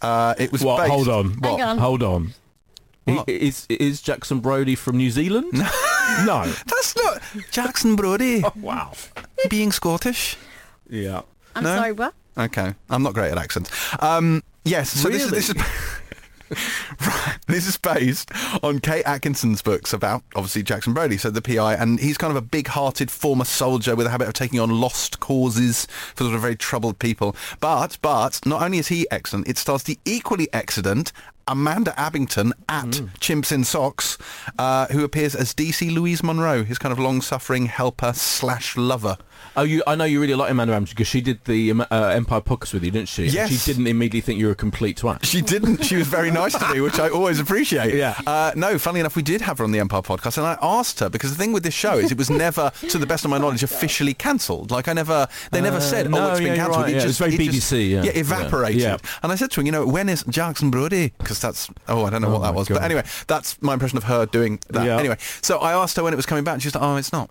Uh, 0.00 0.34
it 0.38 0.52
was 0.52 0.62
What? 0.62 0.78
based- 0.78 0.90
Hold 0.92 1.08
on. 1.08 1.30
What? 1.40 1.58
Hang 1.58 1.62
on. 1.62 1.78
Hold 1.78 2.02
on. 2.02 2.32
What? 3.04 3.28
Is 3.28 3.66
is 3.68 4.00
Jackson 4.00 4.40
Brodie 4.40 4.74
from 4.76 4.96
New 4.96 5.10
Zealand? 5.10 5.52
no. 5.52 6.44
That's 6.66 6.96
not 6.96 7.22
Jackson 7.50 7.96
Brodie 7.96 8.42
Wow. 8.56 8.92
being 9.50 9.72
Scottish. 9.72 10.36
Yeah. 10.88 11.22
I'm 11.54 11.64
No? 11.64 11.76
sorry, 11.76 11.92
what? 11.92 12.14
Okay, 12.36 12.74
I'm 12.90 13.02
not 13.02 13.14
great 13.14 13.30
at 13.30 13.38
accents. 13.38 13.70
Um, 14.00 14.42
yes, 14.64 14.90
so 14.90 15.08
this 15.08 15.22
is 15.24 15.30
this 15.30 15.50
is 15.50 15.56
right, 17.06 17.38
this 17.46 17.66
is 17.66 17.76
based 17.76 18.30
on 18.62 18.78
Kate 18.80 19.04
Atkinson's 19.06 19.62
books 19.62 19.92
about 19.92 20.22
obviously 20.34 20.62
Jackson 20.62 20.92
Brodie, 20.92 21.16
so 21.16 21.30
the 21.30 21.40
PI, 21.40 21.74
and 21.74 21.98
he's 22.00 22.18
kind 22.18 22.30
of 22.30 22.36
a 22.36 22.42
big-hearted 22.42 23.10
former 23.10 23.44
soldier 23.44 23.94
with 23.96 24.06
a 24.06 24.10
habit 24.10 24.28
of 24.28 24.34
taking 24.34 24.58
on 24.60 24.68
lost 24.80 25.20
causes 25.20 25.86
for 26.14 26.24
sort 26.24 26.34
of 26.34 26.40
very 26.42 26.56
troubled 26.56 26.98
people. 26.98 27.36
But 27.60 27.98
but 28.02 28.40
not 28.44 28.62
only 28.62 28.78
is 28.78 28.88
he 28.88 29.06
excellent, 29.10 29.48
it 29.48 29.56
stars 29.58 29.84
the 29.84 29.98
equally 30.04 30.48
excellent 30.52 31.12
Amanda 31.48 31.92
Abbington 31.96 32.52
at 32.68 32.86
Chimps 33.20 33.52
in 33.52 33.64
Socks, 33.64 34.18
uh, 34.58 34.86
who 34.86 35.04
appears 35.04 35.34
as 35.34 35.54
DC 35.54 35.92
Louise 35.94 36.22
Monroe, 36.22 36.64
his 36.64 36.78
kind 36.78 36.92
of 36.92 36.98
long-suffering 36.98 37.66
helper 37.66 38.12
slash 38.14 38.76
lover. 38.76 39.16
Oh, 39.56 39.62
you! 39.62 39.82
I 39.86 39.94
know 39.94 40.04
you 40.04 40.20
really 40.20 40.34
like 40.34 40.50
Amanda 40.50 40.72
Ramsey 40.72 40.90
because 40.94 41.06
she 41.06 41.20
did 41.20 41.44
the 41.44 41.70
um, 41.70 41.80
uh, 41.82 41.84
Empire 42.14 42.40
podcast 42.40 42.72
with 42.74 42.82
you, 42.82 42.90
didn't 42.90 43.08
she? 43.08 43.26
Yes. 43.26 43.50
She 43.50 43.72
didn't 43.72 43.86
immediately 43.86 44.20
think 44.20 44.40
you 44.40 44.46
were 44.46 44.52
a 44.52 44.56
complete 44.56 44.96
twat. 44.98 45.24
She 45.24 45.42
didn't. 45.42 45.84
She 45.84 45.94
was 45.96 46.08
very 46.08 46.30
nice 46.32 46.54
to 46.58 46.72
me, 46.72 46.80
which 46.80 46.98
I 46.98 47.08
always 47.08 47.38
appreciate. 47.40 47.94
Yeah. 48.04 48.18
Uh, 48.26 48.50
no, 48.56 48.78
funnily 48.78 49.00
enough, 49.00 49.14
we 49.14 49.22
did 49.22 49.40
have 49.42 49.58
her 49.58 49.64
on 49.64 49.70
the 49.70 49.78
Empire 49.78 50.02
podcast, 50.02 50.38
and 50.38 50.46
I 50.46 50.58
asked 50.60 50.98
her 51.00 51.08
because 51.08 51.30
the 51.30 51.36
thing 51.36 51.52
with 51.52 51.62
this 51.62 51.74
show 51.74 51.98
is 51.98 52.10
it 52.10 52.18
was 52.18 52.30
never, 52.30 52.72
to 52.88 52.98
the 52.98 53.06
best 53.06 53.24
of 53.24 53.30
my 53.30 53.38
knowledge, 53.38 53.62
officially 53.62 54.14
cancelled. 54.14 54.70
Like 54.72 54.88
I 54.88 54.92
never, 54.94 55.28
they 55.52 55.60
never 55.60 55.76
Uh, 55.76 55.80
said, 55.80 56.10
no, 56.10 56.28
"Oh, 56.28 56.30
it's 56.30 56.40
been 56.40 56.48
yeah, 56.48 56.54
you're 56.54 56.64
cancelled." 56.64 56.84
right, 56.86 56.94
yeah, 56.94 57.02
it's 57.06 57.18
very 57.18 57.34
it 57.34 57.38
just- 57.52 57.72
BBC, 57.72 57.90
yeah. 57.90 58.02
evaporated. 58.14 58.80
Yeah. 58.80 58.96
And 59.22 59.30
I 59.30 59.36
said 59.36 59.50
to 59.52 59.60
her, 59.60 59.64
you 59.66 59.72
know, 59.72 59.86
when 59.86 60.08
is 60.08 60.24
Jackson 60.24 60.70
Brodie? 60.70 61.12
Because 61.40 61.66
that's 61.68 61.70
oh, 61.88 62.04
I 62.04 62.10
don't 62.10 62.22
know 62.22 62.28
Oh 62.28 62.32
what 62.34 62.38
that 62.40 62.52
my 62.52 62.58
was, 62.58 62.68
but 62.68 62.82
anyway, 62.82 63.04
that's 63.26 63.60
my 63.62 63.72
impression 63.74 63.98
of 63.98 64.04
her 64.04 64.26
doing 64.26 64.60
that. 64.70 64.84
Yeah. 64.86 64.98
Anyway, 64.98 65.16
so 65.42 65.58
I 65.58 65.72
asked 65.72 65.96
her 65.96 66.02
when 66.02 66.12
it 66.12 66.16
was 66.16 66.26
coming 66.26 66.44
back, 66.44 66.54
and 66.54 66.62
she's 66.62 66.74
like, 66.74 66.82
"Oh, 66.84 66.96
it's 66.96 67.12
not." 67.12 67.30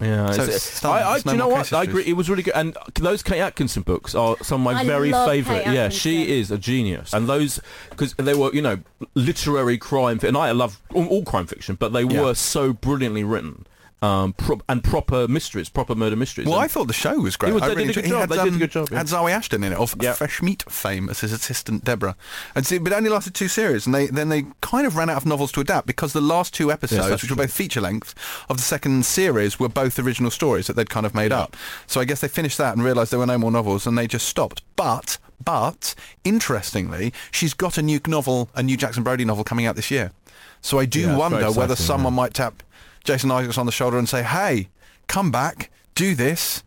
Yeah, 0.00 0.26
So 0.32 0.42
it's- 0.42 0.56
it's 0.56 0.80
done. 0.80 0.90
I, 0.92 0.96
I, 1.06 1.10
There's 1.12 1.22
do 1.22 1.30
you 1.30 1.36
know 1.36 1.48
what? 1.48 1.58
case 1.58 1.72
I 1.72 1.84
agree. 1.84 2.02
It 2.04 2.14
was 2.14 2.28
really 2.28 2.42
good, 2.42 2.54
and 2.56 2.76
those 2.96 3.22
Kate 3.22 3.40
Atkinson 3.40 3.82
books 3.82 4.14
are 4.14 4.36
some 4.42 4.60
of 4.66 4.74
my 4.74 4.80
I 4.80 4.84
very 4.84 5.12
favourite. 5.12 5.66
Yeah, 5.72 5.88
she 5.88 6.36
is 6.38 6.50
a 6.50 6.58
genius, 6.58 7.12
and 7.12 7.28
those 7.28 7.60
because 7.90 8.12
they 8.14 8.34
were, 8.34 8.52
you 8.52 8.60
know, 8.60 8.78
literary 9.14 9.78
crime, 9.78 10.18
and 10.22 10.36
I 10.36 10.50
love 10.50 10.80
all, 10.92 11.06
all 11.06 11.24
crime 11.24 11.46
fiction, 11.46 11.76
but 11.76 11.92
they 11.92 12.02
Yeah. 12.02 12.22
were 12.22 12.34
so 12.34 12.72
brilliantly 12.72 13.22
written. 13.24 13.66
Um, 14.04 14.32
pro- 14.34 14.60
and 14.68 14.82
proper 14.84 15.26
mysteries, 15.28 15.68
proper 15.68 15.94
murder 15.94 16.16
mysteries. 16.16 16.46
Well, 16.46 16.56
And- 16.56 16.64
I 16.64 16.68
thought 16.68 16.86
the 16.88 16.92
show 16.92 17.16
was 17.18 17.36
great. 17.36 17.54
Was- 17.54 17.62
I 17.62 17.68
they 17.68 17.74
really 17.76 17.92
did 17.92 17.98
a 17.98 18.02
good 18.02 18.08
job. 18.10 18.20
Had, 18.20 18.28
They 18.28 18.36
did 18.36 18.44
a 18.46 18.48
um, 18.52 18.58
good 18.58 18.70
job, 18.70 18.88
yeah. 18.90 18.98
Had 18.98 19.06
Zawe 19.06 19.30
Ashton 19.30 19.64
in 19.64 19.72
it 19.72 19.78
of 19.78 19.94
Yeah. 20.00 20.12
Fresh 20.12 20.42
Meat 20.42 20.64
fame 20.68 21.08
as 21.08 21.20
his 21.20 21.32
assistant 21.32 21.84
Deborah, 21.84 22.16
and 22.54 22.66
see, 22.66 22.78
but 22.78 22.92
it 22.92 22.96
only 22.96 23.10
lasted 23.10 23.34
two 23.34 23.48
series, 23.48 23.86
and 23.86 23.94
they 23.94 24.06
then 24.08 24.28
they 24.28 24.44
kind 24.60 24.86
of 24.86 24.96
ran 24.96 25.08
out 25.10 25.16
of 25.16 25.26
novels 25.26 25.52
to 25.52 25.60
adapt 25.60 25.86
because 25.86 26.12
the 26.12 26.20
last 26.20 26.52
two 26.54 26.70
episodes, 26.70 27.08
that's 27.08 27.22
which 27.22 27.30
were 27.30 27.36
both 27.36 27.52
feature 27.52 27.80
length, 27.80 28.14
of 28.48 28.56
the 28.58 28.62
second 28.62 29.06
series 29.06 29.58
were 29.58 29.68
both 29.68 29.98
original 29.98 30.30
stories 30.30 30.66
that 30.66 30.74
they'd 30.76 30.90
kind 30.90 31.06
of 31.06 31.14
made 31.14 31.32
up. 31.32 31.56
So 31.86 32.00
I 32.00 32.04
guess 32.04 32.20
they 32.20 32.28
finished 32.28 32.58
that 32.58 32.74
and 32.74 32.84
realised 32.84 33.10
there 33.12 33.18
were 33.18 33.26
no 33.26 33.38
more 33.38 33.50
novels, 33.50 33.86
and 33.86 33.96
they 33.96 34.06
just 34.06 34.28
stopped. 34.28 34.62
But 34.76 35.18
But 35.44 35.94
interestingly, 36.24 37.12
she's 37.30 37.54
got 37.54 37.76
a 37.78 37.82
new 37.82 38.00
novel, 38.06 38.48
a 38.54 38.62
new 38.62 38.76
Jackson 38.76 39.02
Brodie 39.02 39.24
novel 39.24 39.44
coming 39.44 39.66
out 39.66 39.76
this 39.76 39.90
year. 39.90 40.12
So 40.60 40.78
I 40.78 40.84
do 40.86 41.00
Yeah, 41.00 41.16
wonder 41.16 41.50
whether 41.52 41.76
someone 41.76 42.12
yeah. 42.14 42.16
might 42.22 42.34
tap 42.34 42.62
Jason 43.04 43.30
Isaacs 43.30 43.58
on 43.58 43.66
the 43.66 43.72
shoulder 43.72 43.98
and 43.98 44.08
say, 44.08 44.22
"Hey, 44.22 44.68
come 45.06 45.30
back, 45.30 45.70
do 45.94 46.14
this. 46.14 46.62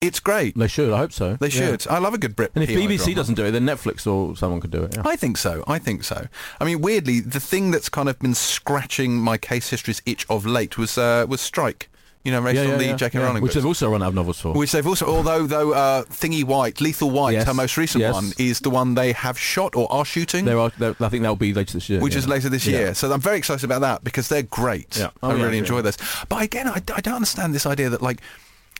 It's 0.00 0.18
great." 0.18 0.56
They 0.58 0.66
should. 0.66 0.92
I 0.92 0.98
hope 0.98 1.12
so. 1.12 1.36
They 1.38 1.46
Yeah. 1.48 1.52
should. 1.70 1.86
I 1.88 1.98
love 1.98 2.12
a 2.14 2.18
good 2.18 2.34
Brit. 2.34 2.50
And 2.56 2.64
if 2.64 2.70
BBC 2.70 3.04
drama. 3.04 3.14
doesn't 3.14 3.34
do 3.36 3.44
it, 3.44 3.50
then 3.52 3.64
Netflix 3.64 4.06
or 4.06 4.36
someone 4.36 4.60
could 4.60 4.72
do 4.72 4.82
it. 4.82 4.94
Yeah. 4.96 5.02
I 5.04 5.14
think 5.16 5.36
so. 5.36 5.62
I 5.68 5.78
think 5.78 6.02
so. 6.02 6.26
I 6.60 6.64
mean, 6.64 6.80
weirdly, 6.80 7.20
the 7.20 7.38
thing 7.38 7.70
that's 7.70 7.88
kind 7.88 8.08
of 8.08 8.18
been 8.18 8.34
scratching 8.34 9.16
my 9.18 9.38
case 9.38 9.68
history's 9.70 10.02
itch 10.04 10.26
of 10.28 10.44
late 10.44 10.76
was 10.76 10.98
uh, 10.98 11.24
was 11.28 11.40
Strike. 11.40 11.88
You 12.24 12.30
know, 12.30 12.40
based 12.40 12.60
on 12.70 12.78
the 12.78 12.94
J.K. 12.94 13.18
yeah. 13.18 13.24
Rowling 13.24 13.42
which 13.42 13.50
books. 13.50 13.54
they've 13.56 13.66
also 13.66 13.90
run 13.90 14.00
out 14.02 14.10
of 14.10 14.14
novels 14.14 14.40
for. 14.40 14.52
Which 14.52 14.70
they've 14.70 14.86
also, 14.86 15.06
although 15.06 15.44
though 15.46 15.72
uh, 15.72 16.04
Thingy 16.04 16.44
White, 16.44 16.80
Lethal 16.80 17.10
White, 17.10 17.32
Yes. 17.32 17.46
her 17.48 17.54
most 17.54 17.76
recent 17.76 18.00
Yes. 18.02 18.14
one, 18.14 18.32
is 18.38 18.60
the 18.60 18.70
one 18.70 18.94
they 18.94 19.10
have 19.12 19.36
shot 19.36 19.74
or 19.74 19.90
are 19.92 20.04
shooting, 20.04 20.44
there 20.44 20.58
are. 20.58 20.70
There, 20.78 20.94
I 21.00 21.08
think 21.08 21.22
that 21.24 21.28
will 21.30 21.36
be 21.36 21.52
later 21.52 21.72
this 21.74 21.88
year. 21.90 22.00
which 22.00 22.12
yeah. 22.12 22.18
is 22.20 22.28
later 22.28 22.48
this 22.48 22.64
Yeah. 22.66 22.78
year. 22.78 22.94
So 22.94 23.10
I'm 23.12 23.20
very 23.20 23.38
excited 23.38 23.64
about 23.64 23.80
that 23.80 24.04
because 24.04 24.28
they're 24.28 24.42
great. 24.44 24.96
Yeah. 24.96 25.10
Oh, 25.22 25.30
I 25.30 25.34
yeah, 25.34 25.42
really 25.42 25.56
yeah. 25.56 25.60
enjoy 25.62 25.82
this. 25.82 25.96
But 26.28 26.42
again, 26.42 26.68
I, 26.68 26.76
I 26.94 27.00
don't 27.00 27.14
understand 27.14 27.54
this 27.54 27.66
idea 27.66 27.88
that 27.90 28.02
like, 28.02 28.20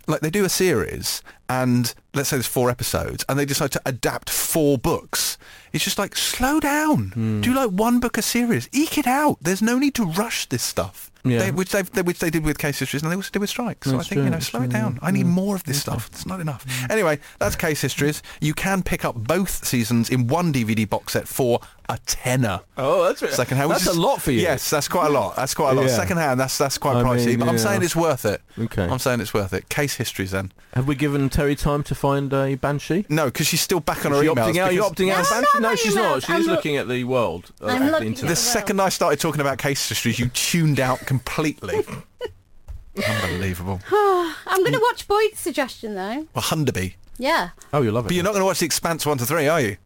like 0.07 0.21
they 0.21 0.31
do 0.31 0.45
a 0.45 0.49
series 0.49 1.23
and 1.53 1.95
let's 2.15 2.29
say 2.29 2.37
there's 2.37 2.47
four 2.47 2.71
episodes 2.71 3.25
and 3.29 3.39
they 3.39 3.45
decide 3.45 3.73
to 3.73 3.81
adapt 3.87 4.29
four 4.31 4.79
books. 4.79 5.39
It's 5.73 5.85
just 5.85 5.99
like 5.99 6.15
slow 6.17 6.61
down. 6.61 7.11
Hmm. 7.15 7.41
Do 7.41 7.55
like 7.55 7.71
one 7.71 7.99
book 8.01 8.19
a 8.19 8.23
series. 8.23 8.69
Eke 8.73 8.99
it 8.99 9.07
out. 9.07 9.39
There's 9.41 9.63
no 9.63 9.79
need 9.79 9.95
to 9.95 10.05
rush 10.05 10.47
this 10.47 10.63
stuff. 10.63 11.11
Yeah. 11.25 11.39
They, 11.39 11.51
which, 11.53 11.71
they've, 11.71 11.89
they, 11.93 12.03
which 12.03 12.19
they 12.19 12.31
did 12.31 12.45
with 12.45 12.59
case 12.59 12.79
histories 12.81 13.03
and 13.03 13.11
they 13.11 13.17
also 13.17 13.31
did 13.31 13.39
with 13.39 13.49
strikes. 13.49 13.87
So 13.87 13.93
That's 13.97 14.07
I 14.07 14.09
think, 14.09 14.19
true, 14.19 14.25
you 14.25 14.31
know, 14.31 14.37
that's 14.37 14.47
slow 14.49 14.63
it 14.63 14.71
down. 14.71 14.95
yeah. 15.01 15.07
I 15.09 15.11
need 15.13 15.27
more 15.27 15.55
of 15.55 15.63
this 15.65 15.81
stuff. 15.81 16.09
It's 16.13 16.27
not 16.27 16.41
enough. 16.41 16.67
Anyway, 16.91 17.21
that's 17.39 17.55
case 17.57 17.81
histories. 17.81 18.23
You 18.41 18.53
can 18.55 18.83
pick 18.83 19.05
up 19.05 19.15
both 19.15 19.65
seasons 19.65 20.11
in 20.11 20.27
one 20.27 20.53
DVD 20.53 20.89
box 20.89 21.13
set 21.15 21.29
for 21.29 21.61
a 21.89 21.99
tenner. 22.07 22.61
Oh, 22.77 23.05
that's 23.05 23.23
right. 23.23 23.33
Second 23.33 23.57
hand. 23.59 23.71
That's 23.71 23.87
is- 23.87 23.97
a 23.97 24.01
lot 24.01 24.21
for 24.21 24.33
you. 24.33 24.41
Yes, 24.41 24.69
that's 24.69 24.89
quite 24.89 25.07
a 25.07 25.11
lot. 25.11 25.37
That's 25.37 25.55
quite 25.55 25.71
a 25.71 25.75
lot. 25.75 25.83
Yeah. 25.87 25.97
Second 25.97 26.17
hand, 26.19 26.41
that's 26.41 26.59
that's 26.59 26.77
quite 26.77 26.97
I 26.97 27.03
pricey. 27.03 27.27
mean, 27.27 27.39
but 27.39 27.49
I'm 27.49 27.59
saying 27.59 27.83
it's 27.83 27.97
worth 27.97 28.25
it. 28.27 28.43
Okay. 28.59 28.85
I'm 28.85 28.99
saying 28.99 29.21
it's 29.21 29.33
worth 29.33 29.53
it. 29.53 29.69
Case 29.69 29.95
histories 29.97 30.33
then. 30.33 30.53
Have 30.75 30.89
we 30.89 30.95
given 30.97 31.29
Terri 31.43 31.59
time 31.59 31.83
to 31.85 31.95
find 31.95 32.33
a 32.33 32.55
banshee? 32.55 33.05
No, 33.09 33.27
because 33.27 33.47
she's 33.47 33.61
still 33.61 33.81
back 33.81 34.05
on 34.07 34.13
Is 34.13 34.19
her 34.19 34.25
she 34.25 34.29
emails. 34.31 34.35
opting 34.53 34.57
out? 34.59 34.75
You're 34.75 34.85
opting 34.85 35.11
out. 35.13 35.17
No, 35.17 35.21
of 35.23 35.31
banshee? 35.31 35.49
not 35.55 35.63
No, 35.63 35.77
she's 35.77 35.93
emails. 35.95 35.97
not. 35.97 36.23
She 36.23 36.33
I'm 36.33 36.41
is 36.41 36.47
look- 36.47 36.57
looking 36.57 36.77
at 36.77 36.89
the 36.89 37.05
world. 37.05 37.51
uh, 37.61 37.67
I'm 37.67 37.71
at 37.71 37.79
the 37.87 37.91
looking 37.93 38.07
internet. 38.09 38.21
The 38.21 38.27
Well. 38.29 38.37
second 38.37 38.81
I 38.81 38.89
started 38.89 39.21
talking 39.21 39.41
about 39.41 39.59
case 39.59 39.89
histories, 39.89 40.19
you 40.19 40.29
tuned 40.29 40.79
out 40.81 41.01
completely. 41.01 41.85
Unbelievable. 43.09 43.81
I'm 43.91 44.61
going 44.61 44.73
to 44.73 44.81
watch 44.91 45.09
Boyd's 45.09 45.39
suggestion 45.41 45.95
though. 45.95 46.27
Well, 46.35 46.43
Hunderby. 46.45 46.95
Yeah. 47.19 47.51
Oh, 47.73 47.83
you 47.83 47.91
love 47.93 48.05
it. 48.07 48.09
But 48.09 48.15
you're 48.17 48.25
not 48.25 48.31
going 48.33 48.41
to 48.43 48.47
watch 48.47 48.59
The 48.61 48.67
Expanse 48.67 49.07
1 49.07 49.19
to 49.19 49.27
3, 49.27 49.47
are 49.49 49.61
you? 49.61 49.77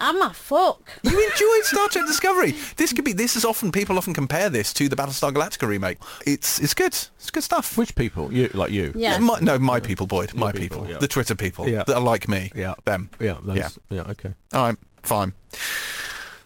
I'm 0.00 0.20
a 0.22 0.32
fuck. 0.34 0.90
You 1.04 1.10
enjoyed 1.30 1.64
Star 1.64 1.88
Trek 1.88 2.06
Discovery. 2.06 2.54
This 2.76 2.92
could 2.92 3.04
be. 3.04 3.12
This 3.12 3.36
is 3.36 3.44
often 3.44 3.70
people 3.70 3.96
often 3.96 4.12
compare 4.12 4.50
this 4.50 4.72
to 4.74 4.88
the 4.88 4.96
Battlestar 4.96 5.32
Galactica 5.32 5.68
remake. 5.68 5.98
It's 6.26 6.58
it's 6.58 6.74
good. 6.74 6.92
It's 7.16 7.30
good 7.30 7.44
stuff. 7.44 7.78
Which 7.78 7.94
people? 7.94 8.32
You 8.32 8.48
like 8.54 8.72
you? 8.72 8.92
Yeah. 8.96 9.18
My, 9.18 9.38
no, 9.40 9.58
my 9.58 9.78
people, 9.80 10.06
Boyd. 10.08 10.34
My 10.34 10.50
people, 10.50 10.78
people. 10.80 10.90
yeah. 10.90 10.98
The 10.98 11.06
Twitter 11.08 11.36
people 11.36 11.68
Yeah. 11.68 11.84
that 11.84 11.94
are 11.94 12.00
like 12.02 12.28
me. 12.28 12.50
Yeah. 12.56 12.74
Them. 12.84 13.08
Yeah. 13.20 13.36
Those, 13.42 13.56
Yeah. 13.56 13.68
yeah. 13.90 14.00
Okay. 14.10 14.34
All 14.52 14.66
right. 14.66 14.76
Fine. 15.02 15.32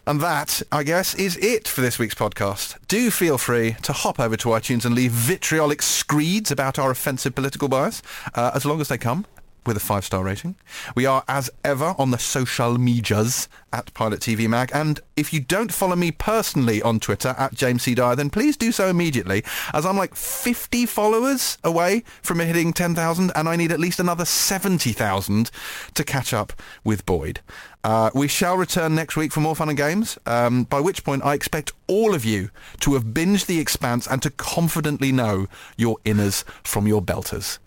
And 0.05 0.21
that, 0.21 0.61
I 0.71 0.83
guess, 0.83 1.13
is 1.15 1.37
it 1.37 1.67
for 1.67 1.81
this 1.81 1.99
week's 1.99 2.15
podcast. 2.15 2.77
Do 2.87 3.11
feel 3.11 3.37
free 3.37 3.75
to 3.83 3.93
hop 3.93 4.19
over 4.19 4.35
to 4.37 4.49
iTunes 4.49 4.83
and 4.85 4.95
leave 4.95 5.11
vitriolic 5.11 5.81
screeds 5.83 6.49
about 6.51 6.79
our 6.79 6.89
offensive 6.89 7.35
political 7.35 7.67
bias, 7.67 8.01
uh, 8.33 8.51
as 8.55 8.65
long 8.65 8.81
as 8.81 8.87
they 8.87 8.97
come 8.97 9.25
with 9.65 9.77
a 9.77 9.79
five-star 9.79 10.23
rating. 10.23 10.55
We 10.95 11.05
are, 11.05 11.23
as 11.27 11.49
ever, 11.63 11.95
on 11.97 12.11
the 12.11 12.17
social 12.17 12.77
medias 12.77 13.47
at 13.71 13.93
Pilot 13.93 14.19
TV 14.19 14.47
Mag. 14.47 14.71
And 14.73 14.99
if 15.15 15.33
you 15.33 15.39
don't 15.39 15.73
follow 15.73 15.95
me 15.95 16.11
personally 16.11 16.81
on 16.81 16.99
Twitter 16.99 17.35
at 17.37 17.53
James 17.53 17.83
C. 17.83 17.95
Dyer, 17.95 18.15
then 18.15 18.29
please 18.29 18.57
do 18.57 18.71
so 18.71 18.87
immediately, 18.87 19.43
as 19.73 19.85
I'm 19.85 19.97
like 19.97 20.15
50 20.15 20.85
followers 20.85 21.57
away 21.63 22.03
from 22.21 22.39
hitting 22.39 22.73
10,000, 22.73 23.31
and 23.35 23.49
I 23.49 23.55
need 23.55 23.71
at 23.71 23.79
least 23.79 23.99
another 23.99 24.25
70,000 24.25 25.51
to 25.93 26.03
catch 26.03 26.33
up 26.33 26.53
with 26.83 27.05
Boyd. 27.05 27.41
Uh, 27.83 28.09
we 28.13 28.27
shall 28.27 28.57
return 28.57 28.93
next 28.95 29.15
week 29.15 29.31
for 29.31 29.39
more 29.39 29.55
fun 29.55 29.69
and 29.69 29.77
games, 29.77 30.17
um, 30.25 30.63
by 30.63 30.79
which 30.79 31.03
point 31.03 31.23
I 31.23 31.33
expect 31.33 31.71
all 31.87 32.13
of 32.13 32.25
you 32.25 32.49
to 32.81 32.93
have 32.93 33.05
binged 33.05 33.45
The 33.45 33.59
Expanse 33.59 34.07
and 34.07 34.21
to 34.21 34.29
confidently 34.29 35.11
know 35.11 35.47
your 35.77 35.97
inners 36.05 36.43
from 36.63 36.87
your 36.87 37.01
belters. 37.01 37.59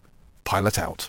Pilot 0.45 0.78
out. 0.78 1.09